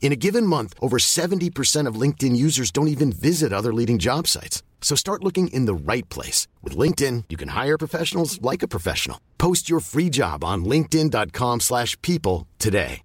[0.00, 4.26] In a given month, over 70% of LinkedIn users don't even visit other leading job
[4.26, 4.62] sites.
[4.80, 6.48] So start looking in the right place.
[6.62, 9.20] With LinkedIn, you can hire professionals like a professional.
[9.36, 13.02] Post your free job on linkedin.com slash people today.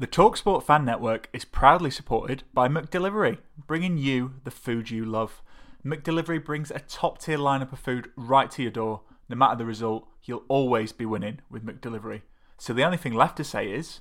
[0.00, 5.42] The TalkSport Fan Network is proudly supported by McDelivery, bringing you the food you love.
[5.84, 9.00] McDelivery brings a top-tier lineup of food right to your door.
[9.28, 12.22] No matter the result, you'll always be winning with McDelivery.
[12.58, 13.98] So the only thing left to say is...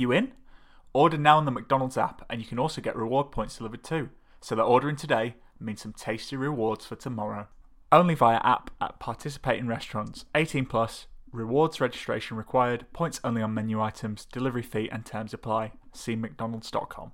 [0.00, 0.32] You in?
[0.94, 4.08] Order now on the McDonald's app, and you can also get reward points delivered too.
[4.40, 7.48] So that ordering today means some tasty rewards for tomorrow.
[7.92, 10.24] Only via app at participating restaurants.
[10.34, 11.06] 18 plus.
[11.32, 12.86] Rewards registration required.
[12.94, 14.24] Points only on menu items.
[14.24, 15.72] Delivery fee and terms apply.
[15.92, 17.12] See McDonald's.com.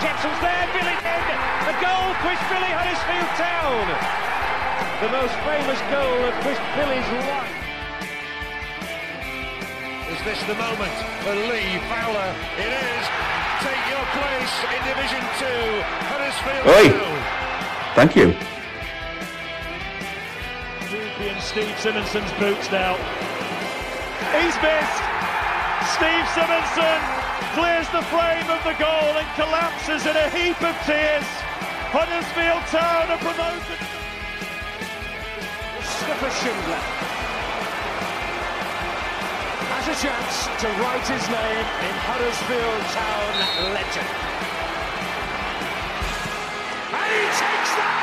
[0.00, 1.22] Jepson's there, Billy in.
[1.62, 3.86] A goal, Chris Billy, Huddersfield Town.
[5.00, 7.57] The most famous goal of Chris Billy's life.
[10.18, 10.90] Is this the moment
[11.22, 12.34] for Lee Fowler?
[12.58, 13.04] It is.
[13.62, 15.46] Take your place in Division 2,
[16.10, 16.90] Huddersfield Oi.
[17.94, 18.34] Thank you.
[20.90, 22.98] Ruby and Steve Simonsen's boots now.
[24.34, 25.02] He's missed.
[25.94, 26.98] Steve Simonson
[27.54, 31.28] clears the frame of the goal and collapses in a heap of tears.
[31.94, 33.80] Huddersfield Town are promoted.
[35.78, 37.07] Mustafa Schindler has
[39.88, 43.32] a chance to write his name in Huddersfield Town
[43.72, 44.12] legend.
[46.92, 47.97] And he takes that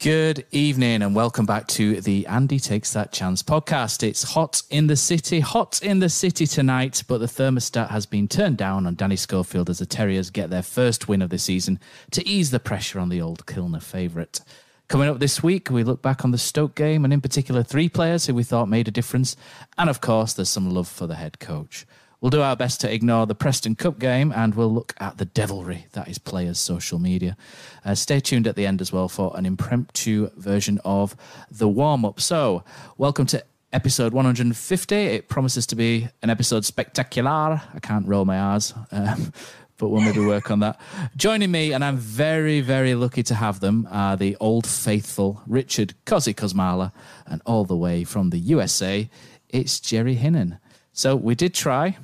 [0.00, 4.02] Good evening and welcome back to the And He Takes That Chance podcast.
[4.02, 8.26] It's hot in the city, hot in the city tonight, but the thermostat has been
[8.26, 11.78] turned down on Danny Schofield as the Terriers get their first win of the season
[12.12, 14.40] to ease the pressure on the old Kilner favourite.
[14.88, 17.90] Coming up this week, we look back on the Stoke game and in particular three
[17.90, 19.36] players who we thought made a difference.
[19.76, 21.84] And of course, there's some love for the head coach.
[22.20, 25.24] We'll do our best to ignore the Preston Cup game and we'll look at the
[25.24, 27.34] devilry that is players' social media.
[27.82, 31.16] Uh, stay tuned at the end as well for an impromptu version of
[31.50, 32.20] the warm up.
[32.20, 32.62] So,
[32.98, 33.42] welcome to
[33.72, 34.94] episode 150.
[34.94, 37.30] It promises to be an episode spectacular.
[37.30, 38.74] I can't roll my R's.
[38.92, 39.32] Um,
[39.78, 40.78] but we'll maybe work on that.
[41.16, 45.94] Joining me, and I'm very, very lucky to have them, are the old faithful Richard
[46.04, 46.92] Cozy Kosmala,
[47.26, 49.08] and all the way from the USA,
[49.48, 50.58] it's Jerry Hinnan.
[50.92, 51.96] So we did try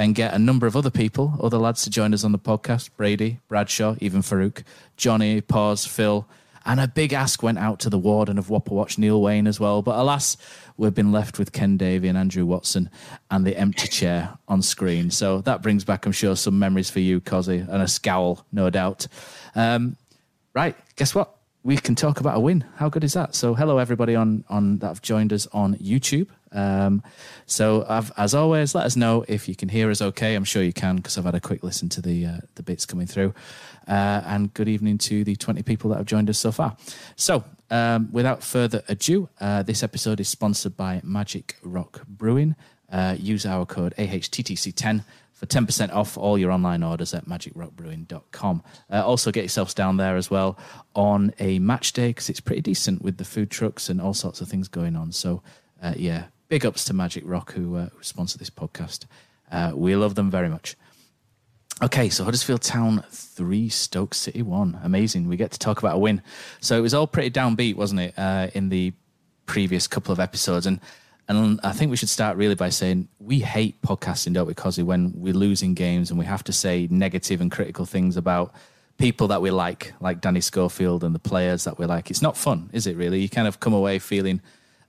[0.00, 2.88] and get a number of other people, other lads to join us on the podcast
[2.96, 4.62] Brady, Bradshaw, even Farouk,
[4.96, 6.26] Johnny, Pause, Phil.
[6.64, 9.60] And a big ask went out to the warden of Whopper Watch, Neil Wayne, as
[9.60, 9.82] well.
[9.82, 10.38] But alas,
[10.78, 12.88] we've been left with Ken Davey and Andrew Watson
[13.30, 15.10] and the empty chair on screen.
[15.10, 18.70] So that brings back, I'm sure, some memories for you, Cozzy, and a scowl, no
[18.70, 19.06] doubt.
[19.54, 19.98] Um,
[20.54, 21.36] right, guess what?
[21.62, 22.64] We can talk about a win.
[22.76, 23.34] How good is that?
[23.34, 26.28] So, hello everybody on on that have joined us on YouTube.
[26.52, 27.02] Um,
[27.46, 30.34] so, I've, as always, let us know if you can hear us okay.
[30.34, 32.86] I'm sure you can because I've had a quick listen to the uh, the bits
[32.86, 33.34] coming through.
[33.88, 36.76] Uh, and good evening to the 20 people that have joined us so far.
[37.16, 42.56] So, um, without further ado, uh, this episode is sponsored by Magic Rock Brewing.
[42.90, 48.62] Uh, use our code AHTTC10 for 10% off all your online orders at magicrockbrewing.com.
[48.92, 50.58] Uh, also, get yourselves down there as well
[50.94, 54.40] on a match day because it's pretty decent with the food trucks and all sorts
[54.40, 55.12] of things going on.
[55.12, 55.42] So,
[55.82, 59.06] uh, yeah, big ups to Magic Rock who, uh, who sponsor this podcast.
[59.50, 60.76] Uh, we love them very much.
[61.82, 64.80] Okay, so Huddersfield Town 3, Stoke City 1.
[64.82, 65.28] Amazing.
[65.28, 66.20] We get to talk about a win.
[66.60, 68.92] So it was all pretty downbeat, wasn't it, uh, in the
[69.46, 70.66] previous couple of episodes?
[70.66, 70.80] And
[71.28, 74.82] and I think we should start really by saying we hate podcasting, don't we, Cosy,
[74.82, 78.52] when we're losing games and we have to say negative and critical things about
[78.98, 82.10] people that we like, like Danny Schofield and the players that we like.
[82.10, 83.20] It's not fun, is it really?
[83.20, 84.42] You kind of come away feeling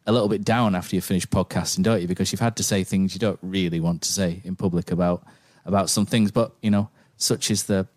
[0.05, 2.07] a little bit down after you finish podcasting, don't you?
[2.07, 5.23] Because you've had to say things you don't really want to say in public about
[5.65, 6.31] about some things.
[6.31, 7.87] But, you know, such is the,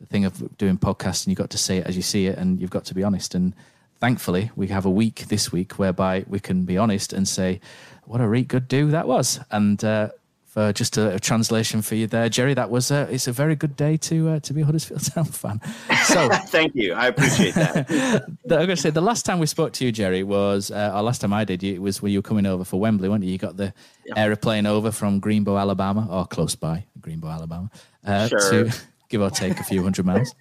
[0.00, 1.28] the thing of doing podcasting.
[1.28, 3.34] You've got to say it as you see it and you've got to be honest.
[3.34, 3.54] And
[4.00, 7.60] thankfully, we have a week this week whereby we can be honest and say,
[8.04, 9.40] what a really good do that was.
[9.50, 10.10] And uh,
[10.56, 12.54] for just a, a, translation for you there, Jerry.
[12.54, 15.26] That was a, it's a very good day to uh, to be a Huddersfield Town
[15.26, 15.60] fan.
[16.06, 17.86] So thank you, I appreciate that.
[18.44, 21.02] I'm going to say the last time we spoke to you, Jerry, was uh, or
[21.02, 21.62] last time I did.
[21.62, 23.32] It was when you were coming over for Wembley, weren't you?
[23.32, 23.74] You got the
[24.16, 27.70] aeroplane over from Greenbow, Alabama, or close by Greenbow, Alabama,
[28.06, 28.64] uh, sure.
[28.64, 28.72] to
[29.10, 30.34] give or take a few hundred miles,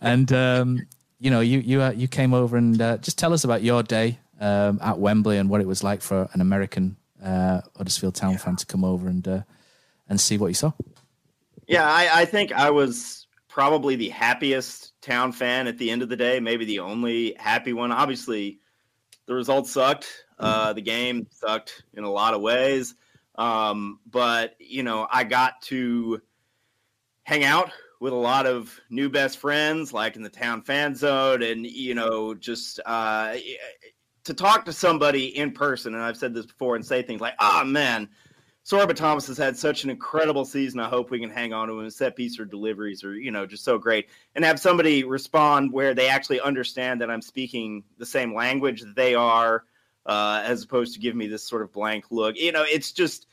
[0.00, 0.32] and.
[0.32, 0.80] Um,
[1.22, 3.82] you know, you you uh, you came over and uh, just tell us about your
[3.82, 8.36] day um, at Wembley and what it was like for an American uh, Huddersfield Town
[8.38, 9.42] fan to come over and uh,
[10.08, 10.72] and see what you saw.
[11.66, 16.08] Yeah, I, I, think I was probably the happiest Town fan at the end of
[16.08, 16.40] the day.
[16.40, 17.92] Maybe the only happy one.
[17.92, 18.58] Obviously,
[19.26, 20.24] the results sucked.
[20.38, 22.94] Uh, the game sucked in a lot of ways.
[23.36, 26.20] Um, but you know, I got to
[27.22, 27.70] hang out
[28.00, 31.94] with a lot of new best friends, like in the town fan zone, and you
[31.94, 33.36] know, just uh,
[34.24, 35.94] to talk to somebody in person.
[35.94, 38.08] And I've said this before, and say things like, "Ah, oh, man."
[38.64, 40.80] Sorba Thomas has had such an incredible season.
[40.80, 41.90] I hope we can hang on to him.
[41.90, 44.08] Set piece or deliveries or you know, just so great.
[44.34, 48.94] And have somebody respond where they actually understand that I'm speaking the same language that
[48.94, 49.64] they are,
[50.06, 52.36] uh, as opposed to give me this sort of blank look.
[52.36, 53.26] You know, it's just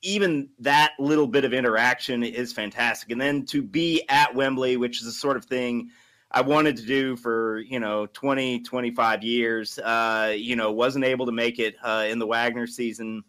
[0.00, 3.10] even that little bit of interaction is fantastic.
[3.10, 5.90] And then to be at Wembley, which is the sort of thing
[6.32, 11.26] I wanted to do for, you know, 20, 25 years, uh, you know, wasn't able
[11.26, 13.22] to make it uh, in the Wagner season.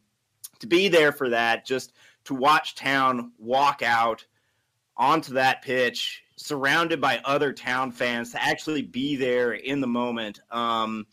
[0.60, 1.94] To be there for that, just
[2.26, 4.26] to watch town walk out
[4.96, 10.40] onto that pitch, surrounded by other town fans, to actually be there in the moment.
[10.50, 11.06] Um,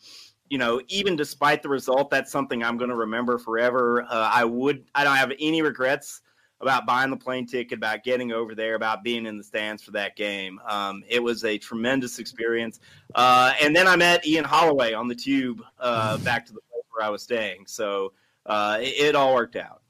[0.49, 4.03] you know, even despite the result, that's something I'm going to remember forever.
[4.03, 6.21] Uh, I would, I don't have any regrets
[6.61, 9.91] about buying the plane ticket, about getting over there, about being in the stands for
[9.91, 10.59] that game.
[10.67, 12.79] Um, it was a tremendous experience.
[13.15, 16.83] Uh, and then I met Ian Holloway on the tube uh, back to the place
[16.91, 17.65] where I was staying.
[17.67, 18.13] So
[18.45, 19.81] uh, it, it, all worked out.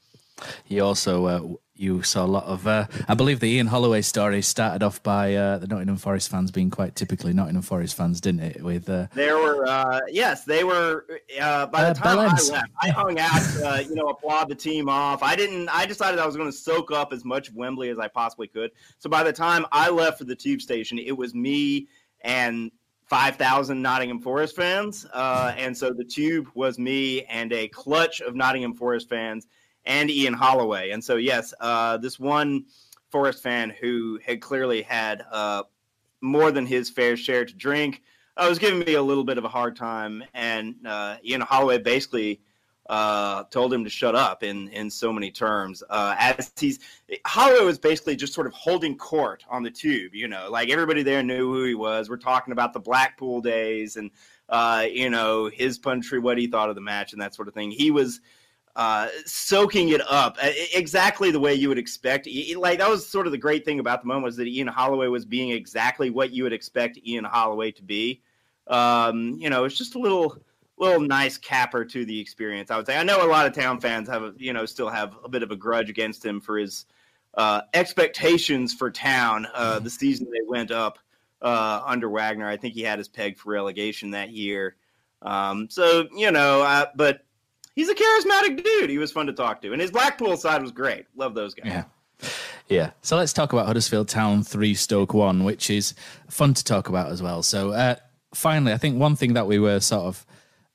[0.63, 1.41] He also uh,
[1.81, 2.67] you saw a lot of.
[2.67, 6.51] Uh, I believe the Ian Holloway story started off by uh, the Nottingham Forest fans
[6.51, 8.63] being quite typically Nottingham Forest fans, didn't it?
[8.63, 11.05] With uh, there were uh, yes, they were.
[11.41, 12.51] Uh, by the uh, time I left,
[12.81, 15.23] I hung out, you know, applaud the team off.
[15.23, 15.69] I didn't.
[15.69, 18.47] I decided I was going to soak up as much of Wembley as I possibly
[18.47, 18.71] could.
[18.99, 21.87] So by the time I left for the tube station, it was me
[22.21, 22.71] and
[23.11, 25.05] 5,000 Nottingham Forest fans.
[25.11, 29.47] Uh, and so the tube was me and a clutch of Nottingham Forest fans
[29.85, 30.91] and Ian Holloway.
[30.91, 32.65] And so, yes, uh, this one
[33.09, 35.63] Forest fan who had clearly had uh,
[36.21, 38.01] more than his fair share to drink
[38.37, 40.23] uh, was giving me a little bit of a hard time.
[40.33, 42.41] And uh, Ian Holloway basically
[42.89, 45.83] uh, told him to shut up in, in so many terms.
[45.89, 46.79] Uh, as he's
[47.25, 51.03] Holloway was basically just sort of holding court on the tube, you know, like everybody
[51.03, 52.09] there knew who he was.
[52.09, 54.09] We're talking about the Blackpool days and,
[54.89, 57.71] you know, his country, what he thought of the match and that sort of thing.
[57.71, 58.21] He was
[58.75, 60.37] uh, soaking it up
[60.73, 62.27] exactly the way you would expect.
[62.55, 65.07] Like that was sort of the great thing about the moment was that Ian Holloway
[65.07, 68.21] was being exactly what you would expect Ian Holloway to be.
[68.67, 70.37] Um, you know, it's just a little
[70.77, 72.71] little nice capper to the experience.
[72.71, 72.97] I would say.
[72.97, 75.51] I know a lot of town fans have you know still have a bit of
[75.51, 76.85] a grudge against him for his
[77.35, 79.47] uh, expectations for town.
[79.53, 80.97] Uh, the season they went up
[81.41, 84.75] uh, under Wagner, I think he had his peg for relegation that year.
[85.21, 87.21] Um, so you know, uh, but
[87.75, 88.89] he's a charismatic dude.
[88.89, 91.05] He was fun to talk to, and his Blackpool side was great.
[91.15, 91.67] Love those guys.
[91.67, 91.83] Yeah.
[92.67, 92.91] Yeah.
[93.01, 95.93] So let's talk about Huddersfield Town 3 Stoke 1, which is
[96.29, 97.43] fun to talk about as well.
[97.43, 97.95] So uh,
[98.33, 100.25] finally, I think one thing that we were sort of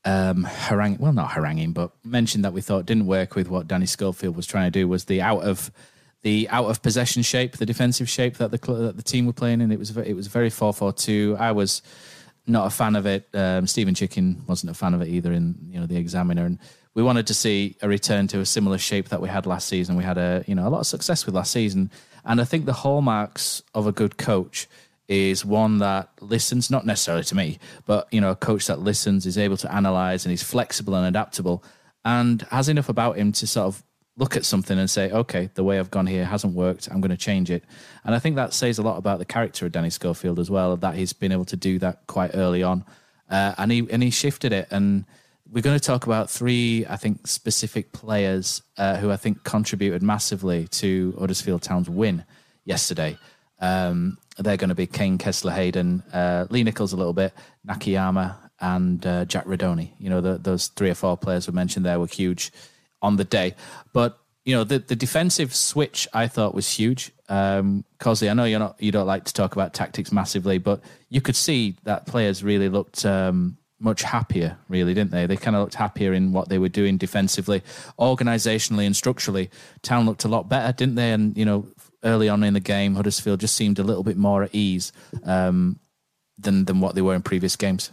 [0.05, 3.87] um, haranguing, well, not haranguing, but mentioned that we thought didn't work with what Danny
[3.87, 5.71] Schofield was trying to do was the out of
[6.23, 9.61] the out of possession shape, the defensive shape that the that the team were playing
[9.61, 9.73] in.
[9.73, 11.37] It was it was very four four two.
[11.39, 11.83] I was
[12.47, 13.29] not a fan of it.
[13.35, 16.59] Um, Stephen Chicken wasn't a fan of it either in you know the Examiner, and
[16.97, 19.97] we wanted to see a return to a similar shape that we had last season.
[19.97, 21.91] We had a you know a lot of success with last season,
[22.25, 24.67] and I think the hallmarks of a good coach
[25.07, 29.27] is one that listens, not necessarily to me, but you know a coach that listens
[29.27, 31.63] is able to analyze and is flexible and adaptable,
[32.03, 33.85] and has enough about him to sort of
[34.17, 36.89] look at something and say, okay, the way I've gone here hasn't worked.
[36.91, 37.63] I'm going to change it.
[38.03, 40.75] And I think that says a lot about the character of Danny Schofield as well,
[40.79, 42.87] that he's been able to do that quite early on.
[43.29, 45.05] Uh, and he and he shifted it and
[45.51, 50.03] we're going to talk about three, I think, specific players uh, who I think contributed
[50.03, 52.25] massively to Huddersfield Town's win
[52.65, 53.19] yesterday.
[53.61, 57.33] Um, they're going to be Kaine Kesler Hayden, uh, Lee Nicholls a little bit,
[57.67, 59.91] Nakayama, and uh, Jack Rudoni.
[59.99, 62.53] You know, the, those three or four players we mentioned there were huge
[63.01, 63.55] on the day.
[63.93, 67.13] But you know, the, the defensive switch I thought was huge.
[67.29, 70.83] Um, Cosley, I know you're not you don't like to talk about tactics massively, but
[71.09, 75.27] you could see that players really looked um, much happier, really, didn't they?
[75.27, 77.63] They kind of looked happier in what they were doing defensively,
[77.99, 79.51] organisationally, and structurally.
[79.83, 81.13] Town looked a lot better, didn't they?
[81.13, 81.67] And you know,
[82.03, 84.93] early on in the game, Huddersfield just seemed a little bit more at ease
[85.25, 85.79] um,
[86.39, 87.93] than than what they were in previous games.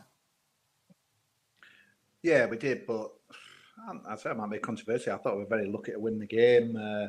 [2.22, 3.12] Yeah, we did, but
[4.08, 5.14] I said it might be controversial.
[5.14, 6.78] I thought we were very lucky to win the game.
[6.78, 7.08] Uh,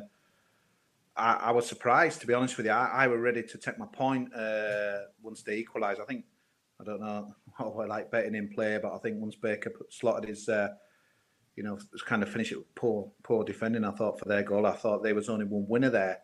[1.15, 2.73] I, I, was surprised, to be honest with you.
[2.73, 6.01] I, I were ready to take my point uh, once they equalised.
[6.01, 6.25] I think
[6.81, 10.29] I don't know how I like betting in play, but I think once Baker slotted
[10.29, 10.69] his, uh,
[11.55, 13.85] you know, kind of finish it poor, poor defending.
[13.85, 16.19] I thought for their goal, I thought there was only one winner there,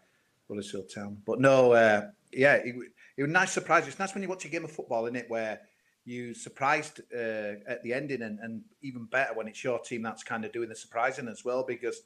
[0.50, 1.18] Huddersfield Town.
[1.26, 2.76] But no, uh, yeah, it,
[3.18, 3.88] it was a nice surprise.
[3.88, 5.62] It's nice when you watch a game of football, in it, where
[6.04, 10.24] you surprised uh, at the ending, and, and even better when it's your team that's
[10.24, 11.64] kind of doing the surprising as well.
[11.66, 12.02] Because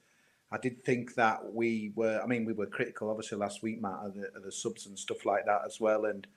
[0.51, 4.01] I did think that we were, I mean, we were critical obviously last week, Matt,
[4.03, 6.27] of the, of the subs and stuff like that as well, and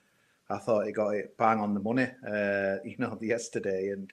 [0.49, 4.11] I thought he got it bang on the money, uh, you know, yesterday, and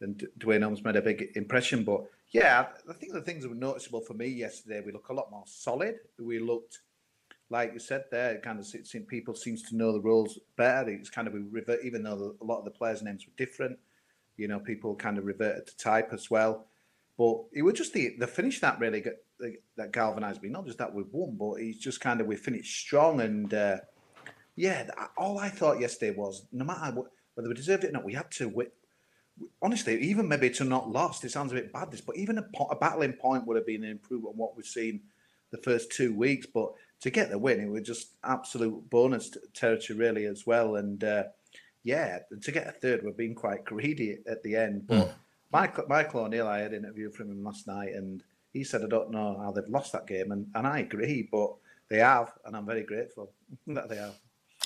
[0.00, 1.82] and Duane Holmes made a big impression.
[1.82, 5.12] But yeah, I think the things that were noticeable for me yesterday, we look a
[5.14, 5.96] lot more solid.
[6.20, 6.80] We looked
[7.50, 10.90] like you said there, kind of people seems to know the rules better.
[10.90, 13.78] It's kind of a revert, even though a lot of the players' names were different.
[14.36, 16.66] You know, people kind of reverted to type as well.
[17.16, 19.14] But it was just the the finish that really got,
[19.76, 20.50] that galvanised me.
[20.50, 23.78] Not just that we won, but it's just kind of we finished strong and uh,
[24.58, 24.88] yeah.
[25.16, 27.02] All I thought yesterday was no matter
[27.34, 28.48] whether we deserved it or not, we had to.
[28.48, 28.66] win.
[29.62, 31.90] honestly, even maybe to not lost, it sounds a bit bad.
[31.92, 34.66] This, but even a, a battling point would have been an improvement on what we've
[34.66, 35.00] seen
[35.52, 36.46] the first two weeks.
[36.52, 36.72] But
[37.02, 40.76] to get the win, it was just absolute bonus territory, really, as well.
[40.76, 41.24] And uh,
[41.84, 44.88] yeah, to get a third, we've been quite greedy at the end.
[44.88, 45.12] But mm.
[45.52, 48.88] Michael, Michael O'Neill, I had an interview from him last night, and he said, I
[48.88, 50.32] don't know how they've lost that game.
[50.32, 51.54] And, and I agree, but
[51.88, 53.30] they have, and I'm very grateful
[53.68, 54.14] that they have.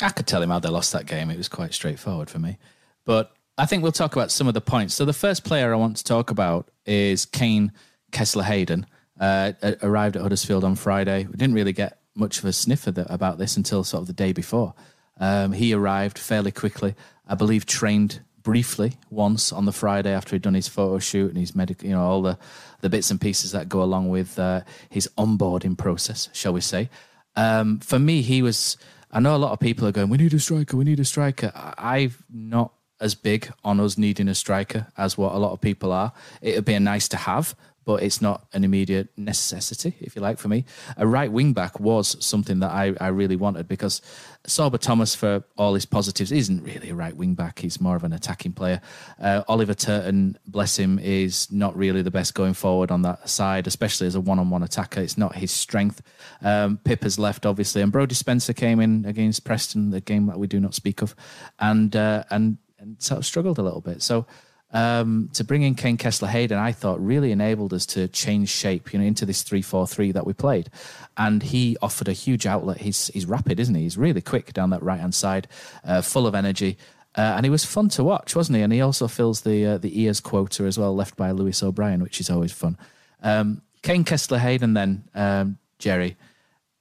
[0.02, 1.30] I could tell him how they lost that game.
[1.30, 2.58] It was quite straightforward for me.
[3.04, 4.94] But I think we'll talk about some of the points.
[4.94, 7.72] So the first player I want to talk about is Kaine
[8.10, 8.86] Kesler Hayden.
[9.20, 11.26] Uh, arrived at Huddersfield on Friday.
[11.26, 14.06] We didn't really get much of a sniff of the, about this until sort of
[14.06, 14.74] the day before.
[15.20, 16.94] Um, he arrived fairly quickly.
[17.28, 21.38] I believe trained briefly once on the Friday after he'd done his photo shoot and
[21.38, 22.38] his medical, you know, all the,
[22.80, 26.90] the bits and pieces that go along with uh, his onboarding process, shall we say.
[27.36, 28.76] Um, for me, he was.
[29.12, 30.76] I know a lot of people are going, "We need a striker.
[30.76, 35.34] We need a striker." I've not as big on us needing a striker as what
[35.34, 36.12] a lot of people are.
[36.40, 37.54] It'd be nice to have,
[37.84, 40.64] but it's not an immediate necessity, if you like, for me.
[40.96, 44.00] A right wing back was something that I, I really wanted because
[44.46, 47.60] Sorba Thomas, for all his positives, isn't really a right wing back.
[47.60, 48.80] He's more of an attacking player.
[49.20, 53.66] Uh, Oliver Turton, bless him, is not really the best going forward on that side,
[53.66, 55.00] especially as a one on one attacker.
[55.00, 56.02] It's not his strength.
[56.40, 60.38] Um, Pip has left, obviously, and Brody Spencer came in against Preston, the game that
[60.38, 61.14] we do not speak of,
[61.58, 64.02] and, uh, and, and sort of struggled a little bit.
[64.02, 64.26] So,
[64.72, 68.92] um, to bring in Kaine Kesler Hayden, I thought really enabled us to change shape,
[68.92, 70.70] you know, into this three four three that we played.
[71.16, 72.78] And he offered a huge outlet.
[72.78, 73.82] He's he's rapid, isn't he?
[73.82, 75.48] He's really quick down that right hand side,
[75.84, 76.78] uh, full of energy.
[77.14, 78.62] Uh, and he was fun to watch, wasn't he?
[78.62, 82.02] And he also fills the uh, the ears quota as well, left by Lewis O'Brien,
[82.02, 82.78] which is always fun.
[83.22, 86.16] Um, Kaine Kesler Hayden, then um, Jerry.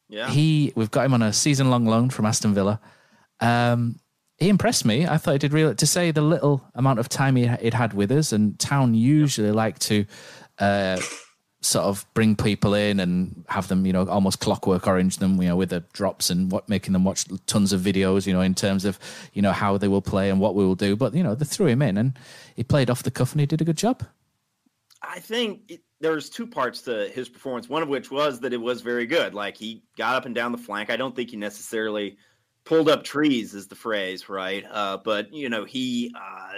[0.07, 0.29] Yeah.
[0.29, 2.79] He we've got him on a season long loan from Aston Villa.
[3.41, 3.99] Um,
[4.41, 5.05] he impressed me.
[5.05, 7.93] I thought he did really to say the little amount of time he he'd had
[7.93, 8.33] with us.
[8.33, 9.55] And Town usually yep.
[9.55, 10.03] like to
[10.57, 10.99] uh,
[11.61, 15.47] sort of bring people in and have them, you know, almost clockwork orange them, you
[15.47, 18.55] know, with the drops and what making them watch tons of videos, you know, in
[18.55, 18.97] terms of
[19.33, 20.95] you know how they will play and what we will do.
[20.95, 22.17] But you know, they threw him in and
[22.55, 24.03] he played off the cuff and he did a good job.
[25.03, 27.69] I think it, there's two parts to his performance.
[27.69, 29.35] One of which was that it was very good.
[29.35, 30.89] Like he got up and down the flank.
[30.89, 32.17] I don't think he necessarily
[32.63, 34.65] pulled up trees is the phrase, right?
[34.69, 36.53] Uh, but you know, he uh,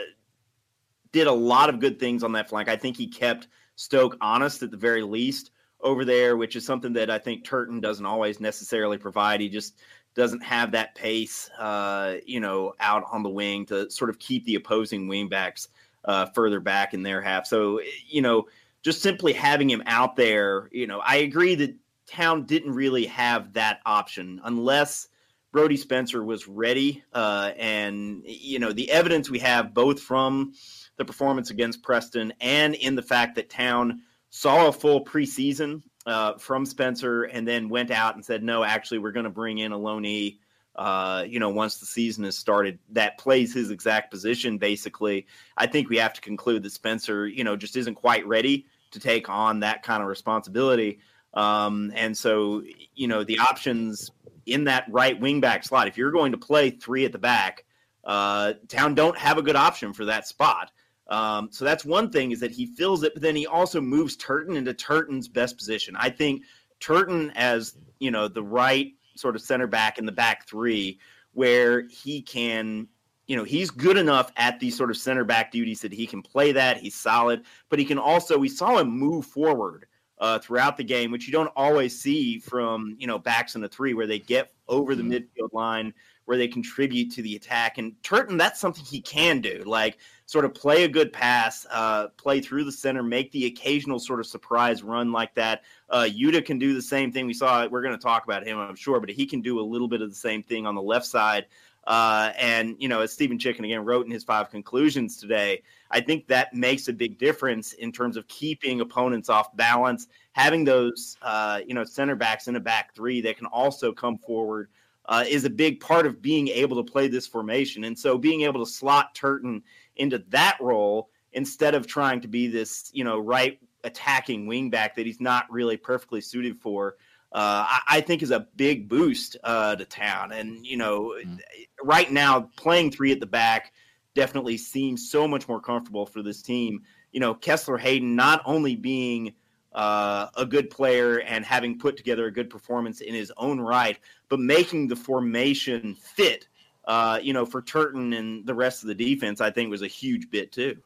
[1.11, 2.69] did a lot of good things on that flank.
[2.69, 6.93] I think he kept Stoke honest at the very least over there, which is something
[6.93, 9.41] that I think Turton doesn't always necessarily provide.
[9.41, 9.79] He just
[10.15, 14.45] doesn't have that pace, uh, you know, out on the wing to sort of keep
[14.45, 15.69] the opposing wingbacks
[16.05, 17.47] uh, further back in their half.
[17.47, 18.47] So, you know,
[18.83, 23.53] just simply having him out there, you know, I agree that Town didn't really have
[23.53, 25.07] that option unless
[25.53, 27.03] Brody Spencer was ready.
[27.13, 30.53] Uh, and, you know, the evidence we have both from
[30.97, 36.33] the performance against Preston and in the fact that Town saw a full preseason uh,
[36.39, 39.71] from Spencer and then went out and said, no, actually, we're going to bring in
[39.71, 40.39] a loanee.
[40.75, 44.57] Uh, you know, once the season has started, that plays his exact position.
[44.57, 48.65] Basically, I think we have to conclude that Spencer, you know, just isn't quite ready
[48.89, 50.99] to take on that kind of responsibility.
[51.35, 52.63] Um, and so,
[52.95, 54.09] you know, the options
[54.45, 55.87] in that right wing back slot.
[55.87, 57.65] If you're going to play three at the back,
[58.03, 60.71] uh, Town don't have a good option for that spot.
[61.07, 64.15] Um, so that's one thing is that he fills it, but then he also moves
[64.15, 65.95] Turton into Turton's best position.
[65.97, 66.43] I think
[66.79, 70.99] Turton as you know the right sort of center back in the back three,
[71.33, 72.87] where he can,
[73.27, 76.21] you know, he's good enough at these sort of center back duties that he can
[76.21, 76.77] play that.
[76.77, 78.37] He's solid, but he can also.
[78.37, 79.85] We saw him move forward
[80.23, 83.67] uh, throughout the game, which you don't always see from you know backs in the
[83.67, 85.11] three, where they get over the mm-hmm.
[85.11, 87.77] midfield line, where they contribute to the attack.
[87.77, 89.63] And Turton, that's something he can do.
[89.65, 93.99] Like sort of play a good pass, uh, play through the center, make the occasional
[93.99, 95.63] sort of surprise run like that.
[95.89, 97.27] Uh, Yuta can do the same thing.
[97.27, 97.67] We saw.
[97.67, 100.01] We're going to talk about him, I'm sure, but he can do a little bit
[100.01, 101.47] of the same thing on the left side.
[101.85, 105.61] Uh, and you know, as Stephen Chicken again wrote in his five conclusions today,
[105.91, 110.07] I think that makes a big difference in terms of keeping opponents off balance.
[110.31, 114.17] Having those, uh, you know, center backs in a back three that can also come
[114.17, 114.69] forward
[115.07, 117.83] uh, is a big part of being able to play this formation.
[117.83, 119.61] And so, being able to slot Turton
[119.97, 125.05] into that role instead of trying to be this, you know, right attacking wingback that
[125.05, 126.95] he's not really perfectly suited for.
[127.33, 130.31] Uh, I, I, think is a big boost uh, to town.
[130.31, 131.39] And you know, mm.
[131.81, 133.73] right now playing three at the back
[134.13, 136.83] definitely seems so much more comfortable for this team.
[137.11, 139.33] You know, Kesler Hayden not only being
[139.71, 143.97] uh, a good player and having put together a good performance in his own right,
[144.29, 146.47] but making the formation fit
[146.85, 149.87] uh, you know, for Turton and the rest of the defense, I think was a
[149.87, 150.77] huge bit too.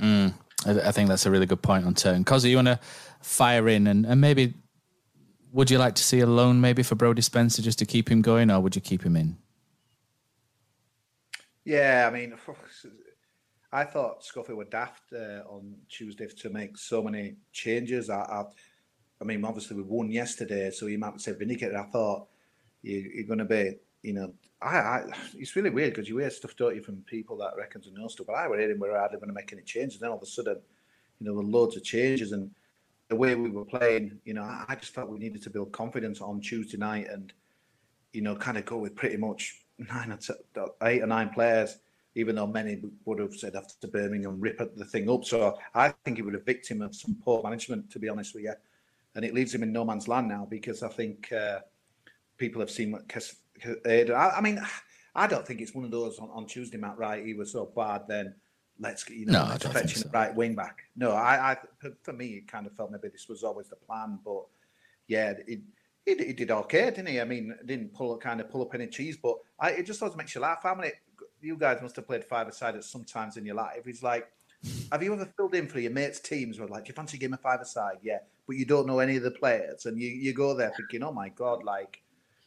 [0.00, 2.24] Mm, I, I, think that's a really good point on Turton.
[2.24, 2.78] Cosy, you want to
[3.22, 4.54] fire in and, and maybe
[5.56, 8.20] would you like to see a loan maybe for Brody Spencer just to keep him
[8.20, 9.38] going, or would you keep him in?
[11.64, 12.34] Yeah, I mean,
[13.72, 18.10] I thought Scuffy were daft uh, on Tuesday to make so many changes.
[18.10, 18.44] I, I,
[19.18, 21.74] I, mean, obviously we won yesterday, so you might say vindicated.
[21.74, 22.26] I thought
[22.82, 25.02] you, you're going to be, you know, I, I,
[25.38, 28.08] it's really weird because you hear stuff, don't you, from people that reckon to know
[28.08, 28.26] stuff.
[28.26, 29.94] But I were hearing we're hardly going to make any changes.
[29.94, 30.58] And then all of a sudden,
[31.18, 32.50] you know, there were loads of changes, and
[33.08, 36.20] the way we were playing, you know, I just felt we needed to build confidence
[36.20, 37.32] on Tuesday night, and
[38.12, 40.32] you know, kind of go with pretty much nine or t-
[40.82, 41.78] eight or nine players,
[42.14, 45.24] even though many would have said after Birmingham rip the thing up.
[45.24, 48.44] So I think he was a victim of some poor management, to be honest with
[48.44, 48.54] you,
[49.14, 51.60] and it leaves him in no man's land now because I think uh,
[52.38, 53.36] people have seen what Kes-
[53.86, 54.60] I, I mean,
[55.14, 56.98] I don't think it's one of those on, on Tuesday, Matt.
[56.98, 58.02] Right, he was so bad.
[58.08, 58.34] Then
[58.78, 60.08] let's get you know no, let's fetch so.
[60.12, 60.82] right wing back.
[60.96, 61.56] No, I, I
[62.02, 64.44] for me it kind of felt maybe this was always the plan, but
[65.06, 65.60] yeah, it.
[66.04, 67.20] He, did okay, didn't he?
[67.20, 70.16] I mean, didn't pull kind of pull up any cheese, but I, it just always
[70.16, 70.60] makes you laugh.
[70.62, 70.92] How many
[71.40, 73.82] you guys must have played five aside at some times in your life?
[73.84, 74.28] He's like,
[74.92, 77.34] have you ever filled in for your mates' teams where like, do you fancy game
[77.34, 77.96] of five aside?
[78.02, 81.02] Yeah, but you don't know any of the players, and you, you go there thinking,
[81.02, 82.00] oh my god, like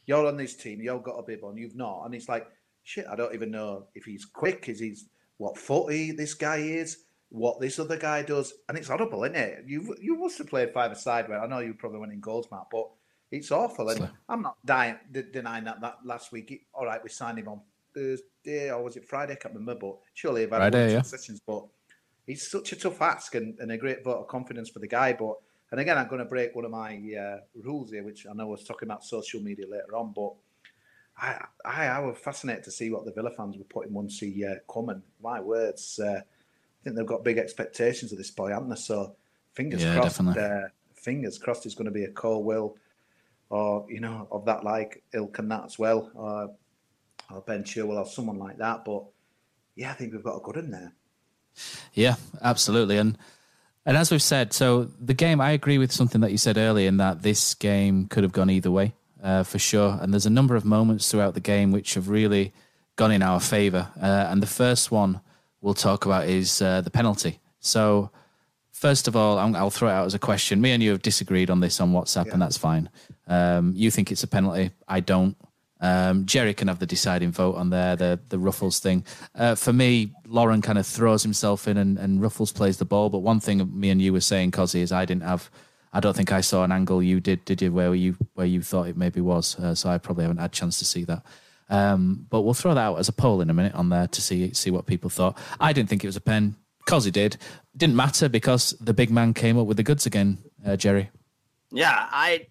[0.06, 2.46] you're on this team, you've got a bib on, you've not, and it's like
[2.82, 3.06] shit.
[3.10, 4.68] I don't even know if he's quick.
[4.68, 5.06] Is he's
[5.40, 6.98] what footy this guy is,
[7.30, 9.64] what this other guy does, and it's horrible, isn't it?
[9.66, 12.46] You you must have played five aside where I know you probably went in goals,
[12.52, 12.90] Matt, but
[13.30, 13.88] it's awful.
[13.88, 16.50] And I'm not dying, d- denying that that last week.
[16.50, 17.62] It, all right, we signed him on
[17.94, 19.32] Thursday or was it Friday?
[19.32, 21.02] I can't remember, but surely have had Friday, yeah.
[21.02, 21.40] sessions.
[21.46, 21.64] But
[22.26, 25.14] it's such a tough ask and, and a great vote of confidence for the guy,
[25.14, 25.36] but
[25.70, 28.42] and again, I'm going to break one of my uh, rules here, which I know
[28.42, 30.34] I was talking about social media later on, but
[31.20, 34.44] I, I, I was fascinated to see what the Villa fans were putting once he
[34.44, 34.88] uh, come.
[34.88, 38.76] And my words, uh, I think they've got big expectations of this boy, haven't they?
[38.76, 39.14] So
[39.52, 40.20] fingers yeah, crossed.
[40.20, 42.76] Uh, fingers crossed, he's going to be a Colwill
[43.50, 46.50] or you know of that like ilk and that as well, or,
[47.34, 48.84] or Ben Chilwell or someone like that.
[48.84, 49.04] But
[49.74, 50.92] yeah, I think we've got a good in there.
[51.92, 53.18] Yeah, absolutely, and
[53.84, 56.88] and as we've said, so the game, I agree with something that you said earlier
[56.88, 59.98] in that this game could have gone either way uh, for sure.
[60.00, 62.52] And there's a number of moments throughout the game which have really
[62.96, 63.88] gone in our favour.
[64.00, 65.20] Uh, and the first one
[65.60, 67.40] we'll talk about is uh, the penalty.
[67.60, 68.10] So,
[68.72, 70.60] first of all, i will throw it out as a question.
[70.60, 72.32] Me and you have disagreed on this on WhatsApp, yeah.
[72.32, 72.88] and that's fine.
[73.26, 74.70] Um, you think it's a penalty.
[74.88, 75.36] I don't.
[75.82, 79.04] Um, Jerry can have the deciding vote on there, the the Ruffels thing.
[79.34, 83.08] Uh, for me, Laurent kind of throws himself in and, and Ruffels plays the ball.
[83.08, 85.50] But one thing me and you were saying, Cosy, is I didn't have.
[85.92, 88.62] I don't think I saw an angle you did, did you, where you where you
[88.62, 89.58] thought it maybe was.
[89.58, 91.22] Uh, so I probably haven't had a chance to see that.
[91.68, 94.20] Um, but we'll throw that out as a poll in a minute on there to
[94.20, 95.38] see see what people thought.
[95.58, 96.56] I didn't think it was a pen.
[96.86, 97.36] Cosy did.
[97.76, 101.10] Didn't matter because the big man came up with the goods again, uh, Jerry.
[101.70, 102.46] Yeah, I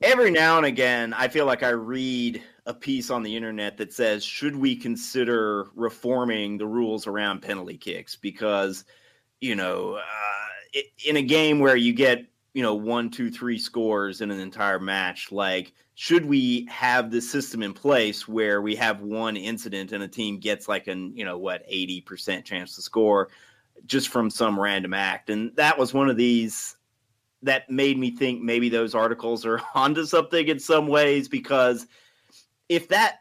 [0.00, 3.92] every now and again, I feel like I read a piece on the internet that
[3.92, 8.14] says, should we consider reforming the rules around penalty kicks?
[8.14, 8.84] Because,
[9.40, 10.47] you know, uh,
[11.04, 14.80] in a game where you get, you know, one, two, three scores in an entire
[14.80, 15.30] match.
[15.30, 20.08] Like, should we have this system in place where we have one incident and a
[20.08, 23.28] team gets like an, you know, what, 80% chance to score
[23.86, 25.30] just from some random act?
[25.30, 26.76] And that was one of these
[27.42, 31.86] that made me think maybe those articles are onto something in some ways because
[32.68, 33.20] if that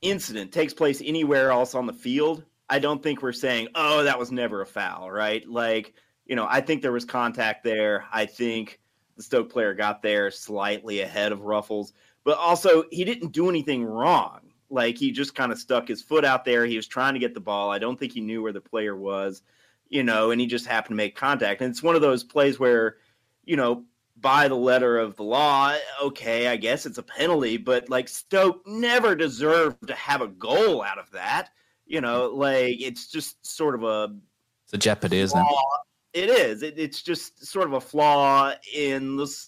[0.00, 4.18] incident takes place anywhere else on the field, I don't think we're saying, oh, that
[4.18, 5.46] was never a foul, right?
[5.48, 5.94] Like,
[6.26, 8.06] you know, I think there was contact there.
[8.12, 8.80] I think
[9.16, 11.92] the Stoke player got there slightly ahead of Ruffels,
[12.24, 14.40] but also he didn't do anything wrong.
[14.70, 16.64] Like he just kind of stuck his foot out there.
[16.64, 17.70] He was trying to get the ball.
[17.70, 19.42] I don't think he knew where the player was,
[19.88, 21.60] you know, and he just happened to make contact.
[21.60, 22.96] And it's one of those plays where,
[23.44, 23.84] you know,
[24.16, 28.66] by the letter of the law, okay, I guess it's a penalty, but like Stoke
[28.66, 31.50] never deserved to have a goal out of that.
[31.84, 34.14] You know, like it's just sort of a
[34.64, 35.46] it's a jeopardy, isn't it?
[36.12, 36.62] It is.
[36.62, 39.46] It, it's just sort of a flaw in the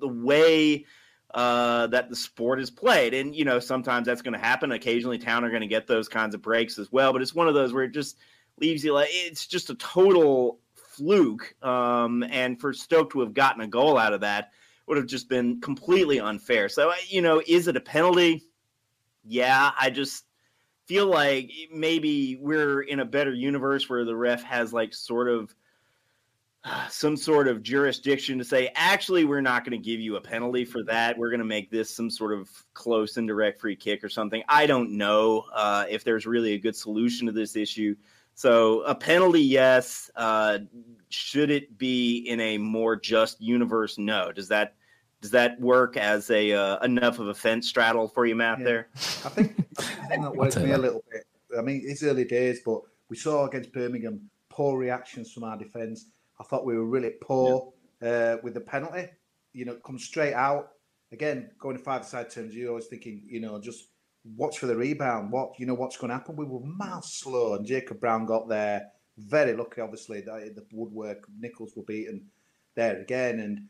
[0.00, 0.84] the way
[1.32, 4.72] uh, that the sport is played, and you know sometimes that's going to happen.
[4.72, 7.12] Occasionally, town are going to get those kinds of breaks as well.
[7.12, 8.16] But it's one of those where it just
[8.60, 11.54] leaves you like it's just a total fluke.
[11.62, 14.52] Um, and for Stoke to have gotten a goal out of that
[14.86, 16.68] would have just been completely unfair.
[16.68, 18.44] So you know, is it a penalty?
[19.24, 20.24] Yeah, I just
[20.86, 25.54] feel like maybe we're in a better universe where the ref has like sort of
[26.88, 30.64] some sort of jurisdiction to say, actually, we're not going to give you a penalty
[30.64, 31.16] for that.
[31.18, 34.42] We're going to make this some sort of close indirect free kick or something.
[34.48, 37.94] I don't know uh, if there's really a good solution to this issue.
[38.34, 40.10] So a penalty, yes.
[40.16, 40.60] Uh,
[41.10, 43.98] should it be in a more just universe?
[43.98, 44.32] No.
[44.32, 44.74] Does that
[45.20, 48.58] does that work as a uh, enough of a fence straddle for you, Matt?
[48.58, 48.64] Yeah.
[48.64, 51.24] There, I think, I think that works me a little bit.
[51.56, 56.06] I mean, it's early days, but we saw against Birmingham poor reactions from our defence
[56.40, 58.08] I thought we were really poor yeah.
[58.08, 59.08] uh, with the penalty.
[59.52, 60.70] You know, come straight out.
[61.12, 63.88] Again, going to five-side terms, you're always thinking, you know, just
[64.36, 65.30] watch for the rebound.
[65.30, 66.36] What you know, what's going to happen?
[66.36, 68.88] We were miles slow, and Jacob Brown got there.
[69.16, 72.26] Very lucky, obviously, that the woodwork Nicholls were beaten
[72.74, 73.68] there again, and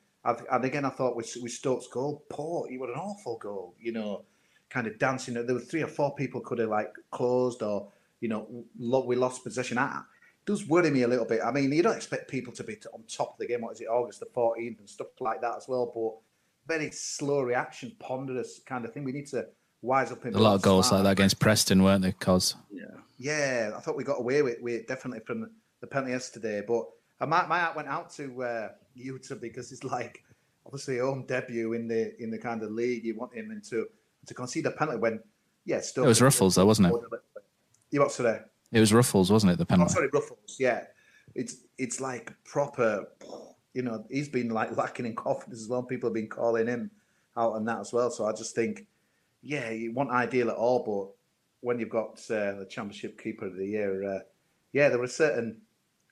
[0.51, 2.67] and again, I thought with with Stokes' goal, poor.
[2.69, 3.75] He was an awful goal.
[3.79, 4.25] You know,
[4.71, 5.35] kind of dancing.
[5.35, 7.89] There were three or four people could have like closed or
[8.25, 8.65] you know,
[9.05, 9.77] we lost possession.
[9.77, 10.01] I,
[10.47, 11.41] does worry me a little bit.
[11.45, 13.63] I mean, you don't expect people to be on top of the game.
[13.63, 15.91] What is it, August the 14th and stuff like that as well.
[15.95, 19.05] But very slow reaction, ponderous kind of thing.
[19.05, 19.47] We need to
[19.83, 20.25] wise up.
[20.27, 21.05] In a lot of goals smart.
[21.05, 22.13] like that against Preston, weren't they?
[22.13, 22.85] Cause yeah,
[23.19, 26.63] yeah, I thought we got away with, with definitely from the penalty yesterday.
[26.67, 26.85] But
[27.21, 30.23] my my heart went out to uh, Yuta because it's like
[30.67, 33.05] obviously home debut in the in the kind of league.
[33.05, 33.87] You want him into
[34.27, 35.21] to concede a penalty when
[35.65, 36.95] yeah, still it was Ruffels though, wasn't it?
[37.91, 38.41] You what today?
[38.73, 39.59] It was Ruffels, wasn't it?
[39.59, 39.93] The penalty.
[39.93, 40.59] Oh, sorry, Ruffels.
[40.59, 40.85] Yeah,
[41.35, 43.07] it's it's like proper.
[43.73, 45.83] You know, he's been like lacking in confidence as well.
[45.83, 46.91] People have been calling him
[47.37, 48.11] out on that as well.
[48.11, 48.87] So I just think,
[49.43, 51.13] yeah, you want ideal at all, but
[51.61, 54.19] when you've got uh, the championship keeper of the year, uh,
[54.73, 55.61] yeah, there were certain.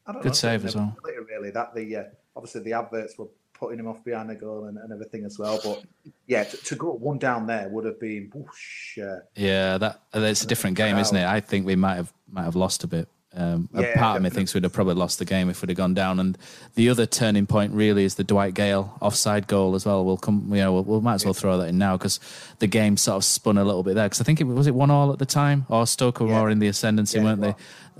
[0.06, 0.96] I don't Good know, save as well.
[1.28, 3.28] Really, that the uh, obviously the adverts were
[3.62, 5.60] putting him off behind the goal and, and everything as well.
[5.62, 5.84] But
[6.26, 8.98] yeah, to, to, go one down there would have been whoosh.
[8.98, 11.24] Uh, yeah, that it's a different game, isn't it?
[11.24, 13.08] I think we might have might have lost a bit.
[13.34, 14.16] Um, yeah, a part definitely.
[14.16, 16.18] of me thinks we'd have probably lost the game if we'd have gone down.
[16.18, 16.36] And
[16.74, 20.04] the other turning point really is the Dwight Gayle offside goal as well.
[20.04, 22.18] We'll come, you know, we'll, we might as well throw that in now because
[22.58, 24.06] the game sort of spun a little bit there.
[24.06, 26.38] Because I think it was it one all at the time, or Stoke were yeah.
[26.40, 27.54] more in the ascendancy, yeah, weren't they?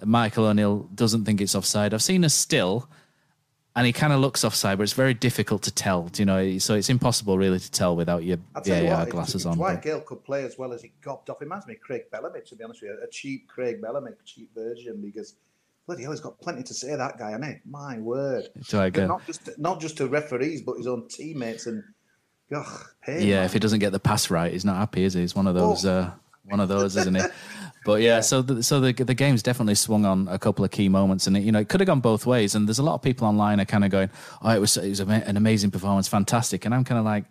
[0.05, 1.95] Michael O'Neill doesn't think it's offside.
[1.95, 2.89] I've seen a still
[3.75, 6.11] and he kind of looks offside, but it's very difficult to tell.
[6.17, 9.57] You know, so it's impossible really to tell without your VAR glasses on.
[9.57, 11.41] Dwight Gayle could play as well as he gobbed off.
[11.41, 14.13] It reminds me of Craig Bellamy, to be honest with you, a cheap Craig Bellamy,
[14.25, 15.35] cheap version, because
[15.87, 16.95] bloody hell, he's got plenty to say.
[16.95, 21.09] That guy, and it, my word, not just not just to referees, but his own
[21.09, 21.83] teammates and.
[22.55, 23.45] Ugh, hey, yeah, man.
[23.47, 25.23] if he doesn't get the pass right, he's not happy, is he?
[25.23, 25.87] He's one of those.
[25.87, 25.91] Oh.
[25.91, 26.11] Uh,
[26.45, 27.31] one of those, isn't it?
[27.85, 30.71] But yeah, yeah, so the, so the the game's definitely swung on a couple of
[30.71, 32.55] key moments, and it, you know it could have gone both ways.
[32.55, 34.89] And there's a lot of people online are kind of going, "Oh, it was it
[34.89, 37.25] was an amazing performance, fantastic," and I'm kind of like,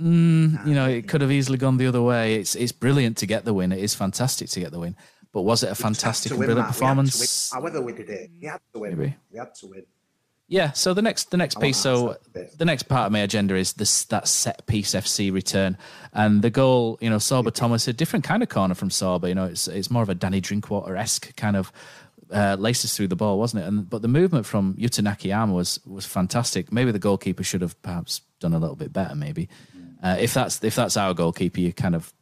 [0.00, 2.36] mm, you know, it could have easily gone the other way.
[2.36, 3.72] It's it's brilliant to get the win.
[3.72, 4.96] It is fantastic to get the win.
[5.32, 7.52] But was it a fantastic and brilliant performance?
[7.52, 8.98] However, we did it, we had to win.
[8.98, 9.16] Maybe.
[9.30, 9.84] We had to win.
[10.50, 10.72] Yeah.
[10.72, 14.04] So the next the next piece, so the next part of my agenda is this
[14.06, 15.78] that set piece FC return
[16.12, 16.98] and the goal.
[17.00, 19.28] You know, Sorba Thomas a different kind of corner from Sorba.
[19.28, 21.72] You know, it's it's more of a Danny Drinkwater esque kind of.
[22.32, 23.66] Uh, laces through the ball, wasn't it?
[23.66, 26.70] And but the movement from Yuta Nakayama was was fantastic.
[26.70, 29.16] Maybe the goalkeeper should have perhaps done a little bit better.
[29.16, 29.48] Maybe
[30.00, 32.12] uh, if that's if that's our goalkeeper, you kind of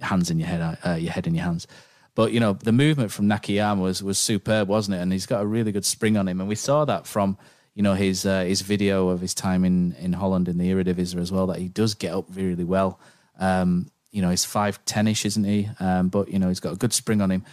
[0.00, 1.66] hands in your head, uh, your head in your hands.
[2.14, 5.00] But you know, the movement from Nakayama was was superb, wasn't it?
[5.00, 7.36] And he's got a really good spring on him, and we saw that from
[7.78, 11.20] you know his uh, his video of his time in in Holland in the Eredivisie
[11.20, 12.98] as well that he does get up really well.
[13.38, 15.68] Um, you know, he's five ten-ish, isn't he?
[15.78, 17.44] Um, but you know, he's got a good spring on him.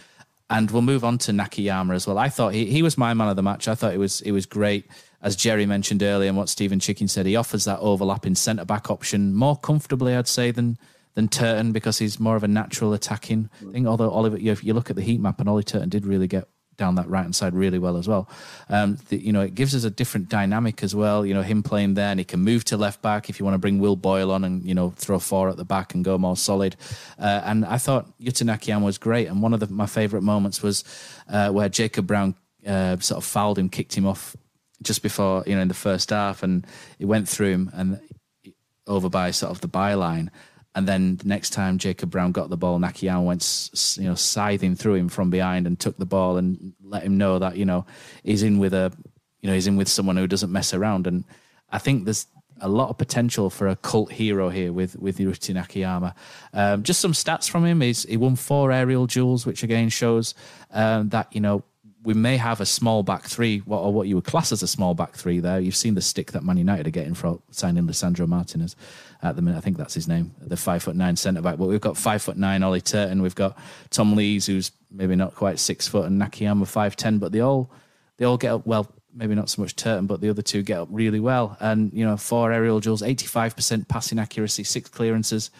[0.50, 2.18] And we'll move on to Nakayama as well.
[2.18, 3.68] I thought he, he was my man of the match.
[3.68, 4.90] I thought it was it was great,
[5.22, 7.24] as Jerry mentioned earlier, and what Stephen Chicken said.
[7.26, 10.76] He offers that overlapping centre back option more comfortably, I'd say, than
[11.14, 13.86] than Turton because he's more of a natural attacking thing.
[13.86, 16.48] Although Oliver, if you look at the heat map, and Ollie Turton did really get
[16.76, 18.28] down that right hand side really well as well.
[18.68, 21.24] Um, the, you know, it gives us a different dynamic as well.
[21.24, 23.54] You know, him playing there, and he can move to left back if you want
[23.54, 26.18] to bring Will Boyle on and you know throw four at the back and go
[26.18, 26.76] more solid.
[27.18, 29.28] Uh, and I thought Yuta Nakayama was great.
[29.28, 30.84] And one of the, my favourite moments was
[31.28, 32.34] uh, where Jacob Brown
[32.66, 34.36] uh, sort of fouled him, kicked him off
[34.82, 36.66] just before you know in the first half, and
[36.98, 38.00] it went through him and
[38.86, 40.28] over by sort of the byline.
[40.76, 44.76] And then the next time Jacob Brown got the ball, Nakayama went, you know, scything
[44.76, 47.86] through him from behind and took the ball and let him know that you know
[48.22, 48.92] he's in with a,
[49.40, 51.06] you know, he's in with someone who doesn't mess around.
[51.06, 51.24] And
[51.70, 52.26] I think there's
[52.60, 56.14] a lot of potential for a cult hero here with with Yuta Nakayama.
[56.52, 60.34] Um, just some stats from him: he's, he won four aerial duels, which again shows
[60.72, 61.64] um, that you know
[62.02, 64.92] we may have a small back three, or what you would class as a small
[64.92, 65.40] back three.
[65.40, 68.76] There, you've seen the stick that Man United are getting for signing Lisandro Martinez
[69.22, 69.58] at the minute.
[69.58, 71.58] I think that's his name, the five foot nine centre back.
[71.58, 73.22] But we've got five foot nine Ollie Turton.
[73.22, 73.58] We've got
[73.90, 77.18] Tom Lees, who's maybe not quite six foot, and Nakayama five ten.
[77.18, 77.70] But they all
[78.16, 78.90] they all get up well.
[79.14, 81.56] Maybe not so much Turton, but the other two get up really well.
[81.60, 85.50] And you know, four aerial duels, eighty five percent passing accuracy, six clearances.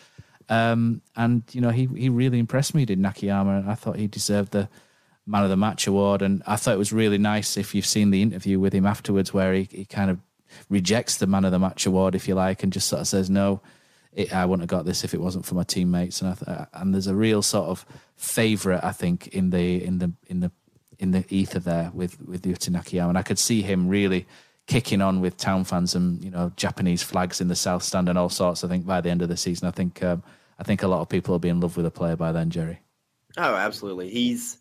[0.48, 2.84] Um, and you know, he he really impressed me.
[2.84, 3.60] Did Nakayama?
[3.60, 4.68] And I thought he deserved the
[5.26, 6.22] man of the match award.
[6.22, 9.32] And I thought it was really nice if you've seen the interview with him afterwards,
[9.34, 10.18] where he, he kind of
[10.68, 13.30] rejects the man of the match award, if you like, and just sort of says,
[13.30, 13.60] no,
[14.12, 16.20] it, I wouldn't have got this if it wasn't for my teammates.
[16.20, 19.98] And I th- and there's a real sort of favourite, I think, in the in
[19.98, 20.50] the in the
[20.98, 24.26] in the ether there with with Yuta and I could see him really
[24.66, 28.18] kicking on with town fans and you know Japanese flags in the south stand and
[28.18, 28.64] all sorts.
[28.64, 30.22] I think by the end of the season, I think um,
[30.58, 32.50] I think a lot of people will be in love with the player by then,
[32.50, 32.80] Jerry.
[33.36, 34.08] Oh, absolutely.
[34.08, 34.58] He's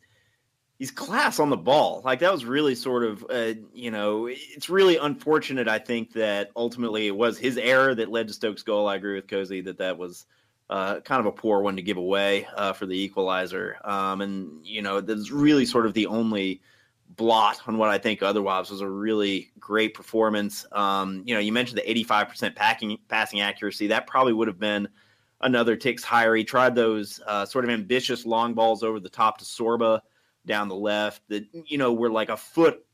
[0.79, 2.01] he's class on the ball.
[2.03, 5.67] Like that was really sort of, uh, you know, it's really unfortunate.
[5.67, 8.87] I think that ultimately it was his error that led to Stokes' goal.
[8.87, 10.25] I agree with Cozy that that was
[10.69, 13.77] uh, kind of a poor one to give away uh, for the equalizer.
[13.83, 16.61] Um, and you know, that's really sort of the only
[17.15, 20.65] blot on what I think otherwise was a really great performance.
[20.71, 23.87] Um, you know, you mentioned the 85% packing, passing accuracy.
[23.87, 24.89] That probably would have been
[25.41, 26.35] another ticks higher.
[26.35, 30.01] He tried those uh, sort of ambitious long balls over the top to Sorba
[30.45, 32.85] down the left that you know were like a foot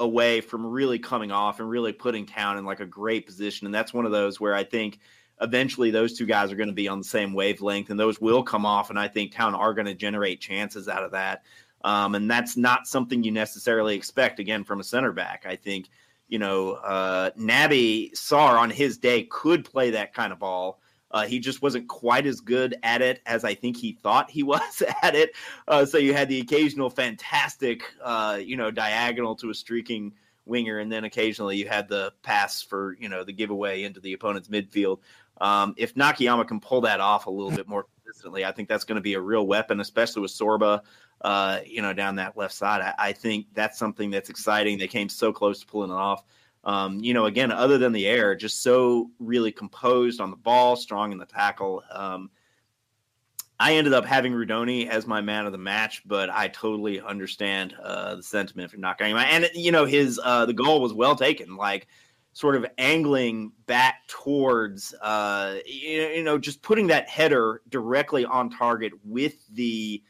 [0.00, 3.66] away from really coming off and really putting town in like a great position.
[3.66, 4.98] And that's one of those where i think
[5.40, 8.42] eventually those two guys are going to be on the same wavelength and those will
[8.42, 8.90] come off.
[8.90, 11.42] And i think town are going to generate chances out of that.
[11.84, 15.44] Um, and that's not something you necessarily expect again from a center back.
[15.46, 15.88] I think
[16.28, 21.26] you know uh, Naby Sarr on his day could play that kind of ball uh,
[21.26, 24.82] he just wasn't quite as good at it as I think he thought he was
[25.02, 25.34] at it.
[25.68, 30.12] Uh, so you had the occasional fantastic, uh, you know, diagonal to a streaking
[30.44, 34.12] winger, and then occasionally you had the pass for you know the giveaway into the
[34.12, 34.98] opponent's midfield.
[35.40, 38.84] Um, if Nakayama can pull that off a little bit more consistently, I think that's
[38.84, 40.80] going to be a real weapon, especially with Sorba,
[41.20, 42.80] uh, you know, down that left side.
[42.80, 44.78] I, I think that's something that's exciting.
[44.78, 46.24] They came so close to pulling it off
[46.66, 50.74] um, you know, again, other than the air, just so really composed on the ball,
[50.74, 51.82] strong in the tackle.
[51.92, 52.28] Um,
[53.58, 57.74] I ended up having Rudoni as my man of the match, but I totally understand
[57.80, 59.22] uh, the sentiment for not getting him.
[59.22, 61.86] And you know, his uh, the goal was well taken, like
[62.32, 68.92] sort of angling back towards, uh, you know, just putting that header directly on target
[69.04, 70.02] with the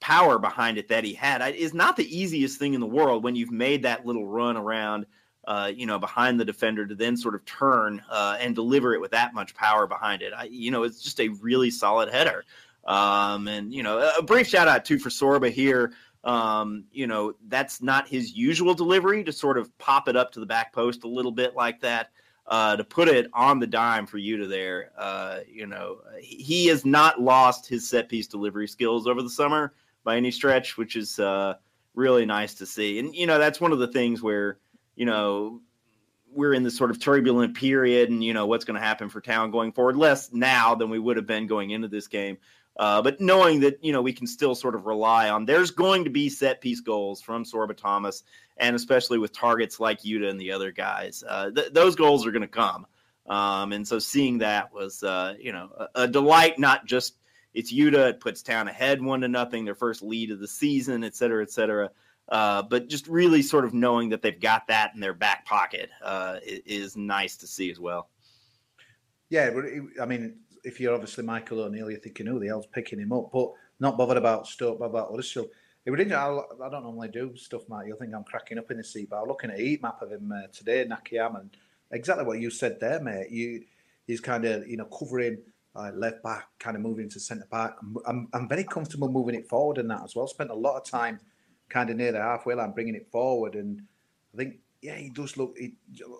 [0.00, 3.36] power behind it that he had is not the easiest thing in the world when
[3.36, 5.04] you've made that little run around
[5.46, 9.00] uh, you know, behind the defender to then sort of turn uh, and deliver it
[9.00, 10.32] with that much power behind it.
[10.36, 12.44] I, you know, it's just a really solid header.
[12.84, 15.92] Um, and you know, a brief shout out too for Sorba here.
[16.24, 20.40] Um, you know, that's not his usual delivery to sort of pop it up to
[20.40, 22.10] the back post a little bit like that.
[22.46, 26.66] Uh, to put it on the dime for you to there, uh, you know, he
[26.66, 29.72] has not lost his set piece delivery skills over the summer
[30.02, 31.54] by any stretch, which is uh,
[31.94, 32.98] really nice to see.
[32.98, 34.58] And you know, that's one of the things where
[35.00, 35.62] you know,
[36.30, 39.22] we're in this sort of turbulent period and, you know, what's going to happen for
[39.22, 42.36] town going forward, less now than we would have been going into this game.
[42.76, 46.04] Uh, but knowing that, you know, we can still sort of rely on there's going
[46.04, 48.24] to be set piece goals from Sorba Thomas,
[48.58, 52.30] and especially with targets like Yuta and the other guys, uh, th- those goals are
[52.30, 52.86] going to come.
[53.26, 57.14] Um, and so seeing that was, uh, you know, a, a, delight, not just
[57.54, 61.04] it's Yuta, it puts town ahead one to nothing, their first lead of the season,
[61.04, 61.90] et cetera, et cetera.
[62.30, 65.90] Uh, but just really sort of knowing that they've got that in their back pocket
[66.04, 68.08] uh, is nice to see as well.
[69.30, 69.50] Yeah,
[70.00, 73.30] I mean, if you're obviously Michael O'Neill, you're thinking, oh, the hell's picking him up,
[73.32, 75.48] but not bothered about Stoke, but about Huddersfield.
[75.84, 77.86] It would, I, I don't normally do stuff, Matt.
[77.86, 80.02] You'll think I'm cracking up in the seat, but I'm looking at a heat map
[80.02, 81.56] of him uh, today, Nakayama, and
[81.90, 83.30] exactly what you said there, mate.
[83.30, 83.64] You,
[84.06, 85.38] he's kind of, you know, covering
[85.74, 87.76] uh, left back, kind of moving to centre back.
[87.80, 90.26] I'm, I'm, I'm very comfortable moving it forward in that as well.
[90.26, 91.18] Spent a lot of time
[91.70, 93.54] kind of near the halfway line, bringing it forward.
[93.54, 93.82] And
[94.34, 95.74] I think, yeah, he does look he,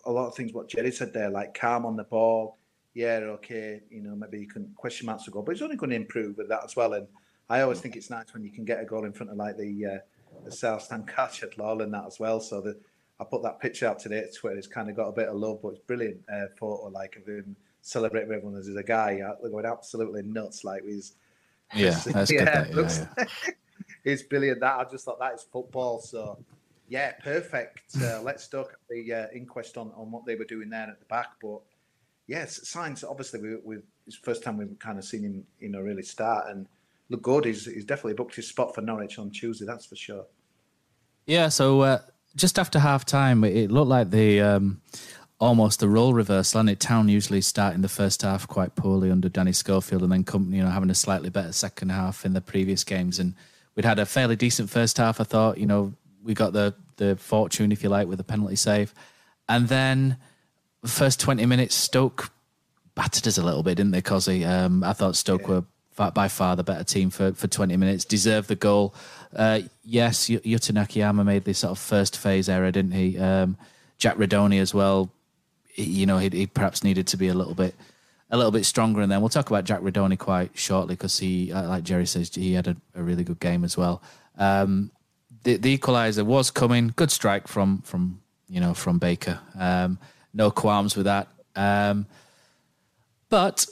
[0.06, 2.56] a lot of things what Jerry said there, like calm on the ball.
[2.94, 5.90] Yeah, okay, you know, maybe you can question marks to go, but he's only going
[5.90, 6.94] to improve with that as well.
[6.94, 7.06] And
[7.48, 9.56] I always think it's nice when you can get a goal in front of like
[9.56, 9.98] the uh,
[10.44, 12.40] the South Stand catch at Law and that as well.
[12.40, 12.76] So the,
[13.20, 14.56] I put that picture out today at Twitter.
[14.56, 17.26] It's kind of got a bit of love, but it's brilliant uh, photo like of
[17.26, 21.14] him celebrating with everyone as a guy uh, going absolutely nuts, like he's
[21.74, 22.48] yeah, that's yeah, good.
[22.48, 23.24] That, looks, yeah.
[24.04, 24.60] it's brilliant.
[24.60, 26.00] That I just thought that is football.
[26.00, 26.38] So
[26.88, 27.96] yeah, perfect.
[28.02, 31.06] Uh, let's talk the uh, inquest on, on what they were doing there at the
[31.06, 31.28] back.
[31.40, 31.60] But
[32.26, 33.04] yes, signs.
[33.04, 36.02] Obviously, we, we it's the first time we've kind of seen him, you know, really
[36.02, 36.66] start and
[37.08, 37.44] look good.
[37.44, 39.66] He's, he's definitely booked his spot for Norwich on Tuesday.
[39.66, 40.26] That's for sure.
[41.26, 41.48] Yeah.
[41.48, 41.98] So uh,
[42.34, 44.40] just after half time, it looked like the.
[44.40, 44.82] Um,
[45.40, 49.10] almost the role reversal, and it Town usually start in the first half quite poorly
[49.10, 52.34] under Danny Schofield, and then come, you know, having a slightly better second half in
[52.34, 53.18] the previous games.
[53.18, 53.34] And
[53.80, 55.22] we'd had a fairly decent first half.
[55.22, 58.56] I thought, you know, we got the the fortune, if you like, with a penalty
[58.56, 58.92] save,
[59.48, 60.18] and then
[60.82, 62.30] the first twenty minutes, Stoke
[62.94, 64.02] battered us a little bit, didn't they?
[64.02, 65.62] Cozzy, um, I thought Stoke yeah.
[65.96, 68.94] were by far the better team for, for 20 minutes, deserved the goal.
[69.36, 73.18] Uh, yes, Yuta Nakayama made this sort of first phase error, didn't he?
[73.18, 73.58] Um,
[73.98, 75.10] Jack Rudoni as well
[75.76, 77.74] you know, he, he, perhaps needed to be a little bit
[78.30, 79.00] a little bit stronger.
[79.00, 82.34] And then we'll talk about Jack Rudoni quite shortly because he, uh, like Jerry says,
[82.34, 84.02] he had a, a really good game as well.
[84.38, 84.90] Um,
[85.42, 86.92] the, the equaliser was coming.
[86.96, 89.40] Good strike from from you know from Baker.
[89.58, 89.98] Um,
[90.34, 91.28] no qualms with that.
[91.56, 92.06] Um,
[93.28, 93.66] but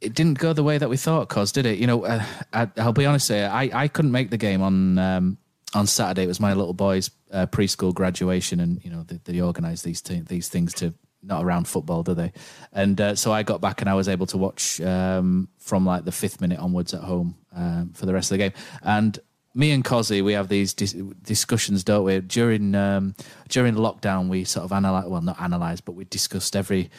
[0.00, 1.78] it didn't go the way that we thought, cause did it?
[1.78, 3.48] You know, uh, I, will be honest here.
[3.52, 5.38] I, I couldn't make the game on um,
[5.74, 6.24] on Saturday.
[6.24, 10.00] It was my little boy's uh, preschool graduation, and you know they, they organise these
[10.00, 12.32] t- these things to not around football, do they?
[12.72, 16.04] And uh, so I got back and I was able to watch um, from like
[16.04, 18.52] the fifth minute onwards at home um, for the rest of the game.
[18.82, 19.18] And
[19.54, 22.20] me and Cozzy, we have these dis- discussions, don't we?
[22.20, 23.14] During um,
[23.48, 26.90] during lockdown, we sort of analyze, well, not analyze, but we discussed every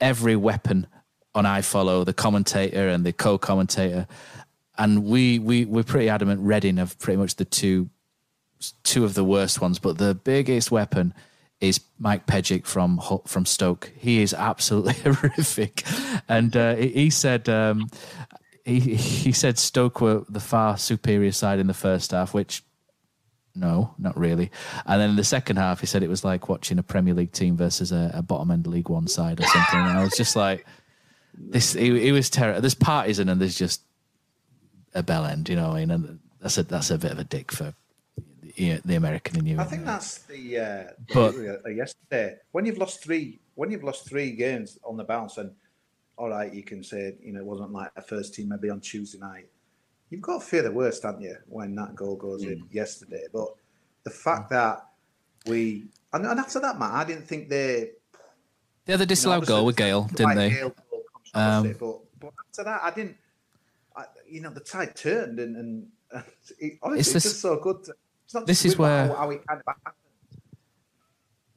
[0.00, 0.86] every weapon
[1.34, 4.08] on iFollow, the commentator and the co-commentator,
[4.76, 7.88] and we we we're pretty adamant Reading of pretty much the two
[8.82, 11.14] two of the worst ones, but the biggest weapon
[11.60, 13.92] is Mike Pejic from from Stoke.
[13.96, 15.84] He is absolutely horrific,
[16.28, 17.88] and uh, he said um,
[18.64, 22.62] he he said Stoke were the far superior side in the first half, which
[23.54, 24.50] no, not really.
[24.86, 27.32] And then in the second half, he said it was like watching a Premier League
[27.32, 29.80] team versus a, a bottom end League One side or something.
[29.80, 30.64] and I was just like,
[31.34, 31.72] this.
[31.72, 32.60] He, he was terrible.
[32.60, 33.82] There's partisan and there's just
[34.94, 35.68] a bell end, you know.
[35.68, 37.74] What I mean, and that's a that's a bit of a dick for
[38.60, 39.58] yeah, the American in you.
[39.58, 40.58] I think that's the.
[40.58, 41.34] Uh, but
[41.74, 45.50] yesterday, when you've lost three, when you've lost three games on the bounce, and
[46.16, 48.80] all right, you can say you know it wasn't like a first team maybe on
[48.80, 49.46] Tuesday night.
[50.10, 52.52] You've got to fear the worst, haven't you, when that goal goes mm.
[52.52, 53.26] in yesterday?
[53.32, 53.48] But
[54.02, 54.86] the fact that
[55.46, 57.92] we and, and, after that, Matt, I didn't think they.
[58.84, 60.50] They had the disallowed you know, goal with Gayle, didn't they?
[60.50, 60.74] Gayle
[61.34, 63.16] um, but, but after that, I didn't.
[63.96, 66.24] I, you know, the tide turned, and, and, and
[66.58, 67.84] it, honestly, it's, it's just so good.
[67.84, 67.94] To,
[68.46, 69.92] this is where how, how kind of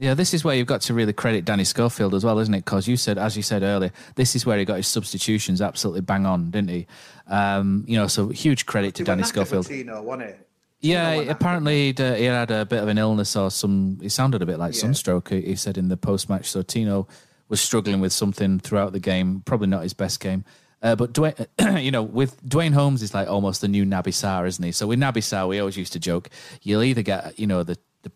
[0.04, 2.66] yeah, this is where you've got to really credit Danny Schofield as well, isn't it?
[2.66, 6.02] Because you said, as you said earlier, this is where he got his substitutions absolutely
[6.02, 6.88] bang on, didn't he?
[7.28, 9.66] Um, you know, so huge credit to Danny Schofield.
[9.66, 10.48] Tino, wasn't it?
[10.82, 14.00] Yeah, apparently uh, he had a bit of an illness or some.
[14.02, 14.82] He sounded a bit like yeah.
[14.82, 15.30] sunstroke.
[15.30, 16.52] He said in the post match.
[16.52, 17.08] So Tino
[17.48, 19.42] was struggling with something throughout the game.
[19.46, 20.44] Probably not his best game.
[20.84, 21.34] Uh, but Duane,
[21.78, 24.74] you know, with Duane Holmes is like almost the new Sarr, isn't he?
[24.74, 26.30] So with Sarr, we always used to joke,
[26.62, 28.12] you'll either get, you know, the, the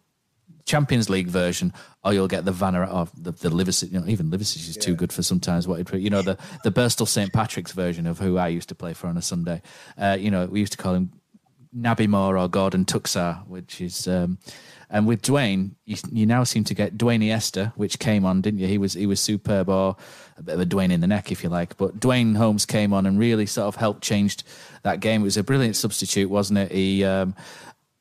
[0.66, 1.72] Champions League version,
[2.04, 4.82] or you'll get the Vanner or the, the Liverpool, you know, even Liverpool is yeah.
[4.82, 7.32] too good for sometimes what it, you know, the, the Birstall St.
[7.32, 9.62] Patrick's version of who I used to play for on a Sunday.
[9.98, 11.14] Uh, you know, we used to call him
[11.76, 14.40] Naby Moore or Gordon Tuxar, which is, um,
[14.90, 18.62] and with Duane, you, you, now seem to get Duane Iniesta, which came on, didn't
[18.62, 18.68] you?
[18.68, 19.98] He was he was superb, or
[20.38, 21.76] a bit of a Duane in the neck, if you like.
[21.78, 24.38] But Duane Holmes came on and really sort of helped change
[24.84, 25.22] that game.
[25.22, 26.72] It was a brilliant substitute, wasn't it?
[26.72, 27.36] He um,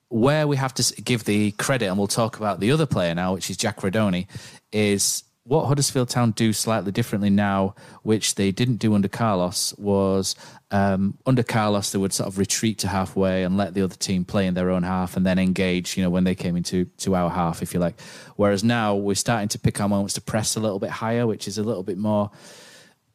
[0.08, 3.34] where we have to give the credit, and we'll talk about the other player now,
[3.34, 4.28] which is Jack Rudoni,
[4.70, 10.34] is what Huddersfield Town do slightly differently now, which they didn't do under Carlos, was
[10.72, 14.24] um, under Carlos they would sort of retreat to halfway and let the other team
[14.24, 15.96] play in their own half and then engage.
[15.96, 18.00] You know when they came into to our half, if you like.
[18.34, 21.46] Whereas now we're starting to pick our moments to press a little bit higher, which
[21.46, 22.30] is a little bit more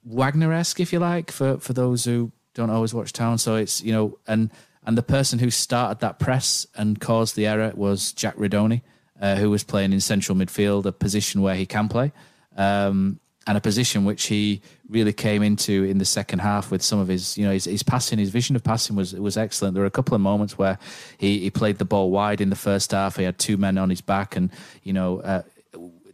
[0.05, 3.37] Wagner-esque, if you like, for for those who don't always watch Town.
[3.39, 4.51] So it's you know and
[4.85, 8.83] and the person who started that press and caused the error was Jack Rudoni
[9.21, 12.11] uh, who was playing in central midfield, a position where he can play,
[12.57, 16.99] um, and a position which he really came into in the second half with some
[16.99, 19.73] of his, you know, his, his passing, his vision of passing was was excellent.
[19.73, 20.77] There were a couple of moments where
[21.17, 23.15] he, he played the ball wide in the first half.
[23.15, 24.51] He had two men on his back, and
[24.83, 25.43] you know, uh,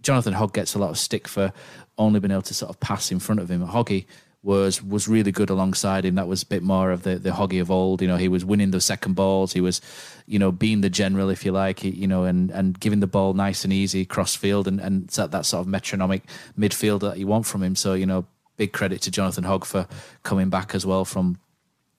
[0.02, 1.52] Jonathan Hogg gets a lot of stick for
[1.98, 3.66] only being able to sort of pass in front of him.
[3.66, 4.06] Hoggy
[4.48, 6.16] was was really good alongside him.
[6.16, 8.02] That was a bit more of the the Hoggy of old.
[8.02, 9.52] You know, he was winning the second balls.
[9.52, 9.82] He was,
[10.26, 11.80] you know, being the general, if you like.
[11.80, 15.10] He, you know, and and giving the ball nice and easy cross field and and
[15.10, 16.24] that, that sort of metronomic
[16.58, 17.76] midfield that you want from him.
[17.76, 18.26] So you know,
[18.56, 19.86] big credit to Jonathan Hogg for
[20.24, 21.40] coming back as well from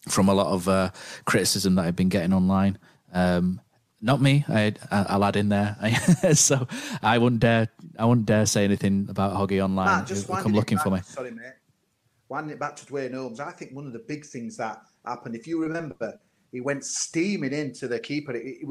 [0.09, 0.91] from a lot of uh,
[1.27, 2.79] criticism that I've been getting online.
[3.13, 3.61] Um,
[4.01, 4.47] not me.
[4.49, 5.77] I, will add in there.
[6.33, 6.67] so
[7.03, 7.69] I wouldn't dare.
[7.99, 9.87] I wouldn't dare say anything about Hoggy online.
[9.87, 11.01] Matt, just come looking back, for me.
[11.03, 11.53] Sorry, mate
[12.29, 15.35] winding it back to Duane Holmes, I think one of the big things that happened,
[15.35, 16.19] if you remember,
[16.53, 18.33] he went steaming into the keeper.
[18.35, 18.67] He, he,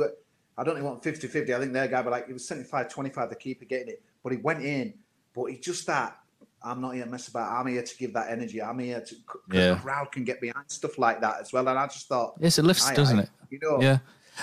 [0.57, 1.53] I don't want 50 50.
[1.53, 4.03] I think their guy, but like it was 75 25, the keeper getting it.
[4.23, 4.93] But he went in,
[5.33, 6.17] but he just that.
[6.63, 7.51] I'm not here to mess about.
[7.51, 8.61] I'm here to give that energy.
[8.61, 9.15] I'm here to.
[9.51, 9.73] Yeah.
[9.75, 11.67] The crowd can get behind stuff like that as well.
[11.67, 12.33] And I just thought.
[12.39, 13.29] Yes, it lifts, doesn't it?
[13.49, 13.81] You know.
[13.81, 13.99] Yeah.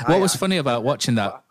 [0.06, 1.42] What was funny about watching that?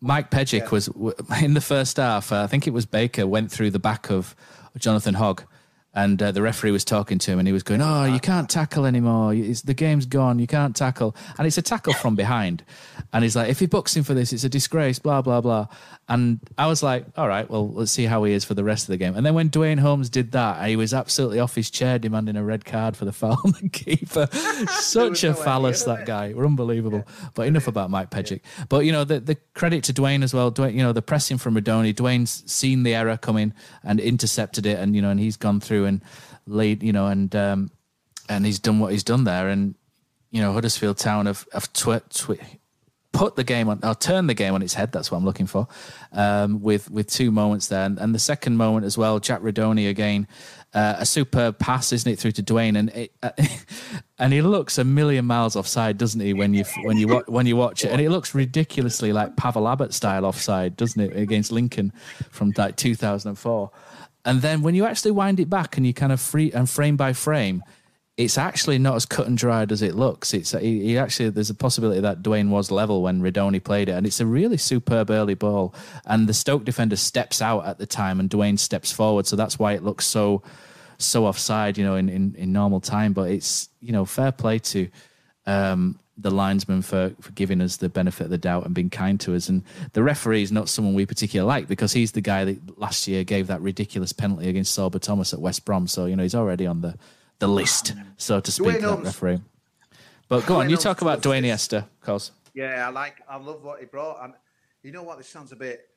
[0.00, 0.68] Mike Pejic yeah.
[0.70, 0.88] was
[1.42, 2.32] in the first half.
[2.32, 4.34] Uh, I think it was Baker went through the back of
[4.78, 5.44] Jonathan Hogg
[5.92, 8.48] and uh, the referee was talking to him and he was going, "Oh, you can't
[8.48, 9.34] tackle anymore.
[9.34, 10.38] It's, the game's gone.
[10.38, 12.64] You can't tackle." And it's a tackle from behind,
[13.12, 15.66] and he's like, "If he books him for this, it's a disgrace." Blah blah blah.
[16.08, 18.84] And I was like, "All right, well, let's see how he is for the rest
[18.84, 21.70] of the game." And then when Duane Holmes did that, he was absolutely off his
[21.70, 24.28] chair demanding a red card for the foul on the keeper.
[24.70, 26.32] Such a phallus, that guy.
[26.34, 27.04] We're unbelievable.
[27.06, 27.28] Yeah.
[27.34, 28.40] But enough about Mike Pejic.
[28.58, 28.64] Yeah.
[28.68, 30.50] But you know, the the credit to Duane as well.
[30.50, 31.94] Duane, you know, the pressing from Rudoni.
[31.94, 35.79] Duane's seen the error coming and intercepted it, and you know, and he's gone through
[35.86, 36.02] and
[36.46, 37.70] laid, you know, and um,
[38.28, 39.74] and he's done what he's done there, and
[40.30, 42.58] you know, Huddersfield Town have have twi- twi-
[43.12, 44.92] put the game on, or turned the game on its head.
[44.92, 45.66] That's what I'm looking for.
[46.12, 49.88] Um, with with two moments there, and, and, the second moment as well, Jack Rudoni
[49.88, 50.28] again,
[50.74, 53.30] uh, a superb pass, isn't it, through to Duane, and it, uh,
[54.18, 56.32] and he looks a million miles offside, doesn't he?
[56.32, 59.92] When you when you when you watch it, and it looks ridiculously like Pawel Abbott
[59.92, 61.92] style offside, doesn't it, against Lincoln
[62.30, 63.70] from like 2004.
[64.24, 66.96] And then when you actually wind it back and you kind of free and frame
[66.96, 67.62] by frame,
[68.16, 70.34] it's actually not as cut and dried as it looks.
[70.34, 73.92] It's he, he, actually there's a possibility that Duane was level when Rudoni played it,
[73.92, 75.74] and it's a really superb early ball.
[76.04, 79.58] And the Stoke defender steps out at the time, and Duane steps forward, so that's
[79.58, 80.42] why it looks so
[80.98, 83.14] so offside, you know, in, in, in normal time.
[83.14, 84.90] But it's you know fair play to
[85.46, 89.18] um, the linesman for, for giving us the benefit of the doubt and being kind
[89.20, 89.48] to us.
[89.48, 93.08] And the referee is not someone we particularly like because he's the guy that last
[93.08, 95.86] year gave that ridiculous penalty against Sorba Thomas at West Brom.
[95.86, 96.96] So, you know, he's already on the,
[97.38, 99.40] the list, so to speak, that referee.
[100.28, 102.32] But go Duane on, you talk about Duane Iniesta, cause.
[102.54, 104.22] Yeah, I like, I love what he brought.
[104.22, 104.34] And
[104.82, 105.88] you know what, this sounds a bit,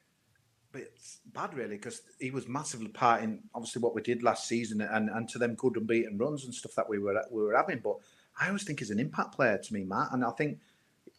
[0.71, 0.91] bit
[1.33, 5.09] bad really because he was massively part in obviously what we did last season and,
[5.09, 7.79] and to them good and unbeaten runs and stuff that we were we were having.
[7.79, 7.97] But
[8.39, 10.09] I always think he's an impact player to me, Matt.
[10.11, 10.59] And I think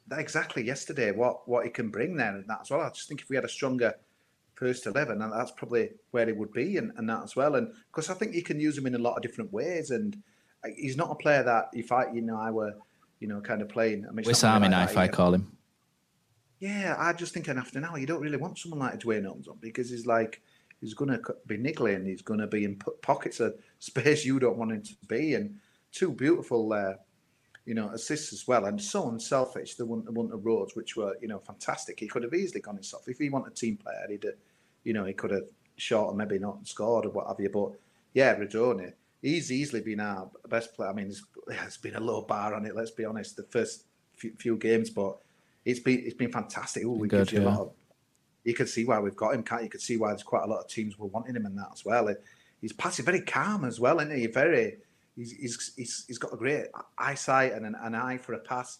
[0.08, 2.80] that exactly yesterday what what he can bring there and that as well.
[2.80, 3.94] I just think if we had a stronger
[4.54, 7.54] first eleven, and that's probably where he would be, and, and that as well.
[7.56, 9.90] And because I think you can use him in a lot of different ways.
[9.90, 10.16] And
[10.64, 12.74] uh, he's not a player that if I you know I were
[13.20, 14.06] you know kind of playing.
[14.08, 15.56] I mean, Swiss Army like knife, I call him.
[16.60, 19.90] Yeah, I just think after now you don't really want someone like Holmes on because
[19.90, 20.40] he's like
[20.80, 24.56] he's going to be niggling, he's going to be in pockets of space you don't
[24.56, 25.58] want him to be, and
[25.94, 26.94] two beautiful, uh,
[27.64, 29.76] you know, assists as well, and so unselfish.
[29.76, 31.98] The one, the one of Rhodes, which were you know fantastic.
[31.98, 34.04] He could have easily gone himself if he wanted a team player.
[34.10, 34.34] He'd, have,
[34.82, 37.48] you know, he could have shot or maybe not scored or what have you.
[37.48, 37.72] But
[38.12, 38.92] yeah, Rudoni,
[39.22, 40.90] he's easily been our best player.
[40.90, 41.12] I mean,
[41.46, 42.76] there's been a low bar on it.
[42.76, 43.36] Let's be honest.
[43.36, 43.84] The first
[44.14, 45.16] few, few games, but
[45.64, 46.84] it's been it's been fantastic.
[46.84, 47.46] Ooh, we Good, you yeah.
[47.46, 47.72] a lot of.
[48.44, 49.66] You can see why we've got him, can't you?
[49.66, 51.70] You can see why there's quite a lot of teams were wanting him in that
[51.72, 52.14] as well.
[52.60, 54.26] He's passing very calm as well, isn't he?
[54.26, 54.76] Very
[55.16, 56.66] he's, he's, he's, he's got a great
[56.98, 58.78] eyesight and an, an, eye for a pass.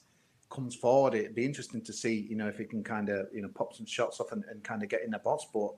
[0.50, 3.42] Comes forward, it'd be interesting to see, you know, if he can kind of, you
[3.42, 5.46] know, pop some shots off and, and kind of get in the box.
[5.52, 5.70] But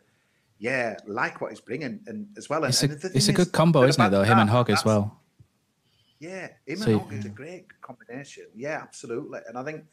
[0.58, 2.64] yeah, like what he's bringing, and as well.
[2.64, 4.10] It's and, a, and it's a good combo, isn't it?
[4.10, 5.20] Though him and Hogg as well.
[6.18, 8.46] Yeah, him so, and Hogg is a great combination.
[8.54, 9.40] Yeah, absolutely.
[9.48, 9.84] And I think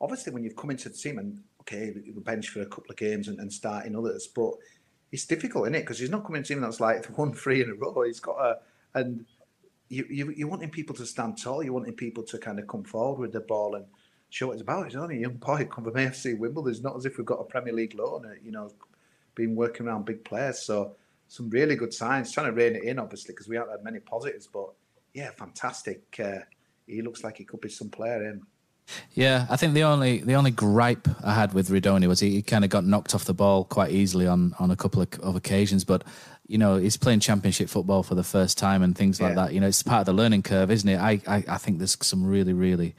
[0.00, 2.96] obviously when you've come into the team and okay, you bench for a couple of
[2.96, 4.52] games and, and starting others, but
[5.12, 5.80] it's difficult, isn't it?
[5.80, 8.02] Because he's not coming to him that's like one three in a row.
[8.02, 8.58] He's got a
[8.94, 9.26] and
[9.88, 11.62] you you you wanting people to stand tall.
[11.62, 13.86] You're wanting people to kind of come forward with the ball and
[14.30, 14.86] show what it's about.
[14.86, 16.70] He's only a young boy come from AFC Wimbledon.
[16.72, 18.30] It's not as if we've got a Premier League loan.
[18.42, 18.70] You know,
[19.34, 20.62] been working around big players.
[20.62, 20.96] So
[21.28, 22.32] some really good signs.
[22.32, 24.46] Trying to rein it in, obviously, because we haven't had many positives.
[24.46, 24.70] But
[25.14, 26.02] yeah, fantastic.
[26.22, 26.40] Uh,
[26.86, 28.42] he looks like he could be some player in.
[29.12, 32.42] Yeah, I think the only the only gripe I had with Rudoni was he, he
[32.42, 35.36] kind of got knocked off the ball quite easily on on a couple of, of
[35.36, 35.84] occasions.
[35.84, 36.04] But
[36.46, 39.46] you know, he's playing championship football for the first time and things like yeah.
[39.46, 39.54] that.
[39.54, 40.98] You know, it's part of the learning curve, isn't it?
[40.98, 42.94] I, I I think there's some really really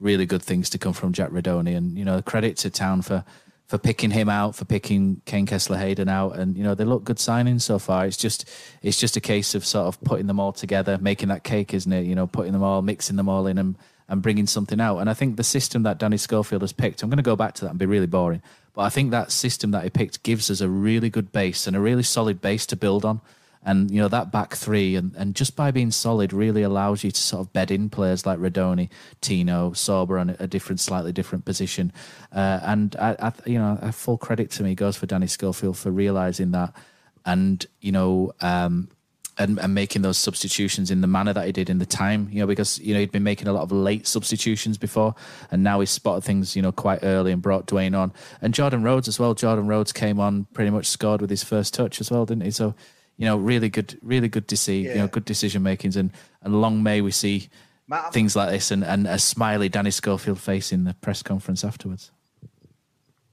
[0.00, 3.24] really good things to come from Jack Rudoni, and you know, credit to Town for
[3.66, 7.04] for picking him out, for picking Kaine Kesler Hayden out, and you know they look
[7.04, 8.06] good signings so far.
[8.06, 8.48] It's just
[8.82, 11.92] it's just a case of sort of putting them all together, making that cake, isn't
[11.92, 12.04] it?
[12.04, 13.76] You know, putting them all, mixing them all in, and
[14.08, 14.98] and bringing something out.
[14.98, 17.54] And I think the system that Danny Schofield has picked, I'm going to go back
[17.54, 18.42] to that and be really boring,
[18.74, 21.76] but I think that system that he picked gives us a really good base and
[21.76, 23.20] a really solid base to build on.
[23.64, 27.10] And you know that back three, and, and just by being solid, really allows you
[27.10, 28.88] to sort of bed in players like Rudoni,
[29.20, 31.92] Tino, Sorba on a different, slightly different position.
[32.32, 35.90] Uh, and I, I, you know, full credit to me goes for Danny Schofield for
[35.90, 36.72] realizing that,
[37.26, 38.88] and you know, um,
[39.38, 42.40] and, and, making those substitutions in the manner that he did in the time, you
[42.40, 45.14] know, because you know he'd been making a lot of late substitutions before,
[45.50, 48.82] and now he's spotted things, you know, quite early and brought Duane on, and Jordan
[48.82, 49.34] Rhodes as well.
[49.34, 52.50] Jordan Rhodes came on pretty much scored with his first touch as well, didn't he?
[52.50, 52.74] So,
[53.16, 54.92] you know, really good, really good to see, yeah.
[54.92, 56.12] you know, good decision makings, and
[56.42, 57.48] and long may we see
[57.86, 61.64] Matt, things like this, and and a smiley Danny Schofield face in the press conference
[61.64, 62.10] afterwards.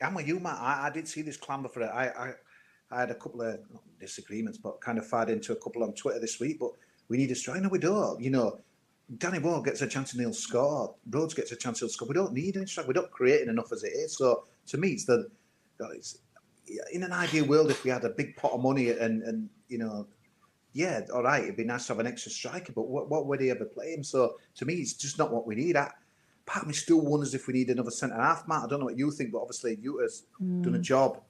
[0.02, 0.60] I'm with you, Matt.
[0.60, 1.88] I, I did see this clamber for it.
[1.88, 2.34] I, I
[2.92, 3.60] I had a couple of
[4.00, 6.60] disagreements, but kind of fired into a couple on Twitter this week.
[6.60, 6.72] But
[7.08, 7.62] we need a striker.
[7.62, 8.22] No, we don't.
[8.22, 8.60] You know,
[9.18, 10.96] Danny Moore gets a chance and he'll score.
[11.10, 12.08] Rhodes gets a chance he'll score.
[12.08, 12.88] We don't need any striker.
[12.88, 14.18] We're not creating enough as it is.
[14.18, 15.30] So to me, it's the
[15.92, 16.20] it's,
[16.92, 19.78] in an ideal world if we had a big pot of money and and you
[19.78, 20.08] know,
[20.74, 22.74] yeah, all right, it'd be nice to have an extra striker.
[22.74, 24.04] But what, what would he ever play him?
[24.04, 25.78] So to me, it's just not what we need.
[25.78, 25.92] I,
[26.46, 28.64] part of me still wonders if we need another centre half, Matt.
[28.64, 30.64] I don't know what you think, but obviously you has mm.
[30.64, 31.22] done a job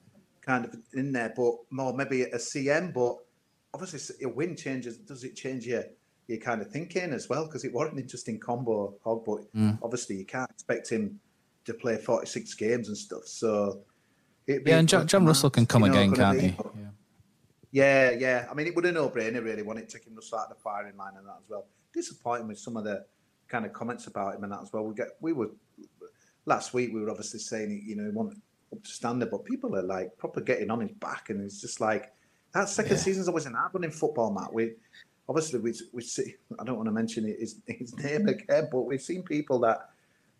[0.46, 2.92] kind of in there, but more maybe a CM.
[2.92, 3.16] But
[3.74, 4.98] obviously, a win changes.
[4.98, 5.84] Does it change your
[6.28, 7.46] your kind of thinking as well?
[7.46, 9.24] Because it was an interesting combo, Hogg.
[9.24, 9.78] But mm.
[9.82, 11.20] obviously, you can't expect him
[11.64, 13.26] to play forty six games and stuff.
[13.26, 13.80] So
[14.46, 16.48] yeah, and John, Jon Russell can come you know, again, can't he?
[16.48, 16.86] Yeah.
[17.72, 18.46] Yeah, yeah.
[18.50, 20.96] I mean, it would a no-brainer, really, when it took him to start the firing
[20.96, 21.66] line and that as well.
[21.92, 23.04] Disappointing with some of the
[23.48, 24.84] kind of comments about him and that as well.
[24.84, 25.50] We get, we were
[26.46, 26.94] last week.
[26.94, 28.40] We were obviously saying, you know, he wanted
[28.72, 31.80] up to standard, but people are like proper getting on his back, and it's just
[31.80, 32.12] like
[32.52, 33.02] that second yeah.
[33.02, 34.52] season's always an hard one in football, Matt.
[34.52, 34.72] We
[35.28, 36.34] obviously we we see.
[36.58, 38.30] I don't want to mention his his name mm.
[38.30, 39.90] again, but we've seen people that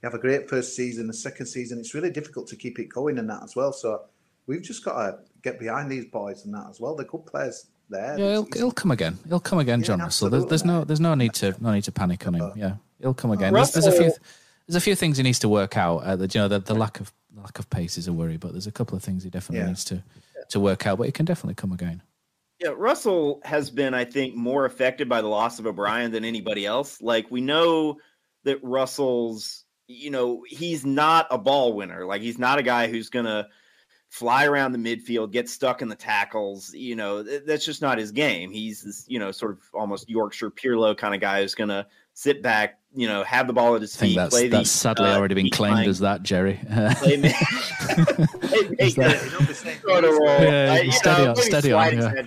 [0.02, 3.18] have a great first season, the second season, it's really difficult to keep it going
[3.18, 3.72] and that as well.
[3.72, 4.02] So
[4.46, 6.94] we've just got to get behind these boys and that as well.
[6.94, 8.18] They're good players there.
[8.18, 9.18] Yeah, he'll, he'll come again.
[9.28, 10.30] He'll come again, Jon Russell.
[10.30, 12.52] There's, there's, no there's no need to no need to panic on him.
[12.56, 13.52] Yeah, he'll come again.
[13.52, 14.12] There's, there's, a few
[14.66, 15.98] there's a few things he needs to work out.
[15.98, 18.52] Uh, the, you know, the, the lack of lack of pace is a worry, but
[18.52, 19.68] there's a couple of things he definitely yeah.
[19.68, 20.02] needs to
[20.50, 20.98] to work out.
[20.98, 22.02] But he can definitely come again.
[22.60, 26.64] Yeah, Russell has been, I think, more affected by the loss of O'Brien than anybody
[26.64, 27.02] else.
[27.02, 27.98] Like we know
[28.44, 32.06] that Russell's, you know, he's not a ball winner.
[32.06, 33.46] Like he's not a guy who's gonna
[34.08, 36.72] fly around the midfield, get stuck in the tackles.
[36.72, 38.50] You know, that's just not his game.
[38.50, 42.42] He's this, you know, sort of almost Yorkshire Pirlo kind of guy who's gonna sit
[42.42, 44.16] back, you know, have the ball at his feet.
[44.16, 45.88] that's, play that's the, sadly uh, already been claimed line.
[45.88, 46.59] as that, Jerry.
[46.68, 48.90] play, hey, hey,
[50.90, 51.99] steady on, steady on.
[51.99, 52.22] Yeah.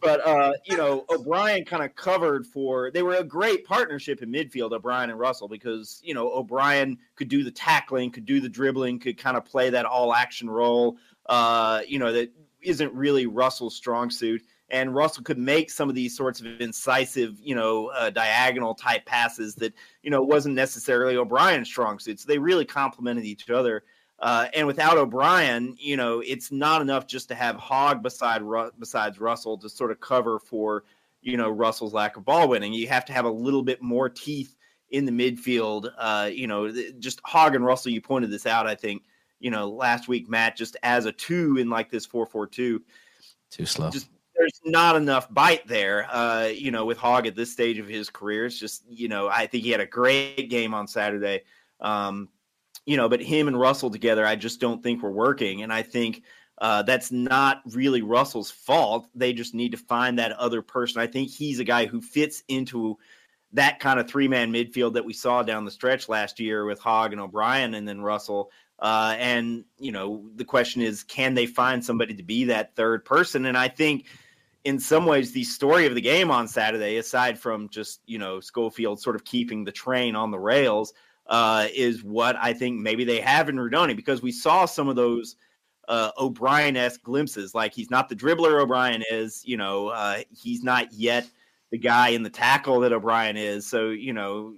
[0.00, 2.90] but uh, you know, O'Brien kind of covered for.
[2.90, 7.28] They were a great partnership in midfield, O'Brien and Russell, because you know O'Brien could
[7.28, 10.98] do the tackling, could do the dribbling, could kind of play that all action role.
[11.24, 12.30] Uh, you know that
[12.60, 17.38] isn't really Russell's strong suit and Russell could make some of these sorts of incisive,
[17.40, 22.20] you know, uh, diagonal type passes that you know wasn't necessarily O'Brien's strong suit.
[22.20, 23.84] So they really complemented each other.
[24.18, 28.42] Uh, and without O'Brien, you know, it's not enough just to have Hogg beside
[28.78, 30.84] besides Russell to sort of cover for
[31.22, 32.72] you know Russell's lack of ball winning.
[32.72, 34.56] You have to have a little bit more teeth
[34.90, 35.90] in the midfield.
[35.96, 37.92] Uh, you know, just Hogg and Russell.
[37.92, 39.02] You pointed this out, I think.
[39.38, 42.82] You know, last week, Matt, just as a two in like this four four two.
[43.50, 43.90] Too slow.
[43.90, 44.08] Just
[44.38, 46.06] there's not enough bite there.
[46.10, 49.28] Uh, you know, with Hogg at this stage of his career, it's just you know
[49.28, 51.42] I think he had a great game on Saturday.
[51.80, 52.28] Um,
[52.84, 55.82] you know, but him and Russell together, I just don't think we're working, and I
[55.82, 56.22] think.
[56.58, 59.08] Uh, that's not really Russell's fault.
[59.14, 61.02] They just need to find that other person.
[61.02, 62.96] I think he's a guy who fits into
[63.52, 66.78] that kind of three man midfield that we saw down the stretch last year with
[66.80, 68.50] Hogg and O'Brien and then Russell.
[68.78, 73.04] Uh, and you know, the question is, can they find somebody to be that third
[73.04, 73.46] person?
[73.46, 74.06] And I think,
[74.66, 78.40] in some ways, the story of the game on Saturday, aside from just you know
[78.40, 80.92] Schofield sort of keeping the train on the rails,
[81.28, 84.96] uh, is what I think maybe they have in Rudoni because we saw some of
[84.96, 85.36] those
[85.86, 87.54] uh, O'Brien esque glimpses.
[87.54, 91.30] Like he's not the dribbler O'Brien is, you know, uh, he's not yet
[91.70, 93.68] the guy in the tackle that O'Brien is.
[93.68, 94.52] So, you know,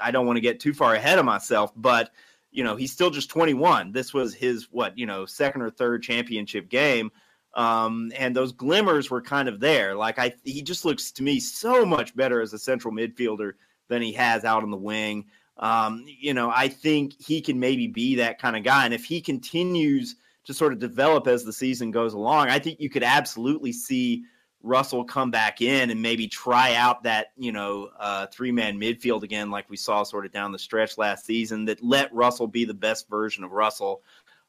[0.00, 2.12] I don't want to get too far ahead of myself, but,
[2.50, 3.92] you know, he's still just 21.
[3.92, 7.10] This was his, what, you know, second or third championship game.
[7.54, 9.94] Um, and those glimmers were kind of there.
[9.94, 13.52] Like I, he just looks to me so much better as a central midfielder
[13.88, 15.26] than he has out on the wing.
[15.56, 18.84] Um, you know, I think he can maybe be that kind of guy.
[18.84, 22.80] And if he continues to sort of develop as the season goes along, I think
[22.80, 24.24] you could absolutely see
[24.64, 29.22] Russell come back in and maybe try out that, you know, uh, three man midfield
[29.22, 32.64] again, like we saw sort of down the stretch last season, that let Russell be
[32.64, 34.02] the best version of Russell.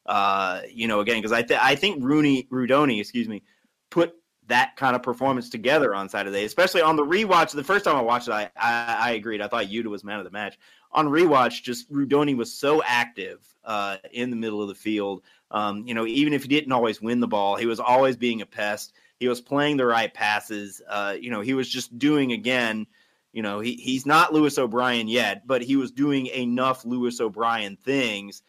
[0.06, 3.42] Uh, you know, again, because I, th- I think Rooney, Rudoni, excuse me,
[3.90, 4.14] put
[4.48, 7.52] that kind of performance together on Saturday, especially on the rewatch.
[7.52, 9.40] The first time I watched it, I, I, I agreed.
[9.40, 10.58] I thought Yuta was man of the match.
[10.92, 15.22] On rewatch, just Rudoni was so active uh, in the middle of the field.
[15.50, 18.40] Um, you know, even if he didn't always win the ball, he was always being
[18.42, 18.92] a pest.
[19.18, 20.80] He was playing the right passes.
[20.88, 22.86] Uh, you know, he was just doing again.
[23.32, 27.76] You know, he, he's not Lewis O'Brien yet, but he was doing enough Lewis O'Brien
[27.76, 28.42] things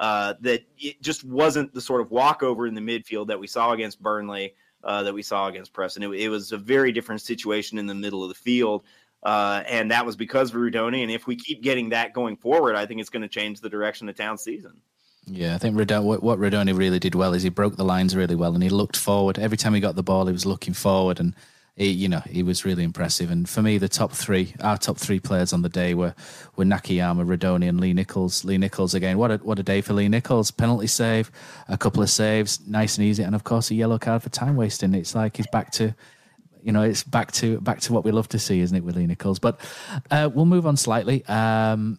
[0.00, 3.72] uh, that it just wasn't the sort of walkover in the midfield that we saw
[3.72, 6.02] against Burnley, uh, that we saw against Preston.
[6.02, 8.82] It, it, was a very different situation in the middle of the field.
[9.22, 11.02] Uh, and that was because of Rudoni.
[11.02, 13.68] And if we keep getting that going forward, I think it's going to change the
[13.68, 14.80] direction of town season.
[15.26, 18.34] Yeah, I think what, what Rudoni really did well is he broke the lines really
[18.34, 19.38] well and he looked forward.
[19.38, 21.34] Every time he got the ball, he was looking forward and
[21.76, 23.30] he, you know, he was really impressive.
[23.30, 26.14] And for me, the top three, our top three players on the day were
[26.56, 28.44] were Nakayama, Rudoni, and Lee Nicholls.
[28.44, 29.18] Lee Nicholls again.
[29.18, 30.50] What a what a day for Lee Nicholls!
[30.50, 31.30] Penalty save,
[31.68, 34.56] a couple of saves, nice and easy, and of course a yellow card for time
[34.56, 34.94] wasting.
[34.94, 35.94] It's like he's back to
[36.62, 38.96] you know, it's back to back to what we love to see, isn't it, with
[38.96, 39.38] Lee Nicholls?
[39.38, 39.60] But
[40.10, 41.24] uh, we'll move on slightly.
[41.26, 41.98] Um,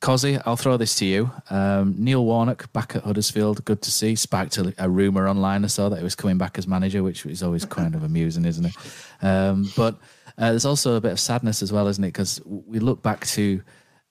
[0.00, 1.30] Cozzy, I'll throw this to you.
[1.50, 4.14] Um, Neil Warnock back at Huddersfield, good to see.
[4.14, 5.64] Sparked a, a rumour online.
[5.64, 8.44] I saw that he was coming back as manager, which is always kind of amusing,
[8.44, 8.74] isn't it?
[9.22, 9.96] Um, but
[10.36, 12.08] uh, there's also a bit of sadness as well, isn't it?
[12.08, 13.56] Because we look back to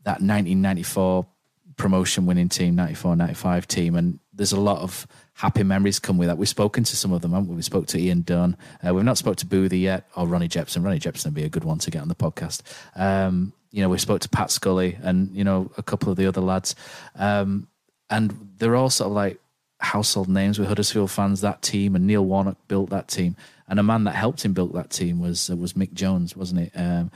[0.03, 1.25] that 1994
[1.77, 6.27] promotion winning team, 94 95 team, and there's a lot of happy memories come with
[6.27, 6.38] that.
[6.38, 7.55] We've spoken to some of them, haven't we?
[7.55, 8.57] We spoke to Ian Dunn.
[8.85, 10.83] Uh, we've not spoke to Boothie yet, or Ronnie Jepson.
[10.83, 12.61] Ronnie Jepson would be a good one to get on the podcast.
[12.95, 16.25] Um, you know, we spoke to Pat Scully and, you know, a couple of the
[16.25, 16.73] other lads.
[17.13, 17.67] Um,
[18.09, 19.39] and they're all sort of like
[19.80, 23.36] household names with Huddersfield fans, that team, and Neil Warnock built that team.
[23.67, 26.61] And a man that helped him build that team was uh, was Mick Jones, wasn't
[26.61, 26.71] it?
[26.73, 27.11] Um,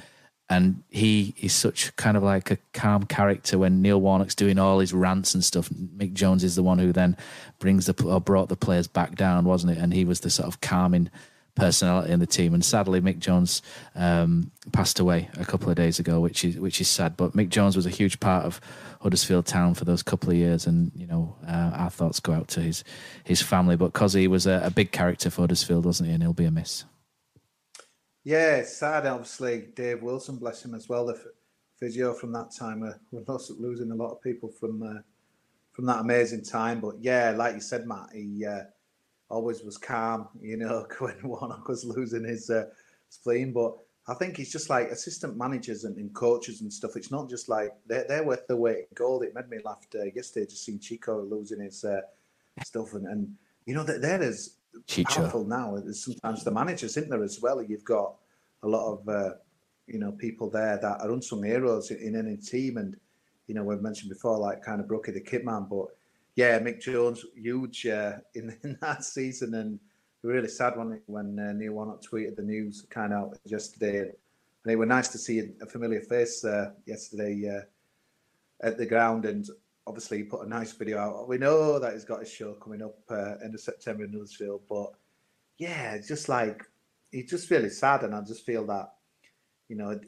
[0.52, 4.78] and he is such kind of like a calm character when Neil Warnock's doing all
[4.78, 5.68] his rants and stuff.
[5.70, 7.18] Mick Jones is the one who then
[7.58, 9.80] brings the or brought the players back down, wasn't it?
[9.80, 11.10] And he was the sort of calming
[11.56, 12.54] personality in the team.
[12.54, 13.62] And sadly, Mick Jones
[13.96, 17.18] um, passed away a couple of days ago, which is which is sad.
[17.18, 18.62] But Mick Jones was a huge part of
[19.02, 22.48] Huddersfield Town for those couple of years, and you know uh, our thoughts go out
[22.50, 22.84] to his
[23.24, 23.76] his family.
[23.76, 26.14] But Cozzy was a, a big character for Huddersfield, wasn't he?
[26.14, 26.86] And he'll be a miss.
[28.24, 29.06] Yeah, sad.
[29.08, 31.08] Obviously, Dave Wilson, bless him as well.
[31.08, 31.20] The
[31.80, 33.24] physio from that time, uh, we're
[33.58, 35.02] losing a lot of people from uh,
[35.72, 36.80] from that amazing time.
[36.80, 38.64] But yeah, like you said, Matt, he uh,
[39.32, 40.28] always was calm.
[40.42, 42.66] You know, when Warnock was losing his uh,
[43.10, 43.78] spleen, but
[44.08, 46.96] I think it's just like assistant managers and, and, coaches and stuff.
[46.96, 49.24] It's not just like they're, they're worth the weight in gold.
[49.24, 52.02] It made me laugh uh, yesterday just seeing Chico losing his uh,
[52.66, 54.58] stuff and, and you know that there is
[54.88, 55.16] Chicho.
[55.16, 55.78] powerful now.
[55.78, 57.62] There's sometimes the managers, isn't there, as well?
[57.62, 58.16] You've got
[58.64, 59.34] a lot of, uh,
[59.88, 62.78] you know, people there that are unsung heroes in, in, any team.
[62.78, 62.98] And,
[63.48, 65.68] you know, we've mentioned before, like kind of Brookie the Kit Man.
[65.70, 65.88] But
[66.36, 69.54] yeah, Mick Jones, huge uh, in, in that season.
[69.56, 69.80] And
[70.24, 74.00] really sad when, when uh, Neil Warnock tweeted the news kind of yesterday.
[74.00, 79.26] And it was nice to see a familiar face uh, yesterday uh, at the ground.
[79.26, 79.48] And
[79.88, 81.28] obviously he put a nice video out.
[81.28, 84.62] We know that he's got his show coming up uh, end of September in Huddersfield,
[84.70, 84.92] but
[85.58, 86.64] yeah, just like
[87.12, 88.94] he's just really sad, and I just feel that
[89.68, 90.00] you know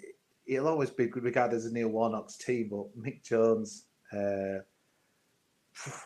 [0.46, 4.64] it'll always be regarded as a Neil Warnock's team, but Mick Jones, uh,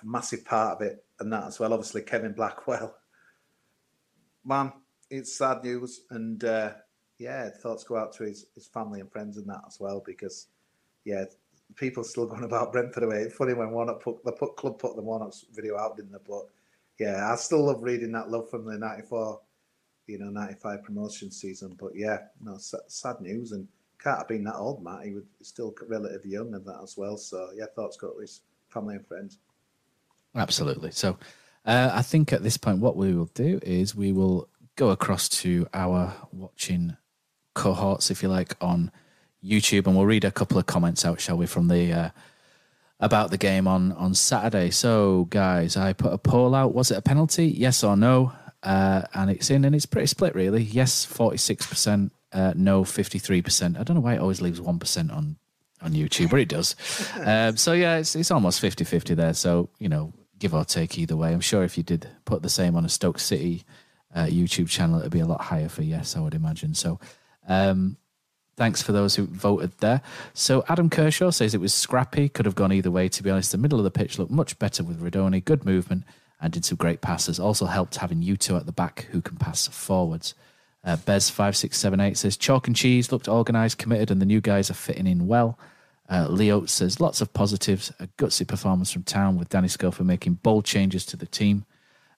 [0.04, 1.74] massive part of it, and that as well.
[1.74, 2.96] Obviously, Kevin Blackwell,
[4.46, 4.72] man,
[5.10, 6.74] it's sad news, and uh,
[7.18, 10.48] yeah, thoughts go out to his his family and friends and that as well, because
[11.06, 11.26] yeah,
[11.76, 13.22] people still going about Brentford away.
[13.22, 16.20] It's funny when Warnock put the put club put the Warnock's video out, didn't they?
[16.28, 16.48] But
[17.00, 19.40] yeah, I still love reading that love from the '94,
[20.08, 21.76] you know, '95 promotion season.
[21.80, 23.68] But yeah, no, sad news and
[24.00, 25.06] can't have been that old, Matt.
[25.06, 27.18] He was still relatively young and that as well.
[27.18, 29.40] So yeah, thoughts go to his family and friends.
[30.38, 30.92] Absolutely.
[30.92, 31.18] So
[31.66, 35.28] uh, I think at this point, what we will do is we will go across
[35.28, 36.96] to our watching
[37.56, 38.92] cohorts, if you like, on
[39.44, 42.10] YouTube, and we'll read a couple of comments out, shall we, from the uh,
[43.00, 44.70] about the game on on Saturday.
[44.70, 46.74] So, guys, I put a poll out.
[46.74, 47.48] Was it a penalty?
[47.48, 48.32] Yes or no?
[48.64, 50.64] Uh, and it's in, and it's pretty split, really.
[50.64, 52.14] Yes, forty six percent.
[52.32, 53.78] Uh, no, fifty three percent.
[53.78, 55.38] I don't know why it always leaves one percent on
[55.82, 56.76] on YouTube, but it does.
[57.24, 59.34] um, so yeah, it's it's almost 50-50 there.
[59.34, 61.34] So you know, give or take either way.
[61.34, 63.64] I'm sure if you did put the same on a Stoke City
[64.16, 66.74] uh, YouTube channel, it'd be a lot higher for yes, I would imagine.
[66.74, 67.00] So.
[67.48, 67.98] Um,
[68.58, 70.02] Thanks for those who voted there.
[70.34, 73.08] So Adam Kershaw says it was scrappy, could have gone either way.
[73.08, 76.06] To be honest, the middle of the pitch looked much better with Rudoni, good movement,
[76.42, 77.40] and did some great passes.
[77.40, 80.34] Also helped having you two at the back who can pass forwards.
[80.84, 84.26] Uh, Bez five six seven eight says chalk and cheese looked organised, committed, and the
[84.26, 85.60] new guys are fitting in well.
[86.10, 90.36] Uh, Leo says lots of positives, a gutsy performance from town with Danny Schofield making
[90.36, 91.66] bold changes to the team.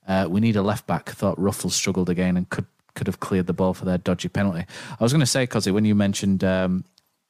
[0.07, 1.09] Uh, we need a left back.
[1.09, 2.65] Thought Ruffels struggled again and could
[2.95, 4.65] could have cleared the ball for their dodgy penalty.
[4.99, 6.83] I was going to say, Cozzy, when you mentioned um,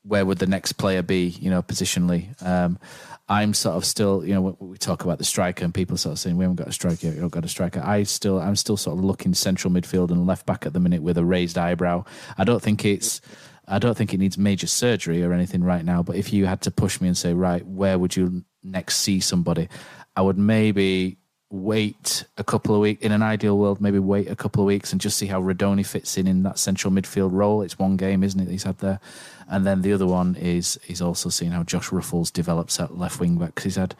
[0.03, 2.79] where would the next player be, you know, positionally, um,
[3.27, 6.19] I'm sort of still, you know, we talk about the striker and people sort of
[6.19, 7.81] saying we haven't got a striker, you haven't got a striker.
[7.85, 11.03] I still, I'm still sort of looking central midfield and left back at the minute
[11.03, 12.05] with a raised eyebrow.
[12.37, 13.21] I don't think it's.
[13.69, 16.61] I don't think it needs major surgery or anything right now, but if you had
[16.61, 19.69] to push me and say, right, where would you next see somebody?
[20.15, 21.17] I would maybe
[21.51, 24.91] wait a couple of weeks in an ideal world maybe wait a couple of weeks
[24.91, 28.23] and just see how Rudoni fits in in that central midfield role it's one game
[28.23, 28.99] isn't it he's had there
[29.47, 33.19] and then the other one is he's also seeing how Josh Ruffels develops at left
[33.19, 33.95] wing back because he's had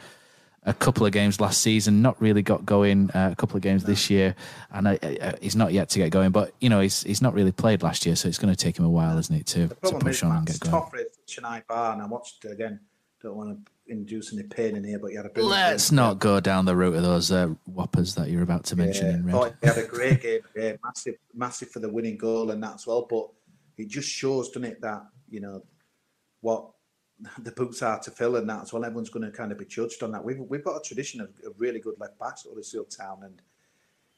[0.64, 3.84] a couple of games last season not really got going uh, a couple of games
[3.86, 4.36] this year
[4.72, 7.34] and uh, uh, he's not yet to get going but you know he's he's not
[7.34, 9.68] really played last year so it's going to take him a while isn't it to,
[9.84, 12.80] to push on and get going Toffrey, Chennai Bar and I watched it again
[13.22, 15.98] don't want to induce any pain in here, but you had a brilliant Let's game.
[15.98, 19.14] not go down the route of those uh, whoppers that you're about to mention Yeah.
[19.16, 19.36] in red.
[19.36, 22.76] Oh, he had a great game, yeah, massive, massive for the winning goal and that
[22.76, 23.06] as well.
[23.10, 23.28] But
[23.78, 25.64] it just shows, doesn't it, that you know
[26.40, 26.70] what
[27.40, 28.86] the boots are to fill and that as well.
[28.86, 30.24] Everyone's going to kind of be judged on that.
[30.24, 33.42] We've we've got a tradition of, of really good left backs at Huddersfield Town, and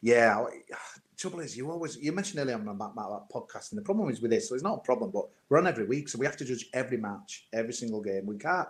[0.02, 0.44] yeah,
[1.18, 4.10] trouble is you always you mentioned earlier on about, about that podcast, and the problem
[4.10, 6.26] is with this, so it's not a problem, but we're on every week, so we
[6.26, 8.26] have to judge every match, every single game.
[8.26, 8.68] We can't.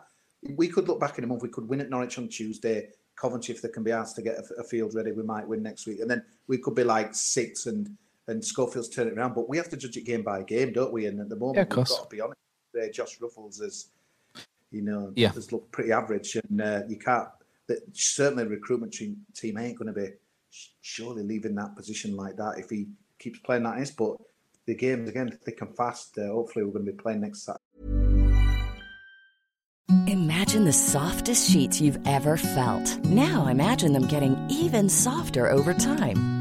[0.55, 1.43] We could look back in a month.
[1.43, 2.89] We could win at Norwich on Tuesday.
[3.15, 5.61] Coventry, if they can be asked to get a, a field ready, we might win
[5.61, 7.95] next week, and then we could be like six and
[8.27, 9.35] and Schofield's turn it around.
[9.35, 11.05] But we have to judge it game by game, don't we?
[11.05, 12.37] And at the moment, Yeah, we've got to be honest.
[12.93, 13.89] Josh Ruffels is,
[14.71, 15.31] you know, Yeah.
[15.33, 17.27] has looked pretty average, and uh, you can't.
[17.67, 20.09] That certainly, the recruitment team, team ain't going to be
[20.81, 22.87] surely leaving that position like that if he
[23.19, 23.91] keeps playing that is.
[23.91, 24.17] But
[24.65, 26.17] the games again thick and fast.
[26.17, 27.61] Uh, hopefully, we're going to be playing next Saturday.
[30.07, 32.97] Imagine the softest sheets you've ever felt.
[33.05, 36.40] Now imagine them getting even softer over time.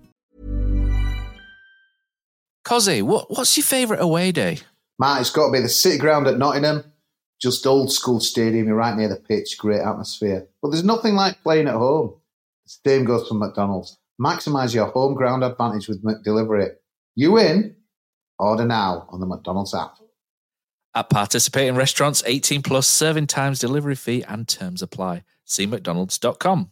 [2.71, 4.59] Cozzy, what, what's your favourite away day?
[4.97, 6.85] Matt, it's got to be the City Ground at Nottingham.
[7.41, 8.65] Just old school stadium.
[8.65, 9.57] You're right near the pitch.
[9.57, 10.47] Great atmosphere.
[10.61, 12.13] But there's nothing like playing at home.
[12.63, 13.97] The same goes for McDonald's.
[14.21, 16.69] Maximise your home ground advantage with McDelivery.
[17.13, 17.75] You in?
[18.39, 19.97] Order now on the McDonald's app.
[20.95, 25.23] At participating restaurants, 18 plus, serving times, delivery fee, and terms apply.
[25.43, 26.71] See McDonald's.com.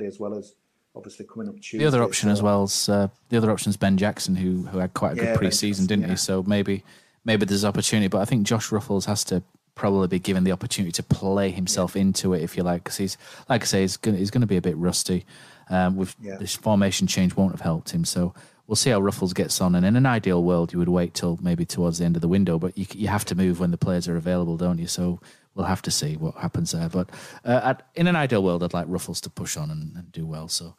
[0.00, 0.54] as well as
[0.94, 1.78] obviously coming up Tuesday.
[1.78, 4.78] The other option as well is uh, the other option is Ben Jackson, who who
[4.78, 6.16] had quite a good Yeah, Ben pre-season, didn't he?
[6.16, 6.84] So maybe
[7.24, 9.42] maybe there's opportunity, but I think Josh Ruffels has to
[9.74, 13.16] probably be given the opportunity to play himself into it, if you like, because he's
[13.48, 15.24] like I say, he's going he's going to be a bit rusty.
[15.70, 16.36] Um, with Yeah.
[16.36, 18.34] this formation change won't have helped him, so
[18.66, 19.74] we'll see how Ruffels gets on.
[19.74, 22.28] And in an ideal world, you would wait till maybe towards the end of the
[22.28, 24.86] window, but you you have to move when the players are available, don't you?
[24.86, 25.20] So
[25.54, 26.88] we'll have to see what happens there.
[26.88, 27.10] But
[27.44, 30.26] uh, at, in an ideal world, I'd like Ruffels to push on and, and do
[30.26, 30.48] well.
[30.48, 30.74] So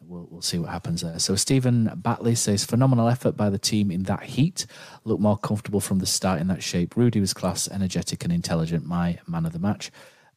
[0.00, 1.18] we'll, we'll see what happens there.
[1.18, 4.66] So Stephen Batley says phenomenal effort by the team in that heat.
[5.04, 6.96] Looked more comfortable from the start in that shape.
[6.96, 8.84] Rudy was class, energetic and intelligent.
[8.84, 9.90] My man of the match.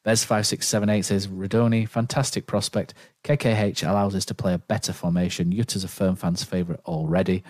[0.03, 2.95] Bez five six seven eight says Rudoni fantastic prospect.
[3.23, 5.51] KKH allows us to play a better formation.
[5.51, 7.43] Yuta's a firm fans favourite already.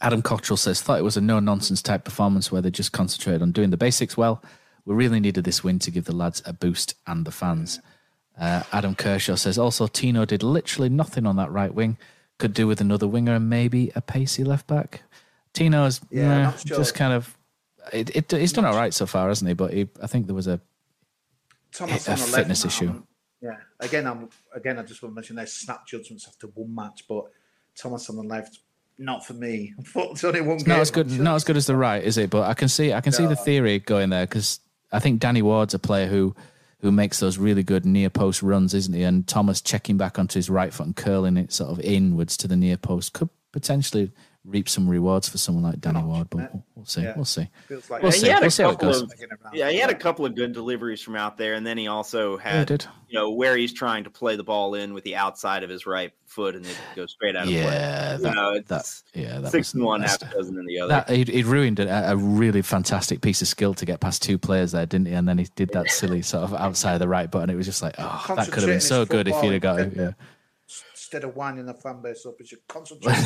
[0.00, 3.42] Adam Cottrell says thought it was a no nonsense type performance where they just concentrated
[3.42, 4.42] on doing the basics well.
[4.84, 7.80] We really needed this win to give the lads a boost and the fans.
[8.38, 11.98] Uh, Adam Kershaw says also Tino did literally nothing on that right wing.
[12.38, 15.02] Could do with another winger and maybe a pacey left back.
[15.52, 16.78] Tino's Yeah, nah, sure.
[16.78, 17.36] just kind of.
[17.92, 19.54] It, it, he's done all right so far, hasn't he?
[19.54, 20.60] But he, I think there was a
[21.72, 23.02] Thomas a on the left, fitness issue.
[23.42, 24.78] Yeah, again, I'm again.
[24.78, 27.24] I just want to mention there's snap judgments after one match, but
[27.76, 28.58] Thomas on the left,
[28.98, 29.74] not for me.
[29.96, 30.74] It's only one It's game.
[30.74, 32.30] not as good, not as good as the right, is it?
[32.30, 34.60] But I can see, I can see the theory going there because
[34.92, 36.34] I think Danny Ward's a player who,
[36.80, 39.02] who makes those really good near post runs, isn't he?
[39.02, 42.48] And Thomas checking back onto his right foot and curling it sort of inwards to
[42.48, 44.12] the near post could potentially
[44.50, 46.28] reap some rewards for someone like Danny Ward.
[46.30, 47.12] But we'll, we'll see, Yeah.
[47.16, 47.48] we'll see.
[47.70, 48.26] Like We'll Yeah, see.
[48.26, 49.02] he had We'll a see how it couple goes.
[49.02, 49.12] of
[49.52, 52.36] yeah, he had a couple of good deliveries from out there, and then he also
[52.38, 52.86] he had did.
[53.08, 55.86] you know where he's trying to play the ball in with the outside of his
[55.86, 58.22] right foot, and it goes straight out of Yeah, play.
[58.22, 60.26] that- you know, it's that- yeah, that six was and one, half nasty.
[60.26, 60.88] a dozen in the other.
[60.88, 64.38] That he'd, he'd ruined a, a really fantastic piece of skill to get past two
[64.38, 65.12] players there, didn't he?
[65.14, 67.50] And then he did that silly sort of outside of the right button.
[67.50, 69.76] It was just like, oh, that could have been so good if football you'd have
[69.76, 69.92] got it.
[69.96, 70.12] Yeah.
[71.12, 73.16] Instead of winding the fan base up, you should concentrate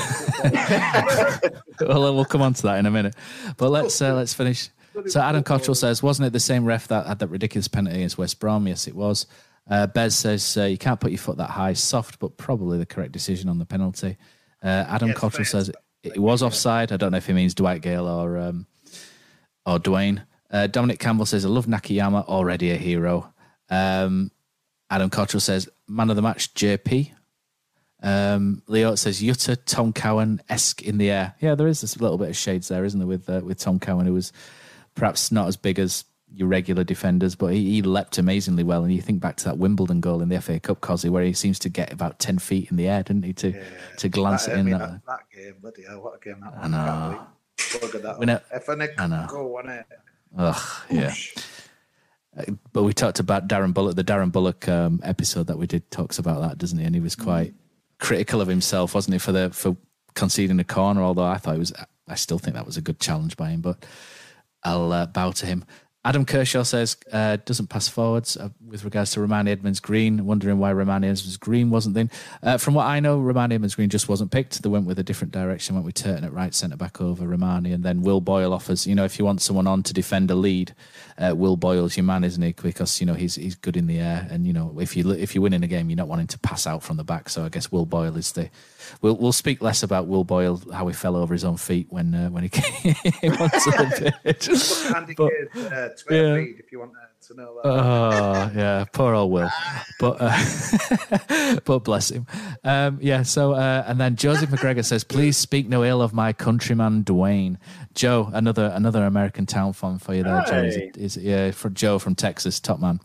[1.87, 3.15] well, we'll come on to that in a minute.
[3.59, 4.71] But let's uh, let's finish.
[5.09, 8.17] So Adam Cottrell says, wasn't it the same ref that had that ridiculous penalty against
[8.17, 8.67] West Brom?
[8.67, 9.27] Yes, it was.
[9.69, 11.75] Uh, Bez says uh, you can't put your foot that high.
[11.75, 14.17] Soft, but probably the correct decision on the penalty.
[14.63, 15.71] Uh, Adam Yes, Cottrell says
[16.03, 16.91] it was offside.
[16.91, 18.67] I don't know if he means Dwight Gayle or um,
[19.67, 20.25] or Duane.
[20.51, 23.31] Uh, Dominic Campbell says I love Nakayama, already a hero.
[23.69, 24.31] Um,
[24.89, 27.11] Adam Cottrell says man of the match JP.
[28.03, 31.35] Um, Leo says Yuta Tom Cowan esque in the air.
[31.41, 33.79] Yeah, there is this little bit of shades there, isn't there, with uh, with Tom
[33.79, 34.33] Cowan, who was
[34.95, 36.05] perhaps not as big as
[36.37, 38.83] your regular defenders, but he, he leapt amazingly well.
[38.83, 41.33] And you think back to that Wimbledon goal in the FA Cup, Cozzy, where he
[41.33, 43.55] seems to get about ten feet in the air, didn't he, to
[43.99, 44.67] to glance that, it I in.
[44.67, 46.61] mean, That, that, game, bloody hell, what a game that was.
[46.65, 47.21] I know.
[47.81, 48.19] Look at that.
[48.19, 49.27] We know- If I I know.
[49.31, 49.87] go, wasn't it?
[50.37, 51.15] Ugh, yeah.
[52.37, 52.43] Uh,
[52.73, 53.95] But we talked about Darren Bullock.
[53.95, 56.85] The Darren Bullock um, episode that we did talks about that, doesn't he?
[56.85, 57.55] And he was quite
[58.05, 59.77] critical of himself, wasn't he, for the for
[60.15, 61.03] conceding a corner?
[61.03, 61.73] Although I thought it was,
[62.07, 63.63] I still think that was a good challenge by him.
[63.63, 63.85] But
[64.63, 65.65] I'll uh, bow to him.
[66.07, 70.27] Adam Kershaw says uh, doesn't pass forwards uh, with regards to Rarmani Edmonds Green.
[70.27, 72.11] Wondering why Rarmani Edmonds Green wasn't then.
[72.43, 74.63] Uh, from what I know, Rarmani Edmonds Green just wasn't picked.
[74.63, 75.75] They went with a different direction.
[75.75, 78.87] Went with Turton at right centre back over Rarmani, and then Will Boyle offers.
[78.87, 80.75] You know, if you want someone on to defend a lead,
[81.19, 82.53] uh, Will Boyle's your man, isn't he?
[82.53, 85.35] Because you know he's he's good in the air, and you know if you if
[85.35, 87.29] you win in a game, you're not wanting to pass out from the back.
[87.29, 88.51] So I guess Will Boyle is the.
[89.01, 92.15] We'll we'll speak less about Will Boyle how he fell over his own feet when
[92.15, 94.49] uh, when he came onto the pitch.
[94.49, 94.61] Look
[94.91, 95.33] at Andy But-
[95.73, 96.45] uh, Twitter yeah.
[96.45, 97.69] feed if you want uh, to know that.
[97.69, 99.51] Oh yeah, poor old Will.
[100.01, 102.27] But uh, but bless him.
[102.65, 103.23] Um, yeah.
[103.23, 107.59] So uh, and then Joseph McGregor says, "Please speak no ill of my countryman Duane."
[107.95, 110.63] Joe, another another American town fan for you there, Joe.
[110.65, 110.91] Is, Hey.
[110.97, 113.01] is yeah for Joe from Texas, top man.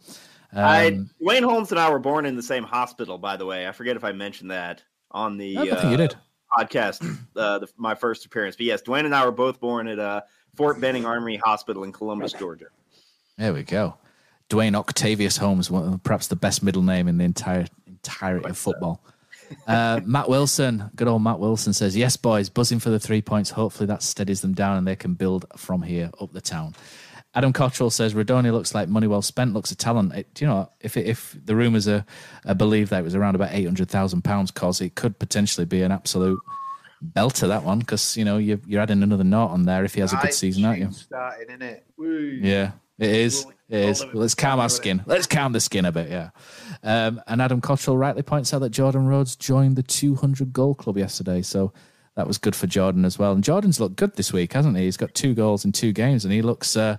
[0.51, 3.67] Um, I Wayne Holmes and I were born in the same hospital, by the way.
[3.67, 6.15] I forget if I mentioned that on the I uh, think you did.
[6.57, 7.03] podcast,
[7.35, 8.55] uh, the, my first appearance.
[8.55, 10.21] But yes, Duane and I were both born at uh,
[10.55, 12.65] Fort Benning Armory Hospital in Columbus, Georgia.
[13.37, 13.95] There we go.
[14.49, 15.69] Duane Octavius Holmes,
[16.03, 19.01] perhaps the best middle name in the entire entirety of football.
[19.67, 23.51] Uh, Matt Wilson, good old Matt Wilson says, "Yes, boys, buzzing for the three points.
[23.51, 26.75] Hopefully that steadies them down and they can build from here up the town."
[27.35, 29.53] Adam Cottrell says, "Rudoni looks like money well spent.
[29.53, 30.13] Looks a talent.
[30.15, 32.03] It, do you know if it, if the rumours are,
[32.45, 35.65] are believed that it was around about eight hundred thousand pounds, cause it could potentially
[35.65, 36.39] be an absolute
[37.13, 40.01] belter that one because you know you're, you're adding another knot on there if he
[40.01, 41.85] has a good season, aren't you?" Starting in it.
[42.43, 43.45] Yeah, it is.
[43.69, 44.05] It is.
[44.13, 45.03] Let's calm our skin.
[45.05, 46.09] Let's calm the skin a bit.
[46.09, 46.29] Yeah.
[46.83, 50.97] Um, and Adam Cottrell rightly points out that Jordan Rhodes joined the 200 goal club
[50.97, 51.71] yesterday, so
[52.15, 53.31] that was good for Jordan as well.
[53.31, 54.85] And Jordan's looked good this week, hasn't he?
[54.85, 56.97] He's got two goals in two games, and he looks uh,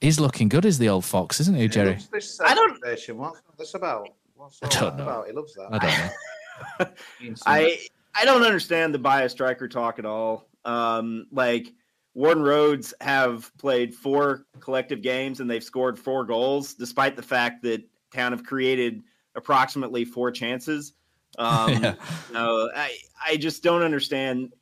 [0.00, 1.98] he's looking good as the old fox, isn't he, Jerry?
[2.12, 4.08] This I don't- celebration, What's this about?
[4.36, 5.02] What's all don't know.
[5.04, 5.26] about?
[5.26, 5.68] He loves that.
[5.72, 6.94] I don't know.
[7.46, 7.78] I
[8.14, 10.46] I don't understand the bias striker talk at all.
[10.64, 11.72] Um, like
[12.14, 17.62] Warden Rhodes have played four collective games and they've scored four goals, despite the fact
[17.62, 17.82] that
[18.12, 19.02] Town have created
[19.34, 20.92] approximately four chances.
[21.38, 21.94] Um, Yeah.
[22.32, 24.52] no, I I just don't understand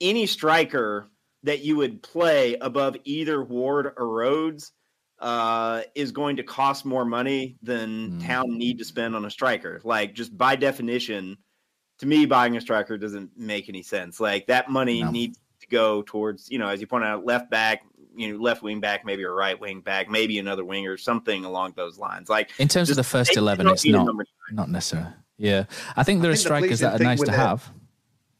[0.00, 1.08] any striker
[1.44, 4.72] that you would play above either Ward or Rhodes
[5.20, 8.26] uh, is going to cost more money than Mm.
[8.26, 9.80] Town need to spend on a striker.
[9.84, 11.38] Like just by definition,
[11.98, 14.18] to me, buying a striker doesn't make any sense.
[14.18, 15.10] Like that money No.
[15.12, 15.38] needs
[15.72, 17.82] go towards, you know, as you point out, left back,
[18.14, 21.72] you know, left wing back, maybe a right wing back, maybe another winger, something along
[21.76, 22.28] those lines.
[22.28, 25.10] Like In terms of the first they- they 11, it's not number not necessarily.
[25.38, 25.64] Yeah,
[25.96, 27.72] I think there I are think strikers pleasing that are nice with to it- have.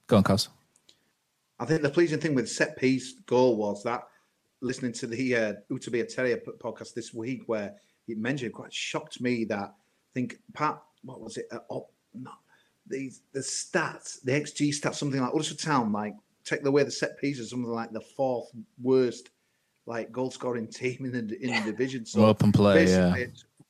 [0.07, 0.49] Go on, Cos.
[1.59, 4.03] I think the pleasing thing with set piece goal was that
[4.61, 7.75] listening to the uh, Utabia Terrier podcast this week, where
[8.07, 11.47] he mentioned, it quite shocked me that I think Pat, what was it?
[11.51, 12.33] Uh, oh, no,
[12.87, 16.15] the the stats, the XG stats, something like Huddersfield Town, like
[16.45, 19.31] take away the set pieces, something like the fourth worst
[19.87, 22.07] like goal scoring team in the in the division.
[22.07, 23.15] So open play, yeah.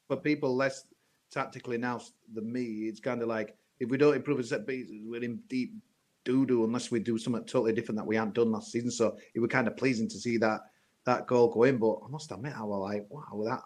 [0.09, 0.85] For people less
[1.31, 2.01] tactically now
[2.33, 5.41] than me, it's kind of like if we don't improve a set pieces, we're in
[5.49, 5.75] deep
[6.25, 8.91] doo doo unless we do something totally different that we hadn't done last season.
[8.91, 10.61] So it was kind of pleasing to see that
[11.05, 11.79] that goal go in.
[11.79, 13.63] But I must admit, I was like, wow, that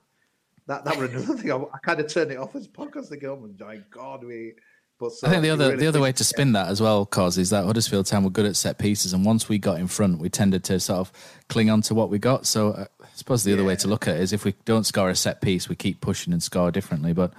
[0.66, 1.52] that that was another thing.
[1.52, 4.54] I, I kind of turned it off as podcast to go, oh my God, we.
[4.98, 7.04] But so I think the other really the other way to spin that as well,
[7.04, 9.88] cause is that Huddersfield Town were good at set pieces, and once we got in
[9.88, 11.12] front, we tended to sort of
[11.48, 12.46] cling on to what we got.
[12.46, 13.56] So uh, I suppose the yeah.
[13.56, 15.76] other way to look at it is if we don't score a set piece, we
[15.76, 17.12] keep pushing and score differently.
[17.12, 17.32] But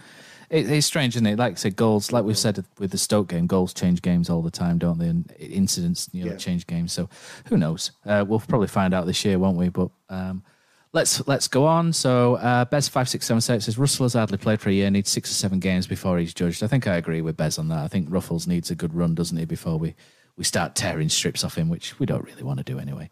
[0.49, 1.37] it, it's strange, isn't it?
[1.37, 4.41] Like I said, goals, like we've said with the Stoke game, goals change games all
[4.41, 5.07] the time, don't they?
[5.07, 6.37] And incidents, you know, yeah.
[6.37, 6.93] change games.
[6.93, 7.09] So
[7.49, 7.91] who knows?
[8.05, 9.69] Uh, we'll probably find out this year, won't we?
[9.69, 10.43] But um,
[10.93, 11.93] let's let's go on.
[11.93, 14.89] So uh, Bez five six seven six says Russell has hardly played for a year,
[14.89, 16.63] needs six or seven games before he's judged.
[16.63, 17.79] I think I agree with Bez on that.
[17.79, 19.95] I think Ruffels needs a good run, doesn't he, before we
[20.37, 23.09] we start tearing strips off him, which we don't really want to do anyway.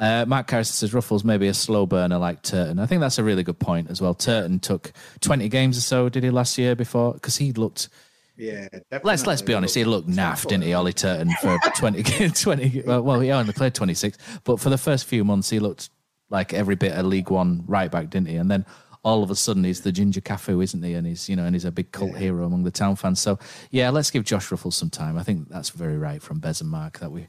[0.00, 2.78] Uh, Mark Carson says Ruffels maybe a slow burner like Turton.
[2.78, 4.14] I think that's a really good point as well.
[4.14, 7.14] Turton took 20 games or so, did he last year before?
[7.14, 7.88] Because he looked.
[8.36, 8.68] Yeah,
[9.02, 9.74] let's let's be honest.
[9.74, 13.72] He looked naff, didn't he, Ollie Turton, for 20, 20 well, well, he only played
[13.72, 15.88] 26, but for the first few months, he looked
[16.30, 18.36] like every bit of League One right back, didn't he?
[18.36, 18.66] And then
[19.02, 20.94] all of a sudden he's the Ginger Cafu, isn't he?
[20.94, 22.18] And he's you know, and he's a big cult yeah.
[22.18, 23.20] hero among the town fans.
[23.20, 23.38] So
[23.70, 25.16] yeah, let's give Josh Ruffels some time.
[25.16, 27.28] I think that's very right from Bez and Mark that we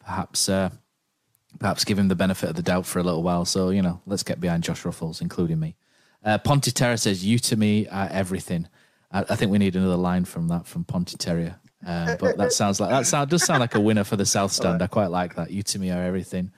[0.00, 0.70] perhaps uh,
[1.58, 3.44] perhaps give him the benefit of the doubt for a little while.
[3.44, 5.76] So, you know, let's get behind Josh Ruffels, including me.
[6.24, 8.68] Uh, Ponty Terra says, You to me are everything.
[9.10, 11.56] I, I, think we need another line from that from Ponty Terrier.
[11.84, 14.52] Uh, but that sounds like that sound, does sound like a winner for the South
[14.52, 14.82] Stand.
[14.82, 15.50] I quite like that.
[15.50, 16.52] You to me are everything.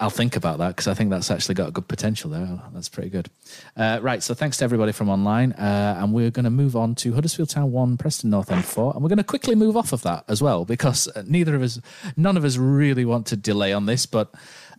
[0.00, 2.60] I'll think about that because I think that's actually got a good potential there.
[2.72, 3.30] That's pretty good.
[3.76, 6.96] Uh, right, so thanks to everybody from online, uh, and we're going to move on
[6.96, 9.92] to Huddersfield Town one, Preston North End four, and we're going to quickly move off
[9.92, 11.80] of that as well because neither of us,
[12.16, 14.34] none of us, really want to delay on this, but.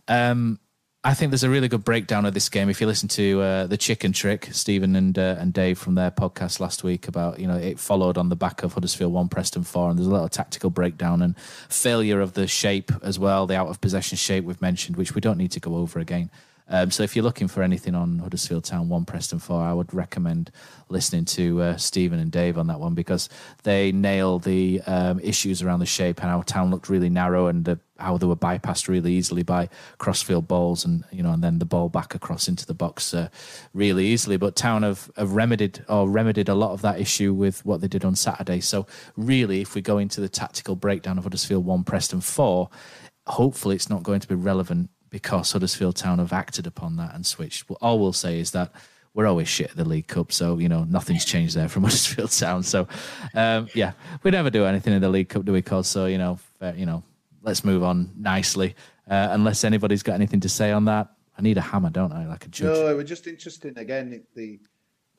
[0.06, 0.58] Um,
[1.06, 2.70] I think there's a really good breakdown of this game.
[2.70, 6.10] If you listen to uh, the Chicken Trick, Stephen and uh, and Dave from their
[6.10, 9.64] podcast last week about you know it followed on the back of Huddersfield one, Preston
[9.64, 11.38] four, and there's a little tactical breakdown and
[11.68, 15.20] failure of the shape as well, the out of possession shape we've mentioned, which we
[15.20, 16.30] don't need to go over again.
[16.66, 19.92] Um, so if you're looking for anything on Huddersfield Town one, Preston four, I would
[19.92, 20.50] recommend
[20.88, 23.28] listening to uh, Stephen and Dave on that one because
[23.64, 27.66] they nail the um, issues around the shape and how Town looked really narrow and
[27.66, 31.58] the, how they were bypassed really easily by crossfield balls and you know and then
[31.58, 33.28] the ball back across into the box uh,
[33.74, 34.38] really easily.
[34.38, 37.88] But Town have, have remedied or remedied a lot of that issue with what they
[37.88, 38.60] did on Saturday.
[38.60, 38.86] So
[39.16, 42.70] really, if we go into the tactical breakdown of Huddersfield one, Preston four,
[43.26, 47.24] hopefully it's not going to be relevant because Huddersfield Town have acted upon that and
[47.24, 47.70] switched.
[47.80, 48.72] All we'll say is that
[49.14, 52.32] we're always shit at the League Cup, so you know nothing's changed there from Huddersfield
[52.32, 52.64] Town.
[52.64, 52.88] So
[53.32, 53.92] um, yeah,
[54.24, 55.62] we never do anything in the League Cup, do we?
[55.62, 57.04] Cause so you know, fair, you know,
[57.42, 58.74] let's move on nicely.
[59.08, 62.26] Uh, unless anybody's got anything to say on that, I need a hammer, don't I?
[62.26, 62.76] Like a judge.
[62.76, 63.78] No, it was just interesting.
[63.78, 64.58] Again, the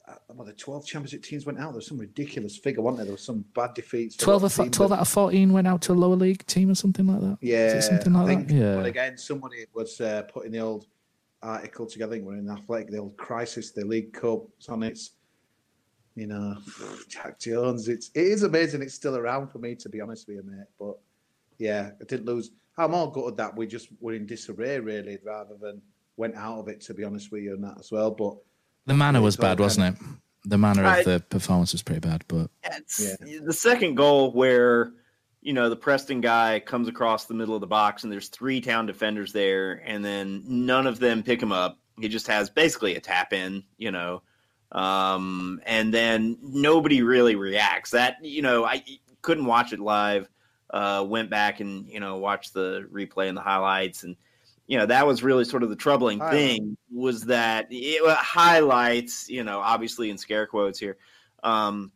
[0.07, 1.69] uh, well, the 12 championship teams went out.
[1.71, 3.05] There was some ridiculous figure, wasn't there?
[3.05, 4.15] There was some bad defeats.
[4.17, 7.07] 12, of, 12 out of 14 went out to a lower league team or something
[7.07, 7.37] like that.
[7.41, 7.79] Yeah.
[7.79, 8.53] something like think, that?
[8.53, 8.75] Yeah.
[8.75, 10.85] But again, somebody was uh, putting the old
[11.41, 12.13] article together.
[12.13, 14.43] I think we're in Athletic, the old crisis, the League Cup.
[14.57, 15.11] It's on its,
[16.15, 16.55] you know,
[17.07, 17.87] Jack Jones.
[17.87, 20.67] It's, it is amazing it's still around for me, to be honest with you, mate.
[20.79, 20.97] But
[21.57, 22.51] yeah, I didn't lose.
[22.77, 25.81] I'm all gutted that we just were in disarray, really, rather than
[26.17, 28.11] went out of it, to be honest with you, and that as well.
[28.11, 28.35] But
[28.85, 30.03] the manner was bad, wasn't it?
[30.45, 32.49] The manner of the performance was pretty bad, but
[32.99, 33.15] yeah.
[33.43, 34.93] the second goal where
[35.41, 38.61] you know the Preston guy comes across the middle of the box and there's three
[38.61, 41.79] town defenders there, and then none of them pick him up.
[41.99, 44.21] He just has basically a tap in, you know,
[44.71, 47.91] um, and then nobody really reacts.
[47.91, 48.83] That you know, I
[49.21, 50.29] couldn't watch it live.
[50.69, 54.15] Uh, went back and you know watched the replay and the highlights and
[54.67, 59.43] you know that was really sort of the troubling thing was that it highlights you
[59.43, 60.97] know obviously in scare quotes here
[61.43, 61.91] um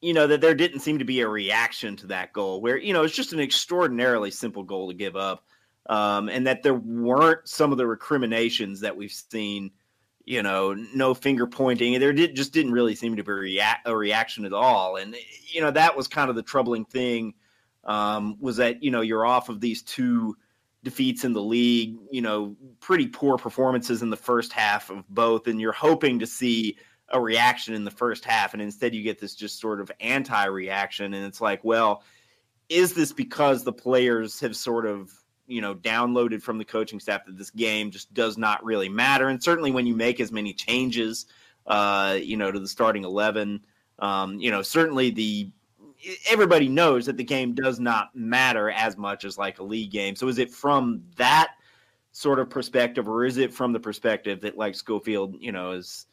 [0.00, 2.92] you know that there didn't seem to be a reaction to that goal where you
[2.92, 5.44] know it's just an extraordinarily simple goal to give up
[5.88, 9.70] um and that there weren't some of the recriminations that we've seen
[10.24, 13.96] you know no finger pointing there did just didn't really seem to be rea- a
[13.96, 15.14] reaction at all and
[15.46, 17.34] you know that was kind of the troubling thing
[17.84, 20.36] um was that you know you're off of these two
[20.86, 25.48] defeats in the league, you know, pretty poor performances in the first half of both,
[25.48, 26.78] and you're hoping to see
[27.08, 31.12] a reaction in the first half, and instead you get this just sort of anti-reaction,
[31.12, 32.04] and it's like, well,
[32.68, 35.10] is this because the players have sort of
[35.48, 39.26] you know downloaded from the coaching staff that this game just does not really matter,
[39.26, 41.26] and certainly when you make as many changes,
[41.66, 43.60] uh, you know, to the starting eleven,
[43.98, 45.50] um, you know, certainly the
[46.28, 50.14] everybody knows that the game does not matter as much as like a league game.
[50.16, 51.52] So is it from that
[52.12, 56.06] sort of perspective, or is it from the perspective that like Schofield, you know, is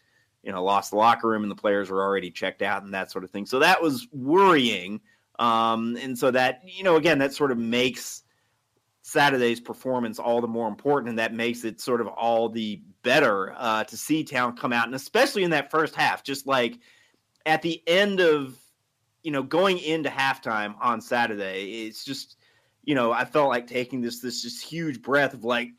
[0.44, 3.12] you know lost the locker room and the players were already checked out and that
[3.12, 3.46] sort of thing.
[3.46, 5.02] So that was worrying.
[5.40, 8.24] Um, and so that you know again that sort of makes
[9.02, 13.54] Saturday's performance all the more important, and that makes it sort of all the better
[13.58, 16.80] uh, to see Town come out, and especially in that first half, just like
[17.46, 18.58] at the end of
[19.24, 22.38] you know going into halftime on Saturday, it's just
[22.84, 25.70] you know I felt like taking this this just huge breath of like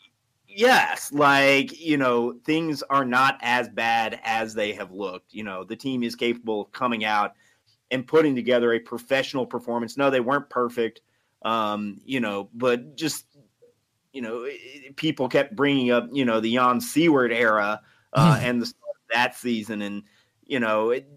[0.54, 5.34] yes, like, you know, things are not as bad as they have looked.
[5.34, 7.32] You know, the team is capable of coming out
[7.90, 9.96] and putting together a professional performance.
[9.96, 11.00] No, they weren't perfect,
[11.42, 13.26] um, you know, but just,
[14.12, 14.46] you know,
[14.96, 17.80] people kept bringing up, you know, the Jan Siewert era
[18.12, 18.72] uh, and the
[19.12, 19.82] that season.
[19.82, 20.02] And,
[20.46, 21.08] you know, it,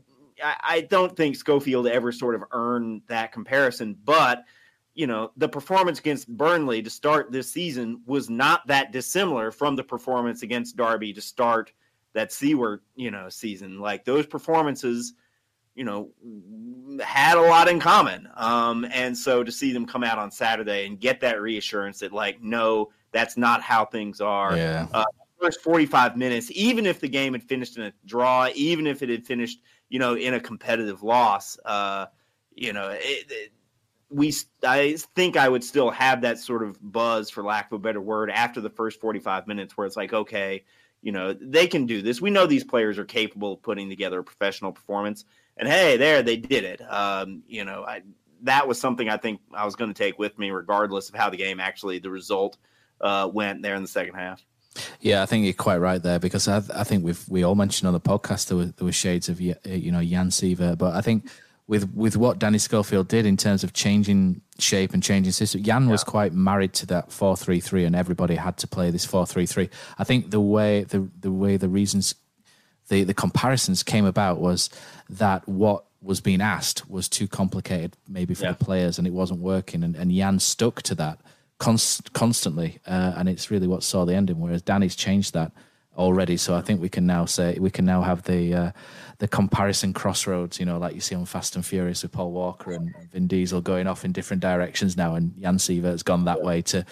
[0.44, 4.44] I, I don't think Schofield ever sort of earned that comparison, but–
[4.98, 9.76] you know, the performance against Burnley to start this season was not that dissimilar from
[9.76, 11.72] the performance against Derby to start
[12.14, 13.80] that Siewert, you know, season.
[13.80, 15.14] Like those performances,
[15.76, 16.10] you know,
[17.00, 18.28] had a lot in common.
[18.38, 22.12] Um, and so to see them come out on Saturday and get that reassurance that,
[22.12, 24.58] like, no, that's not how things are.
[24.58, 24.88] Yeah.
[24.92, 25.06] Uh,
[25.40, 29.10] first 45 minutes, even if the game had finished in a draw, even if it
[29.10, 29.60] had finished,
[29.90, 32.08] you know, in a competitive loss, uh,
[32.54, 33.52] you know, it, it,
[34.10, 34.34] we
[34.64, 38.02] I think I would still have that sort of buzz, for lack of a better
[38.02, 40.64] word, after the first 45 minutes, where it's like, okay,
[41.02, 42.22] you know, they can do this.
[42.22, 45.26] We know these players are capable of putting together a professional performance,
[45.58, 46.82] and hey, there they did it.
[46.82, 48.02] Um, you know, I
[48.44, 51.30] that was something I think I was going to take with me, regardless of how
[51.30, 52.58] the game actually the result
[53.02, 54.44] uh, went there in the second half.
[55.02, 57.88] Yeah, I think you're quite right there because I, I think we've we all mentioned
[57.88, 60.96] on the podcast there were, there were shades of uh, you know Jan Siewert, but
[60.96, 61.30] I think
[61.68, 65.64] with with what Danny Schofield did in terms of changing shape and changing system.
[65.64, 65.92] Jan yeah.
[65.92, 69.26] was quite married to that four three three, and everybody had to play this four
[69.26, 69.70] three three.
[69.98, 72.16] I think the way the the way the reasons
[72.88, 74.70] the the comparisons came about was
[75.10, 78.52] that what was being asked was too complicated, maybe for yeah.
[78.54, 79.84] the players, and it wasn't working.
[79.84, 81.20] And, and Jan stuck to that
[81.60, 84.40] const, constantly, uh, and it's really what saw the ending.
[84.40, 85.52] Whereas Danny's changed that
[85.98, 88.54] already, so I think we can now say we can now have the.
[88.54, 88.72] Uh,
[89.20, 92.72] the comparison crossroads, you know, like you see on Fast and Furious with Paul Walker
[92.72, 96.62] and Vin Diesel going off in different directions now, and Jan Siewert's gone that way
[96.64, 96.86] to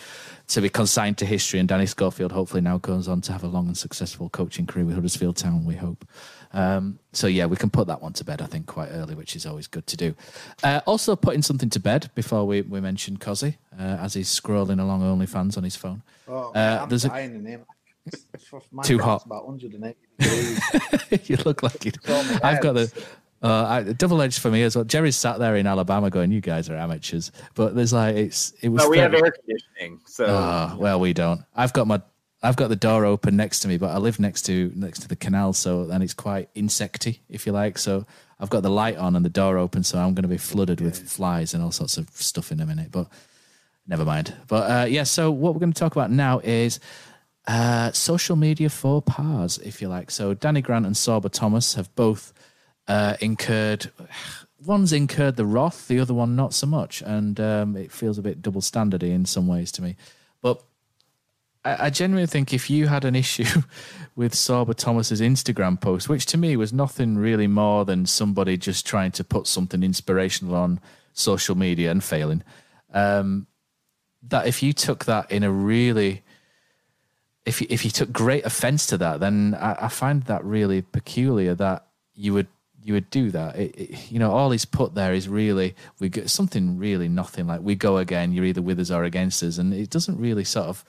[0.47, 3.47] to be consigned to history, and Danny Schofield hopefully now goes on to have a
[3.47, 5.65] long and successful coaching career with Huddersfield Town.
[5.65, 6.07] We hope.
[6.55, 9.35] Um, so yeah, we can put that one to bed, I think, quite early, which
[9.35, 10.15] is always good to do.
[10.63, 14.79] Uh, also, putting something to bed before we, we mention Cozzy, uh, as he's scrolling
[14.79, 16.01] along OnlyFans on his phone.
[16.29, 17.09] Oh, uh, I'm there's a,
[18.83, 19.25] too hot.
[19.25, 21.29] About 180 degrees.
[21.29, 21.97] you look like it.
[22.41, 23.05] I've got the
[23.41, 24.85] uh, double edged for me as well.
[24.85, 28.69] Jerry's sat there in Alabama going, "You guys are amateurs," but there's like it's it
[28.69, 28.83] was.
[28.83, 29.01] No, we 30.
[29.17, 30.25] have air conditioning, so.
[30.25, 31.41] Oh, well, we don't.
[31.53, 32.01] I've got my
[32.45, 35.07] I've got the door open next to me, but I live next to next to
[35.07, 37.79] the canal, so and it's quite insecty, if you like.
[37.79, 38.05] So
[38.39, 40.79] I've got the light on and the door open, so I'm going to be flooded
[40.79, 42.91] with flies and all sorts of stuff in a minute.
[42.91, 43.07] But
[43.87, 44.35] never mind.
[44.47, 46.79] But uh, yeah, so what we're going to talk about now is
[47.47, 50.11] uh, social media faux pas, if you like.
[50.11, 52.31] So Danny Grant and Sorba Thomas have both
[52.87, 53.91] uh, incurred.
[54.63, 58.21] One's incurred the wrath, the other one not so much, and um, it feels a
[58.21, 59.95] bit double standardy in some ways to me.
[61.65, 63.63] I, genuinely think if you had an issue
[64.15, 68.85] with Sorba Thomas's Instagram post, which to me was nothing really more than somebody just
[68.85, 70.79] trying to put something inspirational on
[71.13, 72.43] social media and failing,
[72.93, 73.47] um,
[74.23, 76.23] that if you took that in a really
[77.45, 80.81] if you, if you took great offence to that, then I, I, find that really
[80.81, 81.85] peculiar that
[82.15, 82.47] you would
[82.83, 83.55] you would do that.
[83.55, 87.45] It, it, you know, all he's put there is really we get something really nothing
[87.45, 88.31] like we go again.
[88.31, 90.83] You're either with us or against us, and it doesn't really sort of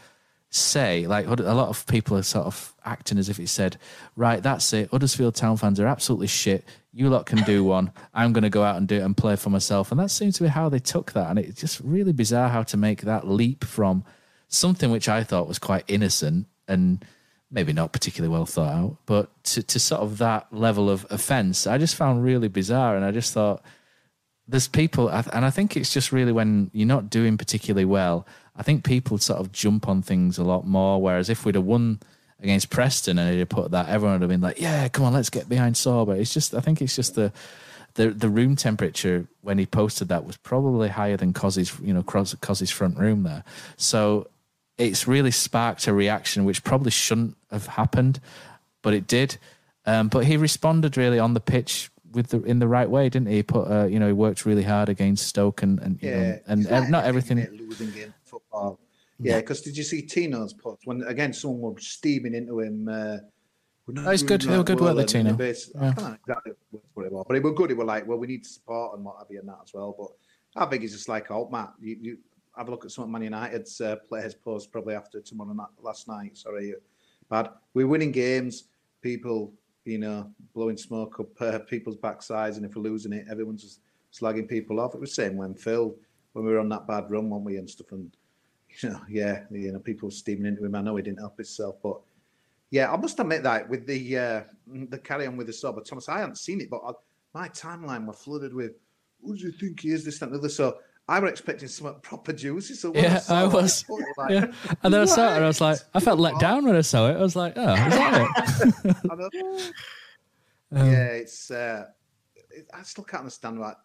[0.56, 3.76] say like a lot of people are sort of acting as if it said,
[4.16, 4.90] right, that's it.
[4.90, 6.64] Huddersfield Town fans are absolutely shit.
[6.92, 7.92] You lot can do one.
[8.14, 9.90] I'm going to go out and do it and play for myself.
[9.90, 11.30] And that seems to be how they took that.
[11.30, 14.04] And it's just really bizarre how to make that leap from
[14.48, 17.04] something which I thought was quite innocent and
[17.50, 21.66] maybe not particularly well thought out, but to, to sort of that level of offence,
[21.66, 22.96] I just found really bizarre.
[22.96, 23.62] And I just thought
[24.48, 28.26] there's people, and I think it's just really when you're not doing particularly well,
[28.56, 31.00] I think people sort of jump on things a lot more.
[31.00, 32.00] Whereas if we'd have won
[32.40, 35.30] against Preston and he'd put that, everyone would have been like, yeah, come on, let's
[35.30, 36.18] get behind Sorba.
[36.18, 37.32] It's just, I think it's just the,
[37.94, 42.02] the the room temperature when he posted that was probably higher than Cozzy's, you know,
[42.02, 43.42] Cozzy's front room there.
[43.78, 44.28] So
[44.76, 48.20] it's really sparked a reaction which probably shouldn't have happened,
[48.82, 49.38] but it did.
[49.86, 53.28] Um, but he responded really on the pitch with the in the right way, didn't
[53.28, 53.36] he?
[53.36, 56.16] he put uh, you know he worked really hard against Stoke and and you Yeah,
[56.32, 57.38] know, and like not everything,
[58.52, 58.68] everything.
[58.68, 58.80] innit, losing game football.
[59.18, 62.88] Yeah, because did you see Tino's post when again someone was steaming into him?
[62.88, 63.18] Uh,
[63.86, 64.44] we're he's good.
[64.44, 65.32] Right was good well, work Tino.
[65.32, 66.52] base- I can't exactly
[66.94, 67.70] what it was, but it was good.
[67.70, 69.94] It was like, well, we need support and what have you, and that as well.
[69.98, 72.18] But I think it's just like, oh, Matt, you, you
[72.56, 75.68] have a look at some of Man United's uh, players post probably after tomorrow night,
[75.80, 76.36] last night.
[76.36, 76.74] Sorry,
[77.28, 78.64] but we're winning games.
[79.02, 79.54] People,
[79.84, 83.80] you know, blowing smoke up uh, people's backsides, and if we're losing it, everyone's just
[84.12, 84.94] slagging people off.
[84.94, 85.94] It was the same when Phil,
[86.32, 88.16] when we were on that bad run, weren't we, and stuff, and
[88.82, 90.74] you know, yeah, you know, people steaming into him.
[90.74, 92.00] I know he didn't help himself, but
[92.70, 96.08] yeah, I must admit that with the uh, the carry on with the Sorba Thomas,
[96.08, 96.92] I hadn't seen it, but I,
[97.34, 98.72] my timeline were flooded with
[99.22, 100.04] who do you think he is?
[100.04, 100.48] This that, and the other.
[100.48, 100.78] So
[101.08, 102.74] I were expecting some proper juicy.
[102.74, 103.84] So Yeah, saw I it, was.
[104.18, 106.64] like, Yeah, and then I saw it and I was like, I felt let down
[106.64, 107.16] when I saw it.
[107.16, 108.96] I was like, oh, is that it?
[109.10, 110.80] I.
[110.80, 111.50] Um, yeah, it's.
[111.50, 111.86] Uh,
[112.50, 113.76] it, I still can't understand that.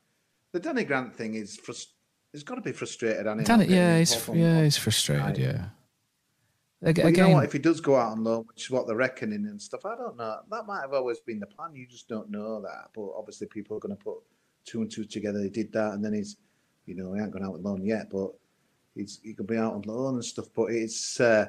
[0.52, 1.94] The Danny Grant thing is frust-
[2.34, 3.28] It's got to be frustrated.
[3.28, 5.38] And Dan, yeah, he's yeah, he's frustrated.
[5.38, 5.70] Yeah.
[6.84, 7.46] Ag- But you know what?
[7.46, 9.96] If he does go out on loan, which is what they're reckoning and stuff, I
[9.96, 10.40] don't know.
[10.50, 11.76] That might have always been the plan.
[11.76, 12.90] You just don't know that.
[12.96, 14.18] But obviously, people are going to put
[14.66, 15.42] two and two together.
[15.42, 16.38] He did that, and then he's,
[16.86, 18.32] you know, he ain't gone out on loan yet, but
[18.96, 20.46] he's he could be out on loan and stuff.
[20.56, 21.46] But it's, uh,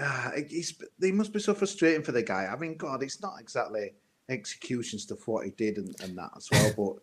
[0.00, 2.46] ah, he's they must be so frustrating for the guy.
[2.52, 3.92] I mean, God, it's not exactly
[4.28, 6.72] execution stuff what he did and, and that as well.
[6.76, 7.02] But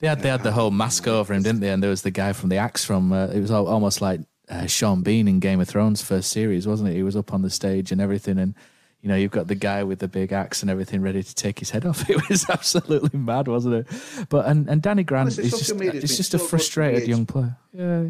[0.00, 1.68] They had they had the whole mask over him, didn't they?
[1.70, 3.12] And there was the guy from the axe from.
[3.12, 6.66] Uh, it was al- almost like uh, Sean Bean in Game of Thrones first series,
[6.66, 6.94] wasn't it?
[6.94, 8.54] He was up on the stage and everything, and
[9.02, 11.58] you know you've got the guy with the big axe and everything ready to take
[11.58, 12.04] his head off.
[12.10, 14.26] It was absolutely mad, wasn't it?
[14.30, 17.26] But and, and Danny Grant Honestly, is just media's just a so good frustrated young
[17.26, 17.56] player.
[17.74, 18.04] Yeah,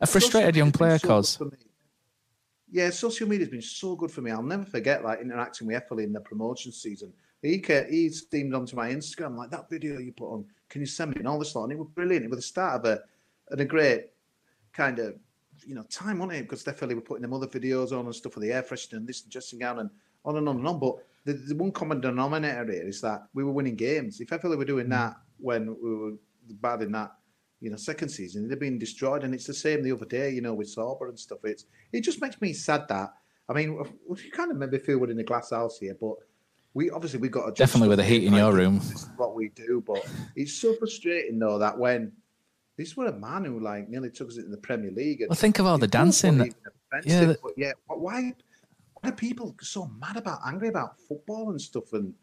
[0.00, 1.38] a frustrated young player, so cause.
[2.70, 4.32] Yeah, social media's been so good for me.
[4.32, 7.12] I'll never forget like interacting with Effley in the promotion season.
[7.40, 10.46] He ca- he steamed onto my Instagram like that video you put on.
[10.74, 11.62] Can you send me and all this lot?
[11.62, 12.24] And it was brilliant.
[12.24, 13.00] It was the start of a
[13.50, 14.06] and a great
[14.72, 15.14] kind of
[15.64, 18.32] you know time on it because definitely were putting them other videos on and stuff
[18.32, 19.90] for the air freshener and this and dressing gown and
[20.24, 20.80] on and on and on.
[20.80, 20.96] But
[21.26, 24.20] the, the one common denominator here is that we were winning games.
[24.20, 24.90] If Effley were doing mm.
[24.90, 26.14] that when we were
[26.60, 27.12] bad in that
[27.60, 30.40] you know, second season, they've been destroyed, and it's the same the other day, you
[30.40, 31.38] know, with Sorba and stuff.
[31.44, 33.12] It's it just makes me sad that
[33.48, 33.78] I mean,
[34.08, 36.14] you kind of maybe feel we're in a glass house here, but
[36.74, 38.80] we obviously we got to definitely with the heat in your room.
[39.16, 40.04] What we do, but
[40.36, 42.12] it's so frustrating though that when
[42.76, 45.20] this was a man who like nearly took us into the Premier League.
[45.20, 46.54] And Well, think of all the dancing that-
[47.04, 47.72] yeah, that- but yeah.
[47.88, 48.34] But why?
[49.00, 51.92] Why are people so mad about, angry about football and stuff?
[51.92, 52.14] And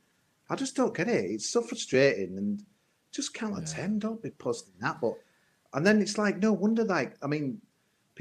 [0.50, 1.26] I just don't get it.
[1.26, 2.64] It's so frustrating and
[3.12, 4.00] just count to ten.
[4.00, 5.00] Don't be posting that.
[5.00, 5.14] But
[5.74, 6.84] and then it's like no wonder.
[6.84, 7.62] Like I mean,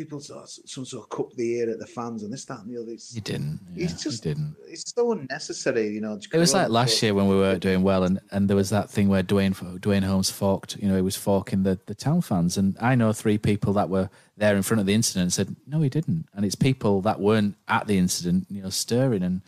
[0.01, 2.61] people sort of, some sort of cup the ear at the fans and this, that,
[2.61, 2.93] and the other.
[2.93, 3.61] It's, You didn't.
[3.75, 4.57] Yeah, it's just didn't.
[4.67, 5.89] it's so unnecessary.
[5.89, 6.19] You know.
[6.33, 8.91] It was like last year when we were doing well, and, and there was that
[8.91, 10.77] thing where Duane Duane Holmes forked.
[10.77, 13.91] You know, he was forking the, the town fans, and I know three people that
[13.91, 17.03] were there in front of the incident and said no, he didn't, and it's people
[17.03, 19.43] that weren't at the incident, you know, stirring and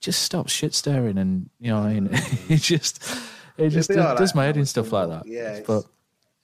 [0.00, 2.10] just stop shit stirring, and you know, I mean,
[2.48, 3.02] it just
[3.56, 5.26] it just does, does my head in stuff like that.
[5.26, 5.84] Yeah, but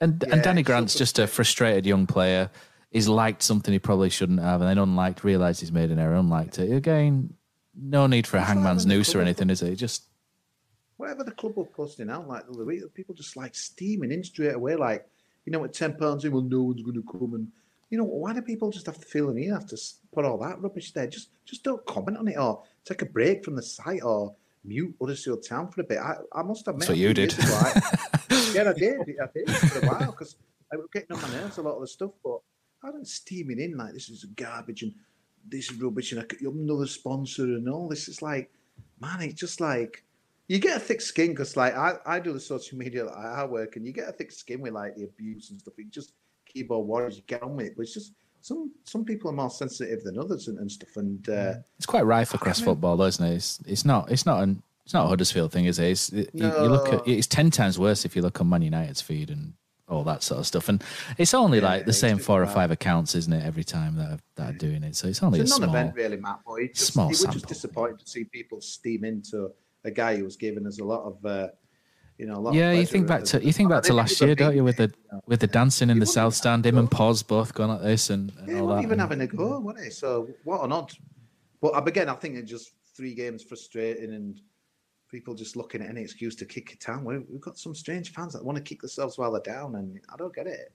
[0.00, 2.50] and yeah, and Danny Grant's just a frustrated young player.
[2.90, 6.16] He's liked something he probably shouldn't have, and then unliked, realised he's made an error,
[6.16, 6.72] unliked it.
[6.74, 7.34] Again,
[7.80, 9.76] no need for a hangman's noose or anything, is it?
[9.76, 10.04] Just
[10.96, 14.24] whatever the club were posting out, like the other week, people just like steaming in
[14.24, 15.06] straight away, like
[15.46, 17.48] you know, at ten pounds in, well, no one's going to come, and
[17.90, 19.76] you know, why do people just have to feel the need have to
[20.12, 21.06] put all that rubbish there?
[21.06, 24.34] Just, just don't comment on it, or take a break from the site, or
[24.64, 25.98] mute Huddersfield Town for a bit.
[25.98, 27.34] I, I must admit, a you did.
[27.38, 27.80] I-
[28.52, 30.34] yeah, I did, I did for a while because
[30.72, 32.40] I was getting on my nerves a lot of the stuff, but
[32.82, 34.94] I don't steaming in like this is garbage and
[35.48, 38.08] this is rubbish, and I, could- I'm another sponsor and all this.
[38.08, 38.50] It's like,
[39.00, 40.04] man, it's just like
[40.48, 43.44] you get a thick skin because like I, I do the social media that I
[43.44, 45.74] work and you get a thick skin with like the abuse and stuff.
[45.78, 46.12] You just
[46.46, 47.76] keyboard warriors, you get on with it.
[47.76, 48.12] But it's just
[48.42, 50.96] some some people are more sensitive than others and, and stuff.
[50.96, 53.34] And uh, It's quite rife across football, though, isn't it?
[53.34, 54.10] It's, it's not.
[54.10, 54.62] It's not an.
[54.84, 55.90] It's not a Huddersfield thing, is it?
[55.90, 57.06] It's, it you, you look at.
[57.06, 59.52] It's ten times worse if you look on Man United's feed and
[59.90, 60.68] all that sort of stuff.
[60.68, 60.82] And
[61.18, 62.54] it's only like the same four or bad.
[62.54, 63.44] five accounts, isn't it?
[63.44, 65.68] Every time that are, that are doing it, so it's only it's a a small.
[65.68, 66.40] non-event really, Matt.
[66.46, 67.34] But it just, small it was sample.
[67.34, 69.50] just disappointing to see people steam into
[69.84, 71.24] a guy who was giving us a lot of.
[71.24, 71.48] Uh,
[72.18, 74.32] you know, a lot Yeah, you think back to you think back to last year,
[74.32, 74.62] big don't you?
[74.62, 75.22] With the thing, you know.
[75.26, 78.30] with the dancing in the south stand, him and Pause both going like this and,
[78.40, 78.80] and Yeah, all that.
[78.82, 79.90] even and- having a go, wasn't he?
[79.90, 80.92] So what an odd.
[81.62, 84.38] But again, I think it's just three games frustrating and
[85.10, 87.04] people just looking at any excuse to kick it down.
[87.04, 90.00] We- We've got some strange fans that want to kick themselves while they're down, and
[90.12, 90.72] I don't get it.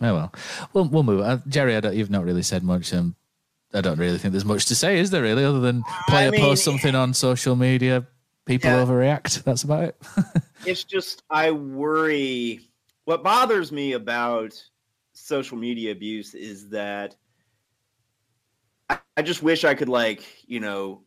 [0.00, 0.32] Oh well,
[0.72, 1.20] we'll we'll move.
[1.20, 2.92] Uh, Jerry, I don't, you've not really said much.
[2.94, 3.14] Um,
[3.72, 5.22] I don't really think there's much to say, is there?
[5.22, 8.06] Really, other than player mean- post something on social media,
[8.46, 8.84] people Yeah.
[8.84, 9.42] overreact.
[9.44, 9.96] That's about it.
[10.66, 12.68] it's just I worry.
[13.04, 14.60] What bothers me about
[15.12, 17.14] social media abuse is that
[18.90, 21.02] I, I just wish I could like you know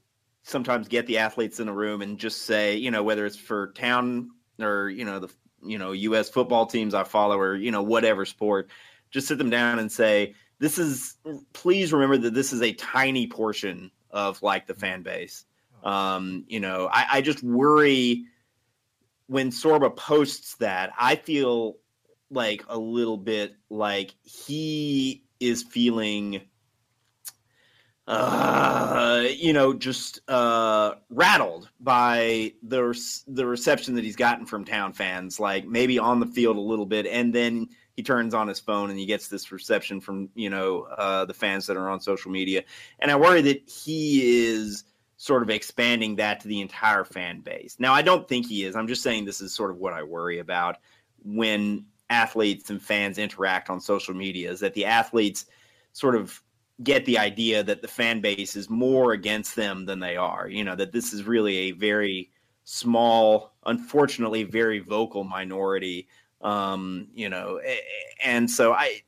[0.48, 3.72] sometimes get the athletes in a room and just say you know whether it's for
[3.74, 5.30] town or you know the
[5.64, 6.30] you know U.S.
[6.30, 8.70] football teams I follow or you know whatever sport,
[9.12, 11.18] just sit them down and say this is
[11.54, 15.46] please remember that this is a tiny portion of like the fan base.
[15.84, 18.26] Um, you know, I, I just worry
[19.28, 21.78] when Sorba posts that, I feel
[22.30, 26.42] like a little bit like he is feeling
[28.08, 32.98] uh you know just uh rattled by the
[33.28, 36.86] the reception that he's gotten from town fans like maybe on the field a little
[36.86, 37.68] bit and then
[37.98, 41.34] he turns on his phone and he gets this reception from you know uh the
[41.34, 42.64] fans that are on social media.
[43.00, 44.86] And i worry that he is
[45.18, 47.76] sort of expanding that to the entire fan base.
[47.80, 48.76] Now i don't think he is.
[48.76, 50.78] I'm just saying this is sort of what i worry about
[51.26, 55.46] when athletes and fans interact on social media is that the athletes
[55.92, 56.42] sort of
[56.84, 60.48] get the idea that the fan base is more against them than they are.
[60.48, 62.32] You know, that this is really a very
[62.64, 66.08] small, unfortunately, very vocal minority.
[66.42, 67.60] Um, you know,
[68.24, 69.02] and so I,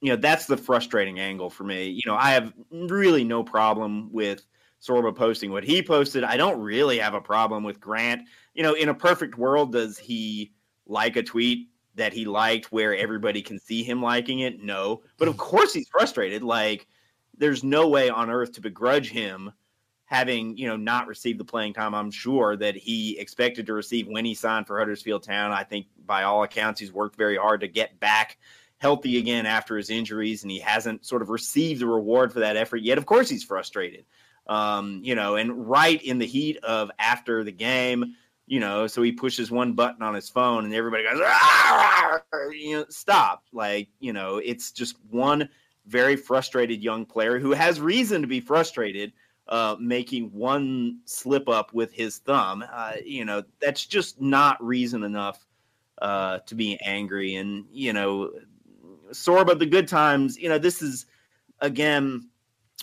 [0.00, 1.86] you know, that's the frustrating angle for me.
[1.86, 4.44] You know, I have really no problem with
[4.82, 6.24] Sorba posting what he posted.
[6.24, 8.22] I don't really have a problem with Grant.
[8.54, 10.52] You know, in a perfect world, does he
[10.86, 14.62] like a tweet that he liked where everybody can see him liking it?
[14.62, 15.02] No.
[15.18, 16.42] But of course he's frustrated.
[16.42, 16.86] Like,
[17.38, 19.52] there's no way on earth to begrudge him
[20.06, 24.06] having, you know, not received the playing time I'm sure that he expected to receive
[24.06, 25.52] when he signed for Huddersfield Town.
[25.52, 28.38] I think by all accounts he's worked very hard to get back
[28.78, 32.56] healthy again after his injuries and he hasn't sort of received the reward for that
[32.56, 32.98] effort yet.
[32.98, 34.04] Of course he's frustrated.
[34.46, 38.14] Um, you know, and right in the heat of after the game,
[38.46, 41.18] you know, so he pushes one button on his phone and everybody goes,
[42.52, 43.42] you know, stop.
[43.52, 45.48] Like, you know, it's just one
[45.86, 49.12] very frustrated young player who has reason to be frustrated,
[49.48, 52.64] uh, making one slip up with his thumb.
[52.72, 55.46] Uh, you know, that's just not reason enough
[56.02, 57.36] uh, to be angry.
[57.36, 58.32] And, you know,
[59.10, 61.06] Sorba, the good times, you know, this is,
[61.60, 62.28] again,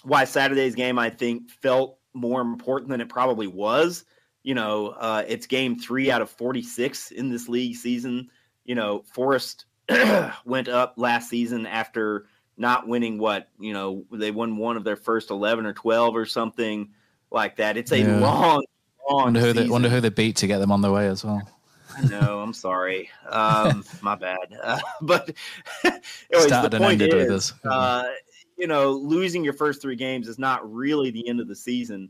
[0.04, 4.06] why Saturday's game, I think, felt more important than it probably was.
[4.44, 8.30] You know, uh, it's game three out of 46 in this league season.
[8.66, 9.66] You know, Forest
[10.46, 12.28] went up last season after
[12.58, 16.26] not winning what, you know, they won one of their first 11 or 12 or
[16.26, 16.92] something
[17.32, 17.78] like that.
[17.78, 18.20] It's a Yeah.
[18.20, 18.64] long,
[19.10, 21.24] long Wonder who, they, wonder who they beat to get them on their way as
[21.26, 21.42] well.
[21.96, 22.40] I know.
[22.40, 23.10] I'm sorry.
[23.30, 24.38] Um, my bad.
[24.62, 25.34] Uh, but
[25.84, 28.04] anyways, Started the and point is, uh,
[28.58, 32.10] you know, losing your first three games is not really the end of the season,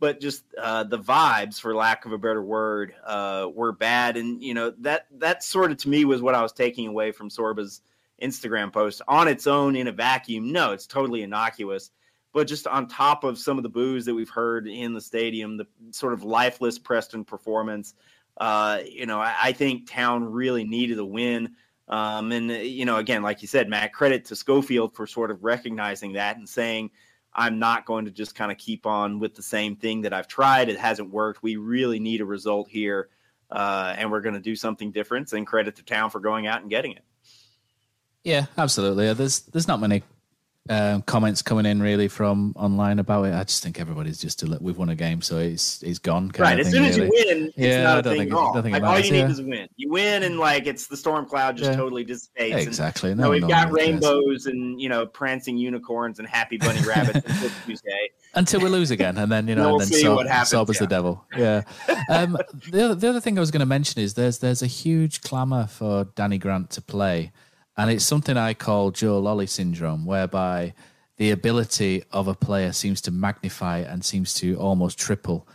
[0.00, 4.42] but just uh, the vibes, for lack of a better word, uh, were bad, and
[4.42, 7.30] you know that that sort of to me was what I was taking away from
[7.30, 7.80] Sorba's
[8.22, 10.52] Instagram post on its own in a vacuum.
[10.52, 11.90] No, it's totally innocuous.
[12.32, 15.56] But just on top of some of the boos that we've heard in the stadium,
[15.56, 17.94] the sort of lifeless Preston performance,
[18.38, 21.54] uh, you know, I, I think Town really needed a win.
[21.86, 25.30] Um, and, uh, you know, again, like you said, Matt, credit to Schofield for sort
[25.30, 26.90] of recognizing that and saying,
[27.32, 30.28] I'm not going to just kind of keep on with the same thing that I've
[30.28, 30.68] tried.
[30.68, 31.42] It hasn't worked.
[31.42, 33.10] We really need a result here.
[33.50, 35.32] Uh, and we're going to do something different.
[35.32, 37.04] And credit to Town for going out and getting it.
[38.24, 39.12] Yeah, absolutely.
[39.14, 40.02] There's there's not many
[40.70, 43.34] um, comments coming in really from online about it.
[43.34, 46.30] I just think everybody's just a, we've won a game, so it's it's gone.
[46.30, 46.60] kind Right.
[46.60, 47.34] As thing, soon as you really.
[47.34, 48.56] win, it's Yeah, not I a thing think at all.
[48.56, 49.28] it like, all you matters, need yeah.
[49.30, 49.68] is a win.
[49.76, 51.76] You win, and like it's the storm cloud just Yeah.
[51.76, 52.56] totally dissipates.
[52.56, 53.10] and, Exactly.
[53.10, 53.72] you No we've got cares.
[53.74, 58.08] rainbows and you know prancing unicorns and happy bunny rabbits until Tuesday.
[58.32, 60.48] until we lose again, and then you know, We'll and then see Sob, what happens,
[60.48, 61.22] Sob is the devil.
[61.36, 61.60] Yeah.
[62.08, 62.38] Um,
[62.70, 65.20] the other the other thing I was going to mention is there's there's a huge
[65.20, 67.32] clamour for Danny Grant to play,
[67.76, 70.74] and it's something I call Joe Lolley syndrome, whereby
[71.16, 75.46] the ability of a player seems to magnify and seems to almost triple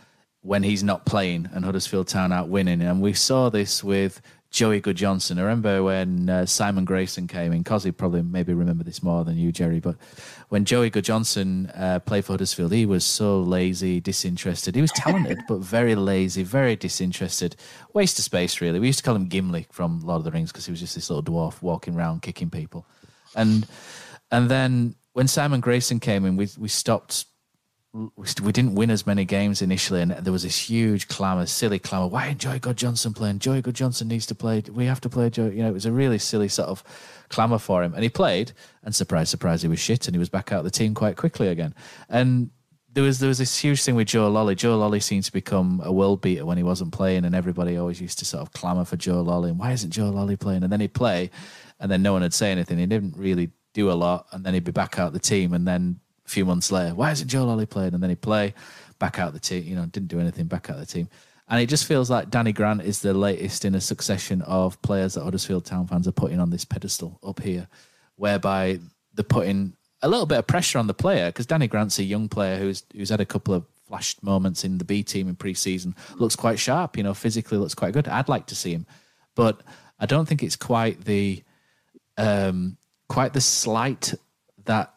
[0.42, 2.80] when he's not playing and Huddersfield Town out winning.
[2.80, 4.20] And we saw this with
[4.50, 5.38] Joey Gudjonsson.
[5.38, 9.38] I remember when uh, Simon Grayson came in, Cozzy probably maybe remember this more than
[9.38, 9.96] you, Jerry, but
[10.48, 14.74] when Joey Gudjonsson uh, played for Huddersfield, he was so lazy, disinterested.
[14.74, 17.54] He was talented, but very lazy, very disinterested.
[17.94, 18.80] Waste of space, really.
[18.80, 20.96] We used to call him Gimli from Lord of the Rings because he was just
[20.96, 22.86] this little dwarf walking around kicking people.
[23.36, 23.68] And
[24.32, 27.26] and then when Simon Grayson came in, we we stopped.
[27.92, 32.06] We, didn't win as many games initially, and there was this huge clamour, silly clamour.
[32.06, 33.40] Why isn't Joey Gudjonsson playing?
[33.40, 34.62] Joey Gudjonsson needs to play.
[34.70, 35.56] We have to play Joey.
[35.56, 36.84] You know, it was a really silly sort of
[37.30, 38.52] clamour for him, and he played.
[38.84, 41.16] And surprise, surprise, he was shit, and he was back out of the team quite
[41.16, 41.74] quickly again.
[42.08, 42.50] And
[42.92, 44.54] there was there was this huge thing with Joe Lolley.
[44.54, 48.00] Joe Lolley seemed to become a world beater when he wasn't playing, and everybody always
[48.00, 49.50] used to sort of clamour for Joe Lolley.
[49.50, 50.62] And why isn't Joe Lolley playing?
[50.62, 51.30] And then he'd play,
[51.80, 52.78] and then no one would say anything.
[52.78, 55.66] He didn't really do a lot, and then he'd be back out the team, and
[55.66, 55.98] then
[56.30, 57.92] a few months later, why isn't Joe Lolley playing?
[57.94, 58.54] And then he'd play
[59.00, 59.64] back out the team.
[59.64, 61.08] You know, didn't do anything back out the team.
[61.48, 65.14] And it just feels like Danny Grant is the latest in a succession of players
[65.14, 67.66] that Huddersfield Town fans are putting on this pedestal up here,
[68.14, 68.78] whereby
[69.14, 72.28] they're putting a little bit of pressure on the player because Danny Grant's a young
[72.28, 75.96] player who's who's had a couple of flash moments in the B team in pre-season.
[76.14, 78.06] Looks quite sharp, you know, physically looks quite good.
[78.06, 78.86] I'd like to see him,
[79.34, 79.60] but
[79.98, 81.42] I don't think it's quite the
[82.16, 82.76] um,
[83.08, 84.14] quite the slight
[84.66, 84.94] that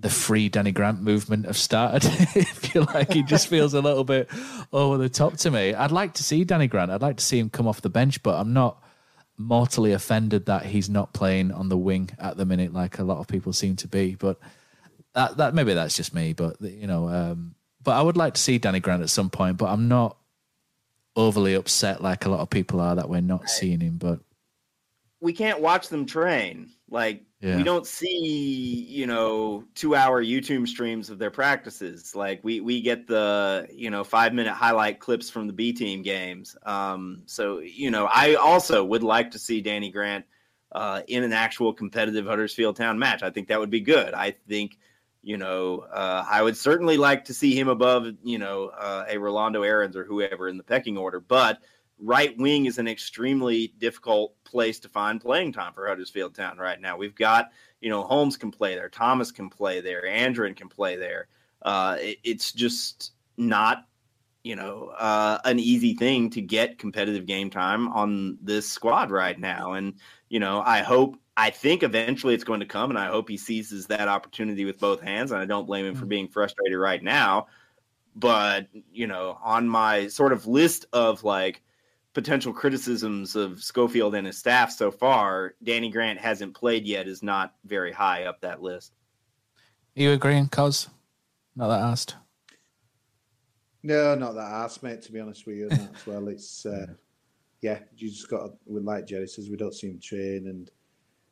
[0.00, 2.04] the free Danny Grant movement have started.
[2.10, 4.28] I feel like he just feels a little bit
[4.72, 5.74] over the top to me.
[5.74, 6.90] I'd like to see Danny Grant.
[6.90, 8.82] I'd like to see him come off the bench, but I'm not
[9.36, 13.18] mortally offended that he's not playing on the wing at the minute, like a lot
[13.18, 14.14] of people seem to be.
[14.14, 14.38] But
[15.14, 16.32] that, that maybe that's just me.
[16.32, 19.58] But you know, um, but I would like to see Danny Grant at some point.
[19.58, 20.16] But I'm not
[21.16, 23.98] overly upset like a lot of people are that we're not seeing him.
[23.98, 24.20] But
[25.20, 26.70] we can't watch them train.
[26.88, 27.56] Like Yeah.
[27.56, 32.14] we don't see, you know, two hour YouTube streams of their practices.
[32.14, 36.02] Like we we get the, you know, five minute highlight clips from the B team
[36.02, 36.54] games.
[36.64, 40.26] Um, so you know, I also would like to see Danny Grant
[40.72, 43.22] uh, in an actual competitive Huddersfield Town match.
[43.22, 44.14] I think that would be good.
[44.14, 44.78] I think,
[45.22, 49.18] you know, uh, I would certainly like to see him above, you know, uh, a
[49.18, 51.20] Rolando Aarons or whoever in the pecking order.
[51.20, 51.60] But
[52.00, 56.80] right wing is an extremely difficult place to find playing time for Huddersfield Town right
[56.80, 56.96] now.
[56.96, 57.50] We've got,
[57.80, 61.28] you know, Holmes can play there, Thomas can play there, Andrin can play there.
[61.62, 63.86] Uh, it- it's just not,
[64.42, 69.38] you know, uh, an easy thing to get competitive game time on this squad right
[69.38, 69.74] now.
[69.74, 69.94] And,
[70.30, 73.36] you know, I hope, I think eventually it's going to come, and I hope he
[73.36, 75.30] seizes that opportunity with both hands.
[75.32, 77.46] And I don't blame him for being frustrated right now.
[78.16, 81.62] But, you know, on my sort of list of like,
[82.12, 87.22] potential criticisms of Schofield and his staff so far, Danny Grant hasn't played yet is
[87.22, 88.92] not very high up that list.
[89.96, 90.88] are you agreeing, Cos?
[91.56, 92.16] Not that asked.
[93.82, 95.02] No, not that asked, mate.
[95.02, 96.28] To be honest with you, and that as well.
[96.28, 96.86] It's uh,
[97.62, 100.70] yeah, you just got to, with like Jerry says, we don't see him train, and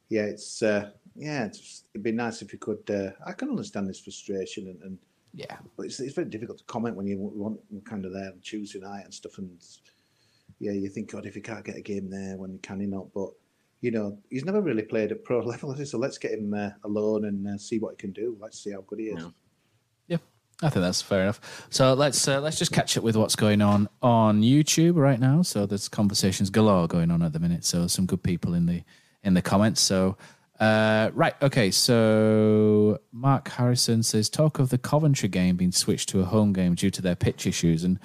[0.09, 2.89] yeah, it's uh, yeah, it's just, it'd be nice if you could.
[2.91, 4.99] Uh, I can understand this frustration, and, and
[5.35, 8.31] yeah, but it's, it's very difficult to comment when you want you're kind of there
[8.31, 9.51] on Tuesday night and stuff, and
[10.61, 13.13] yeah, you think, God, if he can't get a game there, when can he not?
[13.15, 13.31] But
[13.81, 15.85] you know, he's never really played at pro level, he?
[15.85, 18.37] so let's get him uh, alone and uh, see what he can do.
[18.41, 19.25] Let's see how good he is.
[20.09, 20.19] Yeah,
[20.63, 21.67] I think that's fair enough.
[21.71, 25.43] So let's uh, let's just catch up with what's going on on YouTube right now.
[25.43, 27.65] So there's conversations galore going on at the minute.
[27.65, 28.83] So some good people in the
[29.23, 29.81] in the comments.
[29.81, 30.17] So
[30.59, 31.71] uh, right, okay.
[31.71, 36.75] So Mark Harrison says talk of the Coventry game being switched to a home game
[36.75, 38.01] due to their pitch issues and.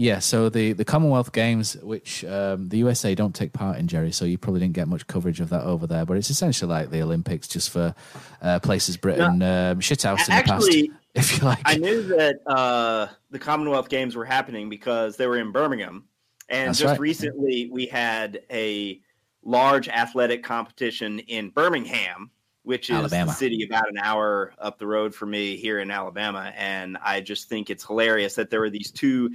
[0.00, 4.12] Yeah, so the, the Commonwealth Games, which um, the USA don't take part in, Jerry,
[4.12, 6.06] so you probably didn't get much coverage of that over there.
[6.06, 7.96] But it's essentially like the Olympics, just for
[8.40, 10.68] uh, places Britain um, shithoused in the past,
[11.14, 11.62] if you like.
[11.64, 16.04] I knew that uh, the Commonwealth Games were happening because they were in Birmingham,
[16.48, 17.00] and That's just right.
[17.00, 19.00] recently we had a
[19.42, 22.30] large athletic competition in Birmingham,
[22.62, 23.32] which is Alabama.
[23.32, 27.20] the city about an hour up the road from me here in Alabama, and I
[27.20, 29.30] just think it's hilarious that there were these two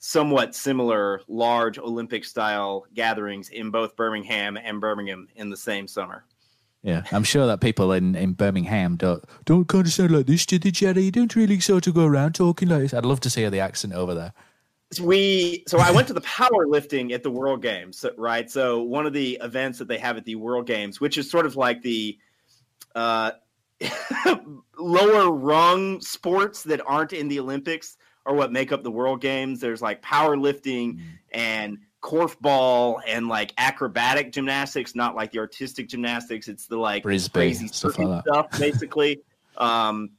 [0.00, 6.24] somewhat similar large Olympic style gatherings in both Birmingham and Birmingham in the same summer.
[6.82, 10.46] Yeah, I'm sure that people in, in Birmingham don't don't kind of sound like this,
[10.46, 11.02] do they, Jerry?
[11.02, 12.94] You don't really sort of go around talking like this.
[12.94, 14.32] I'd love to see the accent over there.
[14.90, 18.50] So we so I went to the powerlifting at the World Games, right?
[18.50, 21.44] So one of the events that they have at the World Games, which is sort
[21.44, 22.18] of like the
[22.94, 23.32] uh,
[24.78, 29.60] lower rung sports that aren't in the Olympics, are what make up the World Games.
[29.60, 31.00] There's like powerlifting
[31.32, 36.48] and korfball and like acrobatic gymnastics, not like the artistic gymnastics.
[36.48, 39.20] It's the like Frisbee, crazy stuff like stuff, basically.
[39.56, 40.10] um,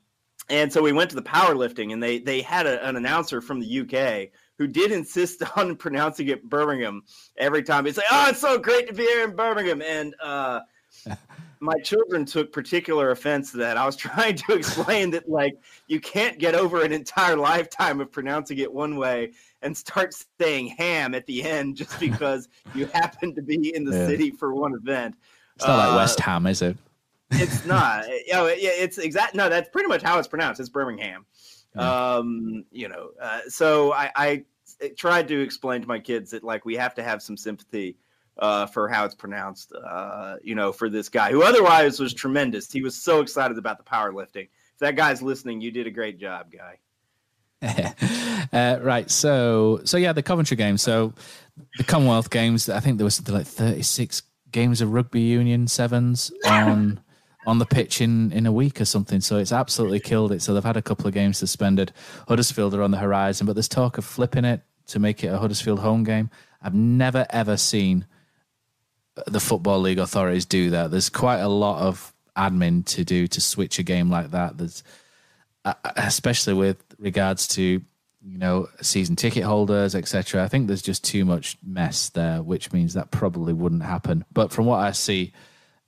[0.49, 3.59] and so we went to the powerlifting, and they they had a, an announcer from
[3.59, 7.03] the UK who did insist on pronouncing it Birmingham
[7.37, 7.85] every time.
[7.85, 10.61] He's like, "Oh, it's so great to be here in Birmingham," and uh,
[11.63, 13.77] my children took particular offense to that.
[13.77, 15.53] I was trying to explain that like
[15.87, 19.31] you can't get over an entire lifetime of pronouncing it one way
[19.61, 23.95] and start saying ham at the end just because you happen to be in the
[23.95, 24.07] Yeah.
[24.07, 25.15] city for one event.
[25.55, 26.77] It's not Uh, like West Ham, is it?
[27.31, 28.07] it's not.
[28.07, 29.35] You know, yeah, it's exact.
[29.35, 30.59] No, that's pretty much how it's pronounced.
[30.59, 31.25] It's Birmingham.
[31.77, 34.43] Um, you know, uh, so I, I
[34.97, 37.97] tried to explain to my kids that like we have to have some sympathy
[38.37, 39.73] uh, for how it's pronounced.
[39.73, 42.71] Uh, you know, for this guy who otherwise was tremendous.
[42.71, 44.49] He was so excited about the powerlifting.
[44.73, 46.79] If that guy's listening, you did a great job, guy.
[48.53, 49.09] uh, right.
[49.09, 50.77] So, so yeah, the Coventry game.
[50.77, 51.13] So,
[51.77, 52.69] the Commonwealth Games.
[52.69, 56.99] I think there was something like thirty-six games of rugby union sevens on
[57.45, 59.21] on the pitch in in a week or something.
[59.21, 60.41] So it's absolutely killed it.
[60.41, 61.91] So they've had a couple of games suspended.
[62.27, 65.37] Huddersfield are on the horizon, but there's talk of flipping it to make it a
[65.37, 66.29] Huddersfield home game.
[66.61, 68.05] I've never ever seen
[69.27, 70.91] the football league authorities do that.
[70.91, 74.57] There's quite a lot of admin to do to switch a game like that.
[74.57, 74.83] There's
[75.63, 77.61] uh, uh, especially with regards to
[78.23, 82.71] you know season ticket holders etc i think there's just too much mess there which
[82.71, 84.25] means that probably wouldn't happen.
[84.31, 85.33] But from what i see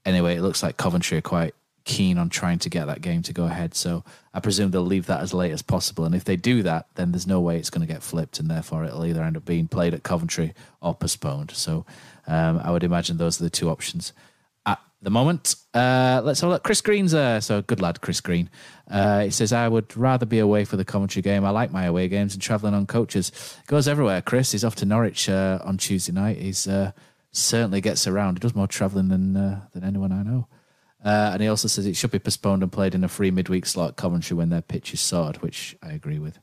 [0.05, 1.55] anyway it looks like coventry are quite
[1.85, 3.73] keen on trying to get that game to go ahead.
[3.73, 4.03] So
[4.33, 6.05] i presume they'll leave that as late as possible.
[6.05, 8.49] And if they do that then there's no way it's going to get flipped and
[8.49, 11.49] therefore it'll either end up being played at coventry or postponed.
[11.51, 11.85] So
[12.27, 14.13] um, i would imagine those are the two options
[14.65, 15.55] at the moment.
[15.73, 16.63] Uh, let's have a look.
[16.63, 17.41] Chris Green's there.
[17.41, 18.49] So good lad, Chris Green.
[18.89, 21.45] Uh, he says, I would rather be away for the Coventry game.
[21.45, 23.31] I like my away games and travelling on coaches.
[23.67, 24.51] Goes everywhere, Chris.
[24.51, 26.37] He's off to Norwich uh, on Tuesday night.
[26.37, 26.91] He's uh,
[27.31, 28.35] certainly gets around.
[28.35, 30.47] He does more travelling than, uh, than anyone I know.
[31.03, 33.65] Uh, and he also says it should be postponed and played in a free midweek
[33.65, 36.39] slot Coventry when their pitch is sorted, which I agree with.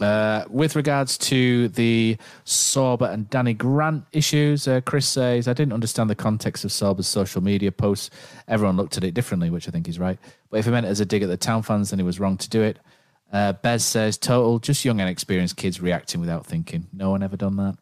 [0.00, 5.72] Uh, with regards to the Sorba and Danny Grant issues, uh, Chris says, I didn't
[5.72, 8.10] understand the context of Sorba's social media posts.
[8.46, 10.18] Everyone looked at it differently, which I think is right.
[10.50, 12.20] But if he meant it as a dig at the town fans, then he was
[12.20, 12.78] wrong to do it.
[13.32, 16.86] Uh, Bez says, total, just young and experienced kids reacting without thinking.
[16.92, 17.76] No one ever done that.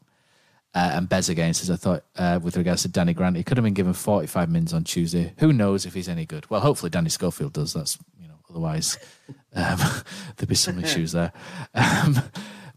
[0.75, 3.57] Uh, and Bez again says, I thought, uh, with regards to Danny Grant, he could
[3.57, 5.33] have been given 45 mins on Tuesday.
[5.39, 6.51] Who knows if he's any good?
[6.51, 7.73] Well, hopefully Danny Schofield does.
[7.73, 8.99] That's, you know, otherwise
[9.55, 9.79] um,
[10.37, 11.33] there'd be some issues there.
[11.75, 12.21] Um,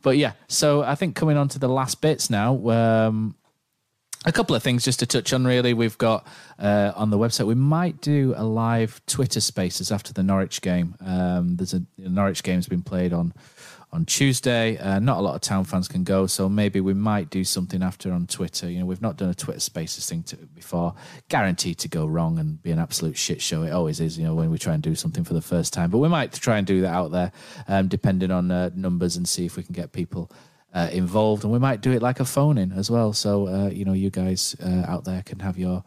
[0.02, 2.70] but yeah, so I think coming on to the last bits now.
[2.70, 3.36] Um,
[4.26, 6.28] a couple of things just to touch on really we've got
[6.60, 10.94] uh, on the website we might do a live twitter spaces after the norwich game
[11.00, 13.34] um, there's a the norwich game's been played on
[13.92, 14.78] on Tuesday.
[14.78, 17.82] Uh, not a lot of town fans can go, so maybe we might do something
[17.82, 18.70] after on Twitter.
[18.70, 20.94] You know, we've not done a Twitter Spaces thing to, before.
[21.28, 23.64] Guaranteed to go wrong and be an absolute shit show.
[23.64, 24.18] It always is.
[24.18, 26.34] You know, when we try and do something for the first time, but we might
[26.34, 27.32] try and do that out there,
[27.68, 30.32] um, depending on uh, numbers and see if we can get people.
[30.72, 33.12] Uh, involved, and we might do it like a phone in as well.
[33.12, 35.84] So, uh, you know, you guys uh, out there can have your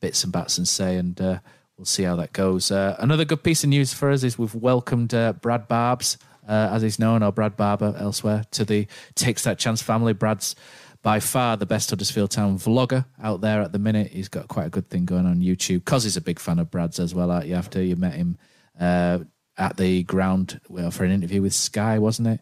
[0.00, 1.38] bits and bats and say, and uh,
[1.76, 2.72] we'll see how that goes.
[2.72, 5.10] another good piece of news for us is we've welcomed
[5.40, 6.18] Brad Barbs
[6.48, 10.12] uh, as he's known, or Brad Barber elsewhere, to the Takes That Chance family.
[10.12, 10.54] Brad's
[11.02, 14.10] by far the best Huddersfield Town vlogger out there at the minute.
[14.10, 16.70] He's got quite a good thing going on YouTube because he's a big fan of
[16.70, 17.30] Brad's as well.
[17.30, 17.54] Aren't you?
[17.54, 18.38] After you met him
[18.80, 19.18] uh,
[19.58, 22.40] at the ground well, for an interview with Sky, wasn't it?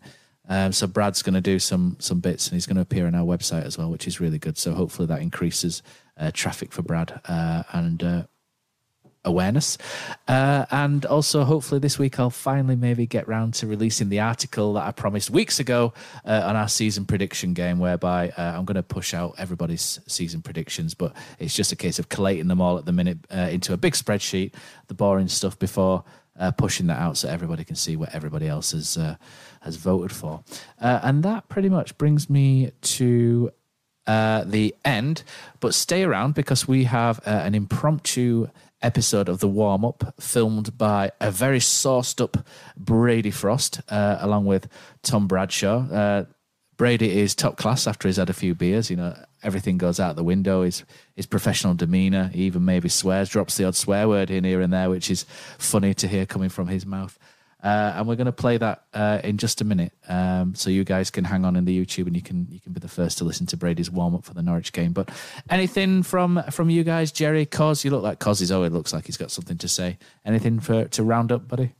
[0.49, 3.15] Um, so Brad's going to do some some bits, and he's going to appear on
[3.15, 4.57] our website as well, which is really good.
[4.57, 5.83] So hopefully that increases
[6.17, 8.23] uh, traffic for Brad, uh, and uh,
[9.25, 9.79] awareness.
[10.27, 14.75] Uh, and also, hopefully, this week I'll finally maybe get round to releasing the article
[14.75, 15.93] that I promised weeks ago
[16.25, 20.43] uh, on our season prediction game, whereby uh, I'm going to push out everybody's season
[20.43, 23.73] predictions, but it's just a case of collating them all at the minute uh, into
[23.73, 24.55] a big spreadsheet,
[24.89, 26.05] the boring stuff before.
[26.41, 29.17] Uh, pushing that out so everybody can see what everybody else has uh,
[29.61, 30.43] has voted for,
[30.79, 33.53] and that pretty much brings me to
[34.07, 35.25] the end.
[35.61, 38.49] But stay around because we have an impromptu
[38.83, 42.37] episode of the warm up filmed by a very sauced up
[42.77, 44.69] Brady Frost uh, along with
[45.03, 45.89] Tom Bradshaw.
[45.91, 46.25] Uh,
[46.77, 48.91] Brady is top class after he's had a few beers.
[48.91, 50.63] You know, everything goes out the window.
[50.63, 50.85] His
[51.15, 54.73] his professional demeanor, he even maybe swears, drops the odd swear word in here and
[54.73, 55.25] there, which is
[55.59, 57.19] funny to hear coming from his mouth.
[57.63, 60.83] Uh, and we're going to play that uh, in just a minute, um, so you
[60.83, 63.19] guys can hang on in the YouTube and you can you can be the first
[63.19, 64.93] to listen to Brady's warm up for the Norwich game.
[64.93, 65.11] But
[65.49, 67.85] anything from from you guys, Jerry, Cos?
[67.85, 69.99] You look like Cos is always looks like he's got something to say.
[70.25, 71.75] Anything for to round up, buddy?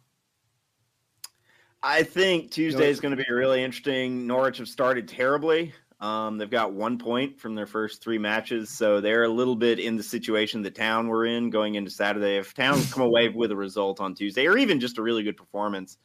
[1.83, 4.25] I think Tuesday is going to be really interesting.
[4.25, 5.75] Norwich have started terribly.
[6.03, 9.79] Um, they've got one point from their first three matches, so they're a little bit
[9.79, 12.39] in the situation the town we're in going into Saturday.
[12.39, 15.37] If town come away with a result on Tuesday, or even just a really good
[15.37, 15.99] performance,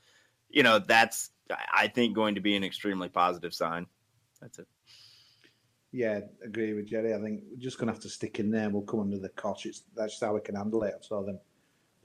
[0.49, 1.31] you know that's
[1.73, 3.87] I think going to be an extremely positive sign.
[4.39, 4.67] That's it.
[5.91, 7.15] Yeah, agree with Jerry.
[7.15, 8.69] I think we're just going to have to stick in there.
[8.69, 9.65] We'll come under the cosh.
[9.65, 10.93] It's that's how we can handle it.
[10.95, 11.39] I saw them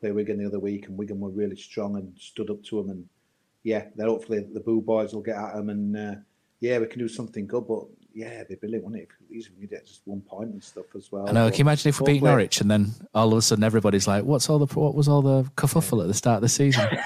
[0.01, 2.89] play Wigan the other week, and Wigan were really strong and stood up to them.
[2.89, 3.05] And
[3.65, 5.95] yeah, then hopefully the Boo Boys will get at them and.
[5.95, 6.15] Uh,
[6.63, 7.67] yeah, we can do something good.
[7.67, 7.85] But
[8.15, 9.09] yeah, they'd be brilliant, wouldn't it?
[9.31, 11.29] If we get just one point and stuff as well.
[11.29, 11.47] I know.
[11.47, 14.07] But can you imagine if we beat Norwich and then all of a sudden everybody's
[14.07, 16.89] like, "What's all the what was all the kerfuffle at the start of the season?"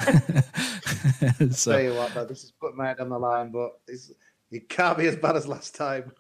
[1.51, 4.13] so, Tell you what, though, this is putting my head on the line, but it's,
[4.51, 6.13] it can't be as bad as last time.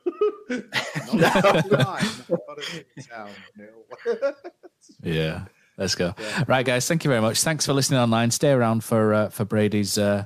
[5.02, 5.44] yeah.
[5.76, 6.14] Let's go.
[6.18, 6.44] Yeah.
[6.48, 6.88] Right, guys.
[6.88, 7.42] Thank you very much.
[7.42, 8.30] Thanks for listening online.
[8.30, 10.24] Stay around for uh, for Brady's uh,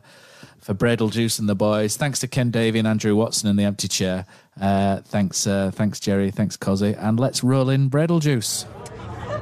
[0.60, 1.96] for Bredel Juice and the boys.
[1.96, 4.26] Thanks to Ken Davey and Andrew Watson in the empty chair.
[4.60, 6.30] Uh, thanks, uh, thanks Jerry.
[6.30, 6.96] Thanks Cozzy.
[7.02, 8.66] And let's roll in Bredel Juice.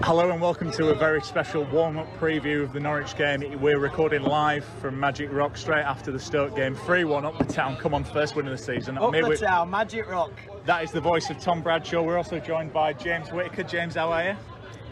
[0.02, 3.60] Hello and welcome to a very special warm-up preview of the Norwich game.
[3.60, 6.76] We're recording live from Magic Rock straight after the Stoke game.
[6.76, 7.76] 3-1 up the town.
[7.78, 8.96] Come on, first win of the season.
[8.96, 10.30] Up Here the we- town, Magic Rock.
[10.66, 12.02] That is the voice of Tom Bradshaw.
[12.02, 13.64] We're also joined by James Whitaker.
[13.64, 14.36] James, how are you?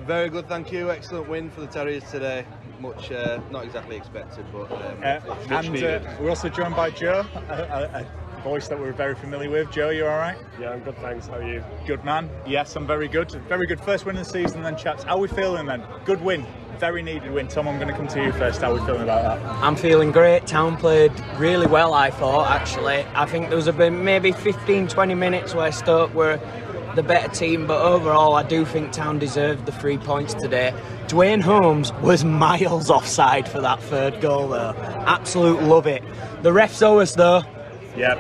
[0.07, 0.91] Very good, thank you.
[0.91, 2.45] Excellent win for the Terriers today.
[2.81, 6.91] Much, uh, not exactly expected, but um, Uh, much and uh, we're also joined by
[6.91, 8.07] Joe, a, a,
[8.39, 9.71] a voice that we're very familiar with.
[9.71, 10.37] Joe, you all right?
[10.61, 11.27] Yeah, I'm good, thanks.
[11.27, 11.65] How are you?
[11.87, 12.29] Good man.
[12.47, 13.31] Yes, I'm very good.
[13.49, 14.63] Very good first win of the season.
[14.63, 15.83] Then, chaps, how are we feeling then?
[16.05, 16.47] Good win.
[16.79, 17.49] Very needed win.
[17.49, 18.61] Tom, I'm going to come to you first.
[18.61, 19.65] How are we feeling about that?
[19.65, 20.47] I'm feeling great.
[20.47, 23.07] Town played really well, I thought, actually.
[23.15, 26.39] I think there was a bit, maybe 15, 20 minutes where Stoke were
[26.97, 30.75] the better team, but overall, I do think Town deserved the three points today.
[31.07, 34.75] Duane Holmes was miles offside for that third goal, though.
[35.07, 36.03] Absolute love it.
[36.43, 37.43] The refs owe us, though.
[37.97, 38.19] Yep.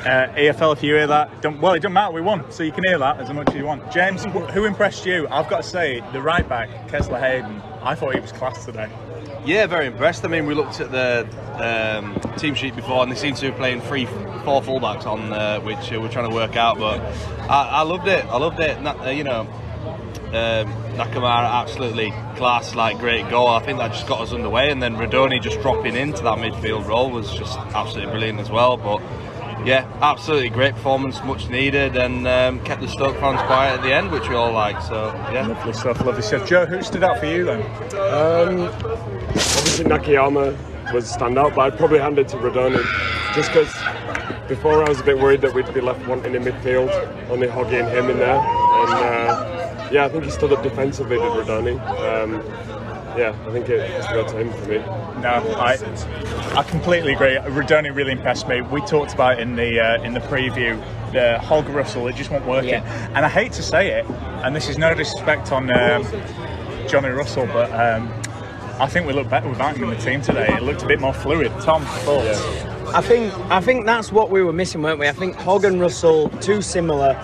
[0.00, 2.12] Uh, EFL, if you hear that, don't, well, it doesn't matter.
[2.12, 3.90] We won, so you can hear that as much as you want.
[3.90, 5.28] James, who impressed you?
[5.30, 7.62] I've got to say, the right back, Kesler Hayden.
[7.82, 8.90] I thought he was class today.
[9.44, 10.24] Yeah, very impressed.
[10.24, 11.28] I mean, we looked at the
[11.60, 15.60] um, team sheet before, and they seem to be playing three, four fullbacks on, uh,
[15.60, 16.78] which uh, we're trying to work out.
[16.78, 17.00] But
[17.50, 18.24] I, I loved it.
[18.24, 18.80] I loved it.
[18.80, 23.46] Na- uh, you know, um, Nakayama absolutely class, like great goal.
[23.48, 26.86] I think that just got us underway, and then Rudoni just dropping into that midfield
[26.86, 28.78] role was just absolutely brilliant as well.
[28.78, 29.02] But
[29.66, 33.92] yeah, absolutely great performance, much needed, and um, kept the Stoke fans quiet at the
[33.92, 34.80] end, which we all like.
[34.82, 36.48] So yeah, lovely stuff, lovely stuff.
[36.48, 37.62] Joe, who stood out for you then?
[37.94, 39.13] Um,
[39.80, 42.82] obviously, Nakayama was a standout, but I'd probably hand it to Rudoni
[43.34, 43.72] just because
[44.48, 46.90] before I was a bit worried that we'd be left wanting in midfield,
[47.28, 48.38] only Hoggy and him in there.
[48.38, 51.80] And uh, yeah, I think he stood up defensively, did Rudoni.
[51.98, 52.34] Um,
[53.18, 54.78] yeah, I think it has to go to him for me.
[55.20, 55.78] No, I
[56.56, 57.36] I completely agree.
[57.36, 58.60] Rudoni really impressed me.
[58.60, 60.82] We talked about in the uh, in the preview
[61.12, 62.06] the Hogg Russell.
[62.08, 64.06] It just wasn't working, and I hate to say it,
[64.44, 66.04] and this is no disrespect on um,
[66.88, 68.12] Johnny Russell, but um,
[68.80, 70.48] I think we look better without him in the team today.
[70.52, 71.52] It looked a bit more fluid.
[71.60, 72.40] Tom, thoughts?
[72.92, 75.08] I think I think that's what we were missing, weren't we?
[75.08, 77.20] I think Hogg and Russell too similar,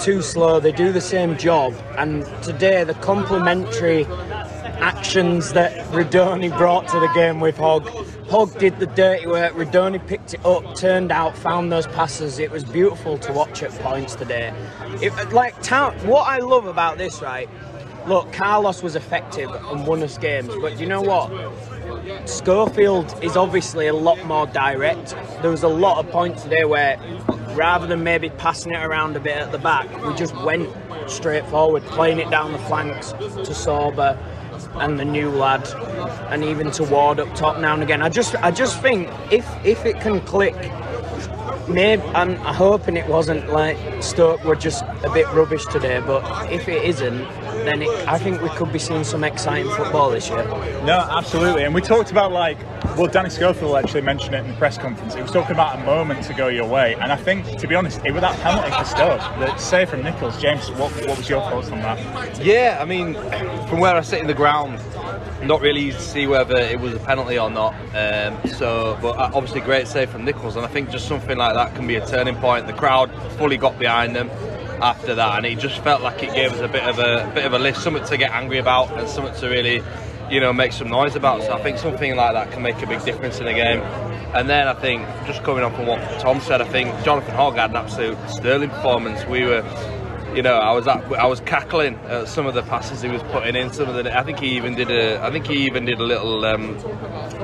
[0.00, 0.60] too slow.
[0.60, 4.06] They do the same job, and today the complementary
[4.80, 7.88] actions that Rudoni brought to the game with Hogg.
[8.28, 9.54] Hogg did the dirty work.
[9.54, 12.38] Rudoni picked it up, turned out, found those passes.
[12.38, 14.52] It was beautiful to watch at points today.
[15.00, 15.54] It, like
[16.04, 17.48] what I love about this, right?
[18.08, 21.30] Look, Carlos was effective and won us games, but you know what?
[22.26, 25.14] Schofield is obviously a lot more direct.
[25.42, 26.98] There was a lot of points today where,
[27.54, 30.70] rather than maybe passing it around a bit at the back, we just went
[31.06, 34.16] straight forward, playing it down the flanks to Sorba
[34.76, 35.68] and the new lad,
[36.32, 38.00] and even to Ward up top now and again.
[38.00, 40.56] I just, I just think if if it can click,
[41.68, 46.68] maybe I'm hoping it wasn't like Stoke were just a bit rubbish today, but if
[46.68, 47.26] it isn't,
[47.68, 50.44] then it, I think we could be seeing some exciting football this year.
[50.84, 51.64] No, absolutely.
[51.64, 52.58] And we talked about like,
[52.96, 55.14] well, Danny Schofield actually mentioned it in the press conference.
[55.14, 57.74] He was talking about a moment to go your way, and I think, to be
[57.74, 60.40] honest, it was that penalty for Stoke, that save from Nicholls.
[60.40, 62.44] James, what, what was your thoughts on that?
[62.44, 63.14] Yeah, I mean,
[63.68, 64.80] from where I sit in the ground,
[65.46, 67.74] not really easy to see whether it was a penalty or not.
[67.94, 71.54] Um, so, but uh, obviously, great save from Nicholls, and I think just something like
[71.54, 72.66] that can be a turning point.
[72.66, 74.30] The crowd fully got behind them
[74.80, 77.44] after that, and it just felt like it gave us a bit of a, bit
[77.44, 79.82] of a lift, something to get angry about, and something to really,
[80.30, 81.42] you know, make some noise about.
[81.42, 83.80] So I think something like that can make a big difference in a game.
[84.34, 87.54] And then I think, just coming up on what Tom said, I think Jonathan Hogg
[87.54, 89.24] had an absolute sterling performance.
[89.26, 89.62] We were
[90.38, 93.20] you know, I was at, I was cackling at some of the passes he was
[93.24, 93.72] putting in.
[93.72, 96.04] Some of the, I think he even did a, I think he even did a
[96.04, 96.78] little um,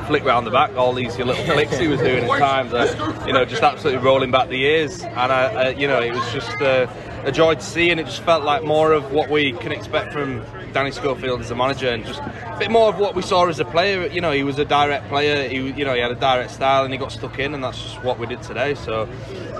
[0.07, 0.77] flick round the back.
[0.77, 4.31] All these little flicks he was doing at times, uh, you know, just absolutely rolling
[4.31, 5.03] back the years.
[5.03, 6.87] And I, I you know, it was just uh,
[7.25, 10.13] a joy to see, and it just felt like more of what we can expect
[10.13, 13.49] from Danny Schofield as a manager, and just a bit more of what we saw
[13.49, 14.07] as a player.
[14.07, 15.49] You know, he was a direct player.
[15.49, 17.83] He, you know, he had a direct style, and he got stuck in, and that's
[17.83, 18.77] just what we did today.
[18.77, 19.09] So,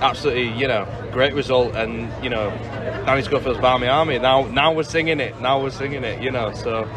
[0.01, 2.51] absolutely, you know, great result, and you know,
[3.07, 4.19] Danny Schofield's Barmy Army.
[4.19, 5.41] Now, now we're singing it.
[5.41, 6.23] Now we're singing it.
[6.23, 6.89] You know, so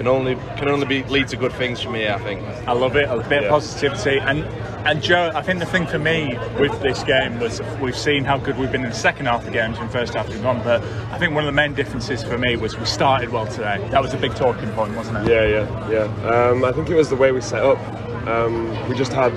[0.00, 2.12] can only can only be lead to good things from here.
[2.12, 2.42] I think.
[2.66, 3.04] I love it.
[3.04, 4.18] A bit of positivity.
[4.18, 4.44] And
[4.86, 8.38] and Joe, I think the thing for me with this game was we've seen how
[8.38, 10.62] good we've been in the second half of games and first half we've gone.
[10.64, 10.82] But
[11.12, 13.86] I think one of the main differences for me was we started well today.
[13.90, 15.30] That was a big talking point, wasn't it?
[15.30, 16.48] Yeah, yeah, yeah.
[16.48, 17.78] Um, I think it was the way we set up.
[18.26, 19.36] Um, we just had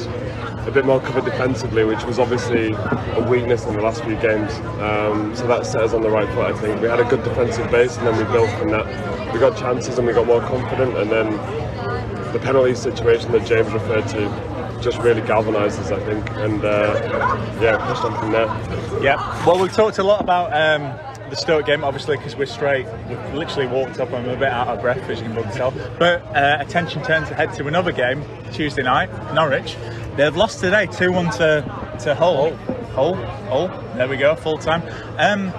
[0.66, 4.54] a bit more covered defensively, which was obviously a weakness in the last few games.
[4.80, 6.82] Um, so that set us on the right foot, I think.
[6.82, 9.34] We had a good defensive base and then we built from that.
[9.34, 11.32] We got chances and we got more confident, and then
[12.34, 17.58] the penalty situation that James referred to just really galvanised us, I think, and uh,
[17.62, 18.46] yeah, pushed on from there.
[19.02, 19.46] Yeah.
[19.46, 20.84] Well, we've talked a lot about um,
[21.30, 22.86] the Stoke game, obviously, because we're straight.
[23.08, 24.12] We've literally walked up.
[24.12, 25.72] I'm a bit out of breath, as you can tell.
[25.72, 29.76] But uh, attention turns ahead to another game Tuesday night, Norwich.
[30.16, 31.62] They've lost today, two-one to
[32.04, 32.56] to Hull.
[32.94, 33.68] Hull, Hull.
[33.96, 34.84] There we go, full time.
[35.18, 35.50] Um,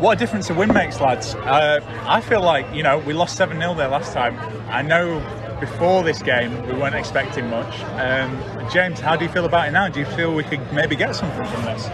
[0.00, 1.34] what a difference a win makes, lads.
[1.34, 4.38] Uh, I feel like, you know, we lost 7 0 there last time.
[4.70, 5.20] I know
[5.60, 7.80] before this game we weren't expecting much.
[8.00, 8.36] Um,
[8.72, 9.88] James, how do you feel about it now?
[9.88, 11.86] Do you feel we could maybe get something from this?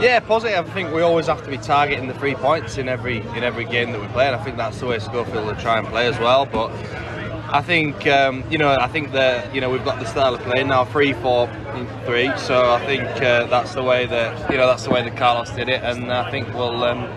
[0.00, 0.68] Yeah, positive.
[0.68, 3.64] I think we always have to be targeting the three points in every in every
[3.64, 6.08] game that we play, and I think that's the way Schofield will try and play
[6.08, 6.46] as well.
[6.46, 6.72] But
[7.52, 10.40] I think um, you know, I think that you know we've got the style of
[10.40, 11.48] play now, three, four,
[12.06, 12.32] three.
[12.38, 15.50] So I think uh, that's the way that you know that's the way that Carlos
[15.50, 16.82] did it, and I think we'll.
[16.82, 17.08] Um,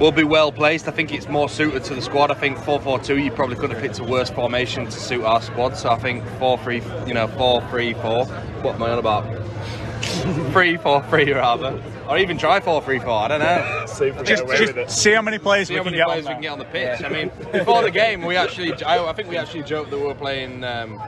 [0.00, 0.88] will be well placed.
[0.88, 2.32] I think it's more suited to the squad.
[2.32, 5.76] I think 4-4-2, you probably could have picked a worse formation to suit our squad.
[5.76, 8.26] So I think 4-3, you know, 4-3-4.
[8.62, 9.24] What am I on about?
[10.24, 11.82] 3-4-3 rather.
[12.08, 13.84] Or even try 4-3-4, I don't know.
[13.86, 14.84] See if we Just, get away with it.
[14.86, 16.42] just see how many players See we how can many get players on we can
[16.42, 17.02] get on the pitch.
[17.02, 20.04] I mean, before the game, we actually, I, I think we actually joked that we
[20.06, 21.02] were playing, um,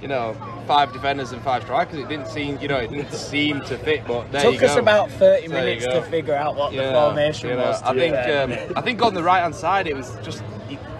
[0.00, 0.34] you know,
[0.66, 1.98] five defenders and five strikers.
[1.98, 4.06] It didn't seem, you know, it didn't seem to fit.
[4.06, 4.66] But there you Took go.
[4.68, 7.82] us about 30 There minutes to figure out what the formation you know, was.
[7.82, 10.42] I think um, I think on the right hand side it was just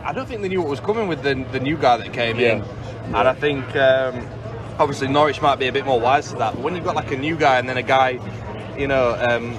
[0.04, 2.38] I don't think they knew what was coming with the the new guy that came
[2.40, 2.62] in,
[3.06, 4.26] and I think um,
[4.80, 6.54] obviously Norwich might be a bit more wise to that.
[6.54, 8.18] But when you've got like a new guy and then a guy,
[8.78, 9.58] you know, um,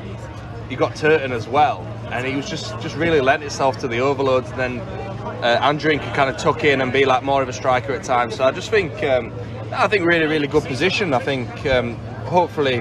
[0.69, 3.99] you got Turton as well, and he was just just really lent itself to the
[3.99, 4.49] overloads.
[4.51, 7.53] And then uh, Andrew could kind of tuck in and be like more of a
[7.53, 8.35] striker at times.
[8.35, 9.31] So I just think um,
[9.71, 11.13] I think really really good position.
[11.13, 11.65] I think.
[11.65, 11.97] Um,
[12.31, 12.77] Hopefully,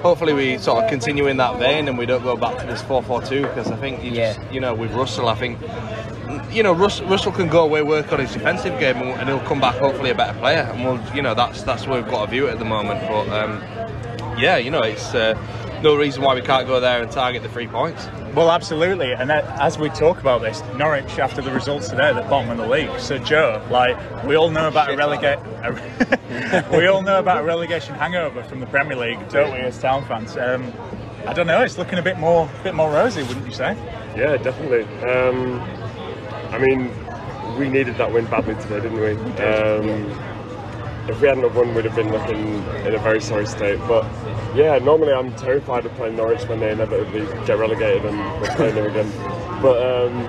[0.00, 2.82] hopefully we sort of continue in that vein and we don't go back to this
[2.82, 5.58] 4-4-2 because I think you just, you know, with Russell, I think
[6.52, 9.40] you know, Russ, Russell can go away, work on his defensive game, and, and he'll
[9.40, 10.68] come back hopefully a better player.
[10.72, 13.00] And we'll, you know, that's that's where we've got a view at the moment.
[13.08, 13.60] But um,
[14.38, 15.34] yeah, you know, it's uh,
[15.82, 18.06] no reason why we can't go there and target the three points.
[18.34, 19.12] Well, absolutely.
[19.12, 22.50] And uh, as we talk about this, Norwich, after the results today, at the bottom
[22.50, 22.98] of the league.
[23.00, 27.44] So, Joe, like we all know about a relegate, a- we all know about a
[27.44, 30.36] relegation hangover from the Premier League, don't we, as town fans?
[30.36, 30.72] Um,
[31.26, 31.62] I don't know.
[31.62, 33.74] It's looking a bit more, a bit more rosy, wouldn't you say?
[34.16, 34.84] Yeah, definitely.
[35.08, 35.60] Um,
[36.52, 36.90] I mean,
[37.58, 39.12] we needed that win badly today, didn't we?
[39.42, 40.10] Um,
[41.08, 43.78] if we hadn't have won, we'd have been looking in a very sorry state.
[43.88, 44.04] But
[44.54, 48.74] yeah, normally I'm terrified of playing Norwich when they inevitably get relegated and we're playing
[48.76, 49.10] them again.
[49.60, 50.20] But um,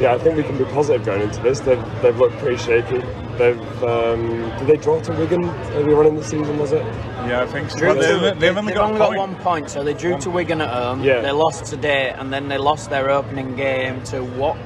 [0.00, 1.60] yeah, I think we can be positive going into this.
[1.60, 3.02] They've, they've looked pretty shaky.
[3.36, 5.44] They've um, did they draw to Wigan
[5.74, 6.58] earlier on in the season?
[6.58, 6.82] Was it?
[7.26, 7.78] Yeah, I think so.
[7.78, 9.18] Drew But to- they- they've only got a point.
[9.18, 11.02] one point, so they drew to Wigan at home.
[11.02, 11.20] Yeah.
[11.20, 14.56] They lost today, and then they lost their opening game to what?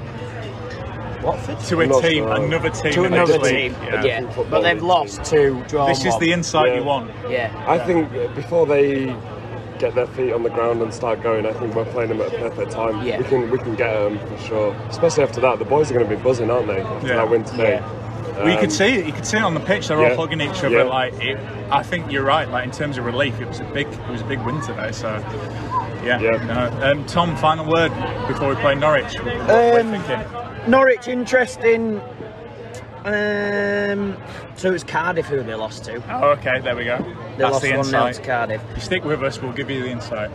[1.22, 1.58] Watford.
[1.60, 2.34] To a Not team, sure.
[2.44, 2.92] another team.
[2.92, 4.02] To another this team, yeah.
[4.04, 4.44] Yeah.
[4.50, 5.86] But they've lost to draw.
[5.86, 6.78] This is the insight Yeah.
[6.78, 7.10] you want.
[7.28, 7.64] Yeah.
[7.66, 9.14] I think before they
[9.78, 12.32] get their feet on the ground and start going, I think we're playing them at
[12.32, 13.04] a perfect time.
[13.06, 13.18] Yeah.
[13.18, 14.72] We can we can get them for sure.
[14.88, 16.80] Especially after that, the boys are going to be buzzing, aren't they?
[16.80, 17.14] After Yeah.
[17.16, 17.80] that win today.
[18.36, 19.06] Well, you Um, could see it.
[19.06, 19.88] You could see it on the pitch.
[19.88, 20.10] They're Yeah.
[20.10, 20.70] all hugging each other.
[20.78, 20.82] Yeah.
[20.84, 21.38] Like, it,
[21.70, 22.48] I think you're right.
[22.50, 24.90] Like in terms of relief, it was a big, it was a big win today.
[24.92, 25.22] So,
[26.04, 26.18] yeah.
[26.20, 26.44] Yeah.
[26.80, 26.90] No.
[26.90, 27.92] Um, Tom, final word
[28.28, 29.14] before we play Norwich.
[29.20, 30.20] What we're Um, thinking.
[30.66, 32.00] Norwich interesting.
[33.04, 34.16] Um,
[34.54, 36.00] so it was Cardiff who they lost to.
[36.14, 36.60] Oh, okay.
[36.60, 36.98] There we go.
[36.98, 38.14] They That's lost the 1 0 insight.
[38.14, 38.62] to Cardiff.
[38.76, 39.42] You stick with us.
[39.42, 40.30] We'll give you the insight.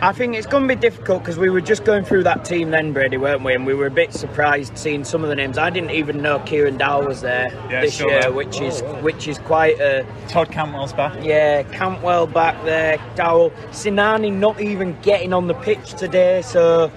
[0.00, 2.70] I think it's going to be difficult because we were just going through that team
[2.70, 3.54] then, Brady, weren't we?
[3.54, 5.58] And we were a bit surprised seeing some of the names.
[5.58, 8.32] I didn't even know Kieran Dowell was there Yeah, this still year, there.
[8.32, 11.16] which is which is quite a Todd Cantwell's back.
[11.24, 11.62] yeah.
[11.64, 16.42] Cantwell back there, Dowell, Sinani not even getting on the pitch today.
[16.42, 16.92] So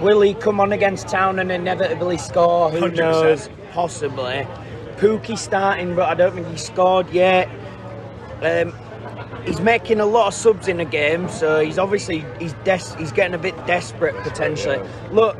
[0.00, 2.70] will he come on against Town and inevitably score?
[2.70, 2.96] Who 100%.
[2.96, 3.50] knows?
[3.72, 4.46] Possibly.
[4.96, 7.48] Pukki starting, but I don't think he scored yet.
[8.42, 8.72] Um,
[9.44, 13.12] he's making a lot of subs in a game, so he's obviously he's des- he's
[13.12, 14.80] getting a bit desperate potentially.
[15.10, 15.36] Look,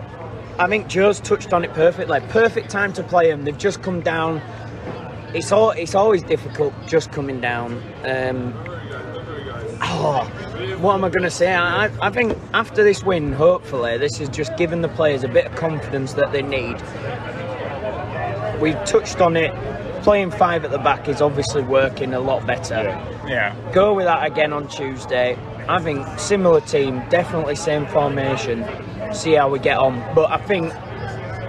[0.59, 2.21] I think Joe's touched on it perfectly.
[2.29, 3.45] Perfect time to play him.
[3.45, 4.41] They've just come down.
[5.35, 7.83] It's all it's always difficult just coming down.
[8.05, 8.53] Um,
[9.83, 10.25] oh,
[10.81, 11.55] what am I going to say?
[11.55, 15.47] I, I think after this win, hopefully, this has just given the players a bit
[15.47, 16.81] of confidence that they need.
[18.61, 19.53] We touched on it.
[20.03, 22.83] Playing five at the back is obviously working a lot better.
[23.27, 23.55] Yeah.
[23.73, 25.39] Go with that again on Tuesday.
[25.69, 28.65] I think similar team, definitely same formation.
[29.13, 30.03] See how we get on.
[30.15, 30.73] But I think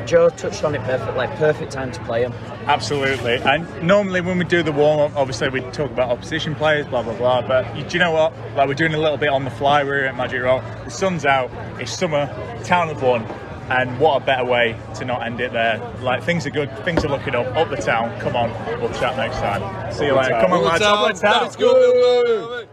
[0.06, 1.28] Joe touched on it perfectly.
[1.38, 2.34] Perfect time to play him.
[2.66, 3.36] Absolutely.
[3.36, 7.04] And normally when we do the warm up, obviously we talk about opposition players, blah
[7.04, 7.42] blah blah.
[7.48, 8.34] But you, do you know what?
[8.56, 9.84] Like we're doing a little bit on the fly.
[9.84, 10.64] We're at Magic Rock.
[10.86, 11.52] The sun's out.
[11.80, 12.28] It's summer.
[12.64, 13.26] Town have won.
[13.70, 15.80] And what a better way to not end it there.
[16.02, 18.20] Like things are good, things are looking up, up the town.
[18.20, 18.50] Come on,
[18.82, 19.94] we'll chat next time.
[19.94, 20.38] See you later.
[20.42, 21.44] Come on, lads, up the town.
[21.44, 22.66] Let's go.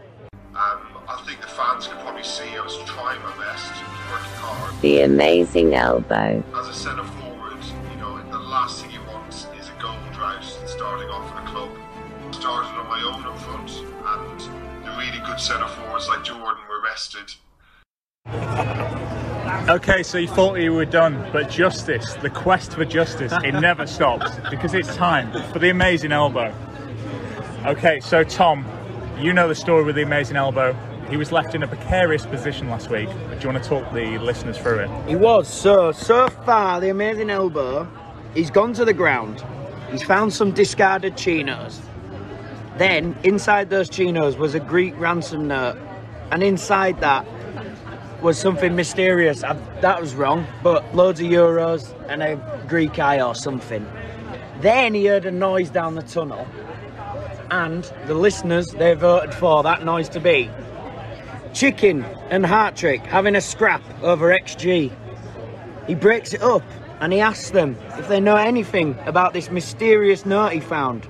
[0.52, 3.70] Um, I think the fans can probably see I was trying my best,
[4.11, 4.81] working hard.
[4.82, 6.43] The amazing elbow.
[6.57, 7.05] As a centre
[10.90, 11.70] starting off in a club.
[12.34, 14.40] Started on my own up front, and
[14.84, 17.32] the really good centre forwards like Jordan were rested.
[19.68, 23.86] Okay, so you thought you were done, but justice, the quest for justice, it never
[23.86, 26.52] stops because it's time for the amazing elbow.
[27.66, 28.66] Okay, so Tom,
[29.16, 30.72] you know the story with the amazing elbow.
[31.08, 33.08] He was left in a precarious position last week.
[33.08, 35.08] Do you want to talk the listeners through it?
[35.08, 35.46] He was.
[35.46, 37.86] So, so far, the amazing elbow,
[38.34, 39.44] he's gone to the ground.
[39.90, 41.80] He's found some discarded chinos.
[42.76, 45.78] Then, inside those chinos was a Greek ransom note.
[46.30, 47.26] And inside that
[48.22, 49.42] was something mysterious.
[49.42, 53.86] I, that was wrong, but loads of euros and a Greek eye or something.
[54.60, 56.46] Then he heard a noise down the tunnel.
[57.50, 60.48] And the listeners, they voted for that noise to be
[61.52, 64.92] Chicken and Hartrick having a scrap over XG.
[65.86, 66.62] He breaks it up
[67.01, 71.06] and he asks them if they know anything about this mysterious note he found.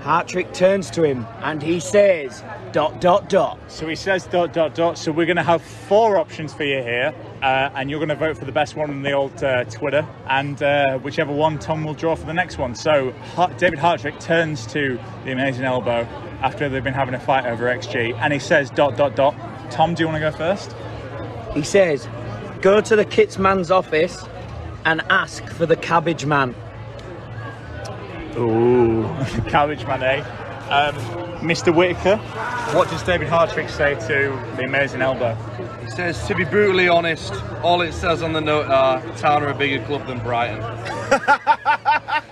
[0.00, 2.42] Hartrick turns to him and he says,
[2.72, 3.58] dot, dot, dot.
[3.68, 4.96] So he says dot, dot, dot.
[4.96, 7.12] So we're going to have four options for you here,
[7.42, 10.06] uh, and you're going to vote for the best one on the old uh, Twitter,
[10.28, 12.74] and uh, whichever one Tom will draw for the next one.
[12.74, 16.06] So Har- David Hartrick turns to the amazing elbow
[16.40, 19.34] after they've been having a fight over XG, and he says dot, dot, dot.
[19.70, 20.74] Tom, do you want to go first?
[21.54, 22.08] He says,
[22.62, 24.24] go to the kits man's office
[24.88, 26.54] and ask for the cabbage man.
[28.38, 29.02] Ooh,
[29.48, 30.20] cabbage man, eh?
[30.70, 30.94] Um,
[31.40, 31.74] Mr.
[31.74, 32.16] Whitaker,
[32.74, 35.34] what does David Hartrick say to the amazing elbow?
[35.84, 39.50] He says, to be brutally honest, all it says on the note are Town are
[39.50, 40.62] a bigger club than Brighton.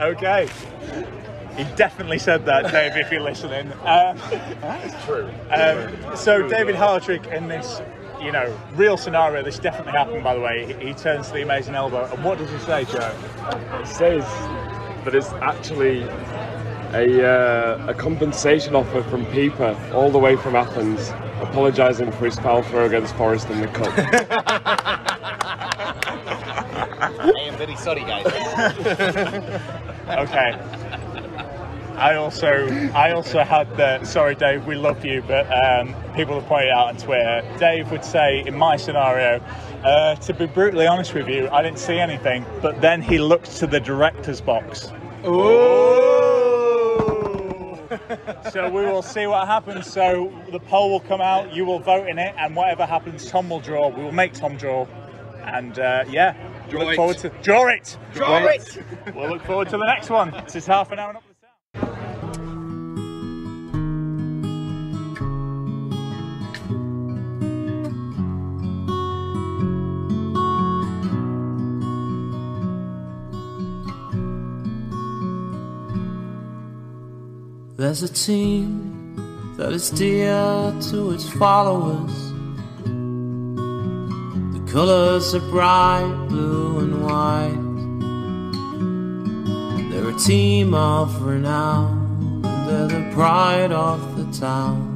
[0.00, 0.48] Okay.
[1.56, 3.72] He definitely said that, Dave, if you're listening.
[3.84, 4.18] Um,
[4.60, 5.30] That's true.
[5.50, 7.80] um, so, David Hartrick, in this,
[8.24, 10.66] you know, real scenario, this definitely happened, by the way.
[10.66, 13.14] He, he turns to the amazing elbow, and what does he say, Joe?
[13.80, 14.24] He says
[15.04, 16.02] that it's actually
[16.94, 21.10] a, uh, a compensation offer from Pipa, all the way from Athens,
[21.40, 23.92] apologising for his foul throw against Forest in the cup.
[26.96, 28.26] I am very sorry, guys.
[30.08, 30.83] okay.
[31.96, 34.04] I also, I also had the.
[34.04, 37.42] Sorry, Dave, we love you, but um, people have pointed out on Twitter.
[37.58, 39.38] Dave would say, in my scenario,
[39.84, 42.44] uh, to be brutally honest with you, I didn't see anything.
[42.60, 44.90] But then he looked to the director's box.
[45.24, 45.30] Ooh.
[48.50, 49.86] so we will see what happens.
[49.90, 51.54] So the poll will come out.
[51.54, 53.88] You will vote in it, and whatever happens, Tom will draw.
[53.88, 54.86] We will make Tom draw,
[55.44, 56.34] and uh, yeah,
[56.68, 56.96] Draw look it.
[56.96, 57.96] forward to draw it.
[58.12, 58.78] Draw We'll- it.
[59.14, 60.32] We'll look forward to the next one.
[60.44, 61.14] This is half an hour.
[77.94, 82.32] There's a team that is dear to its followers.
[84.52, 87.54] The colors are bright blue and white.
[89.92, 94.90] They're a team of renown, they're the pride of the town.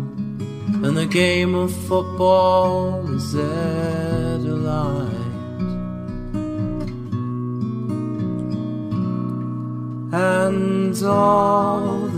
[0.82, 5.14] And the game of football is their delight.
[10.12, 12.17] And all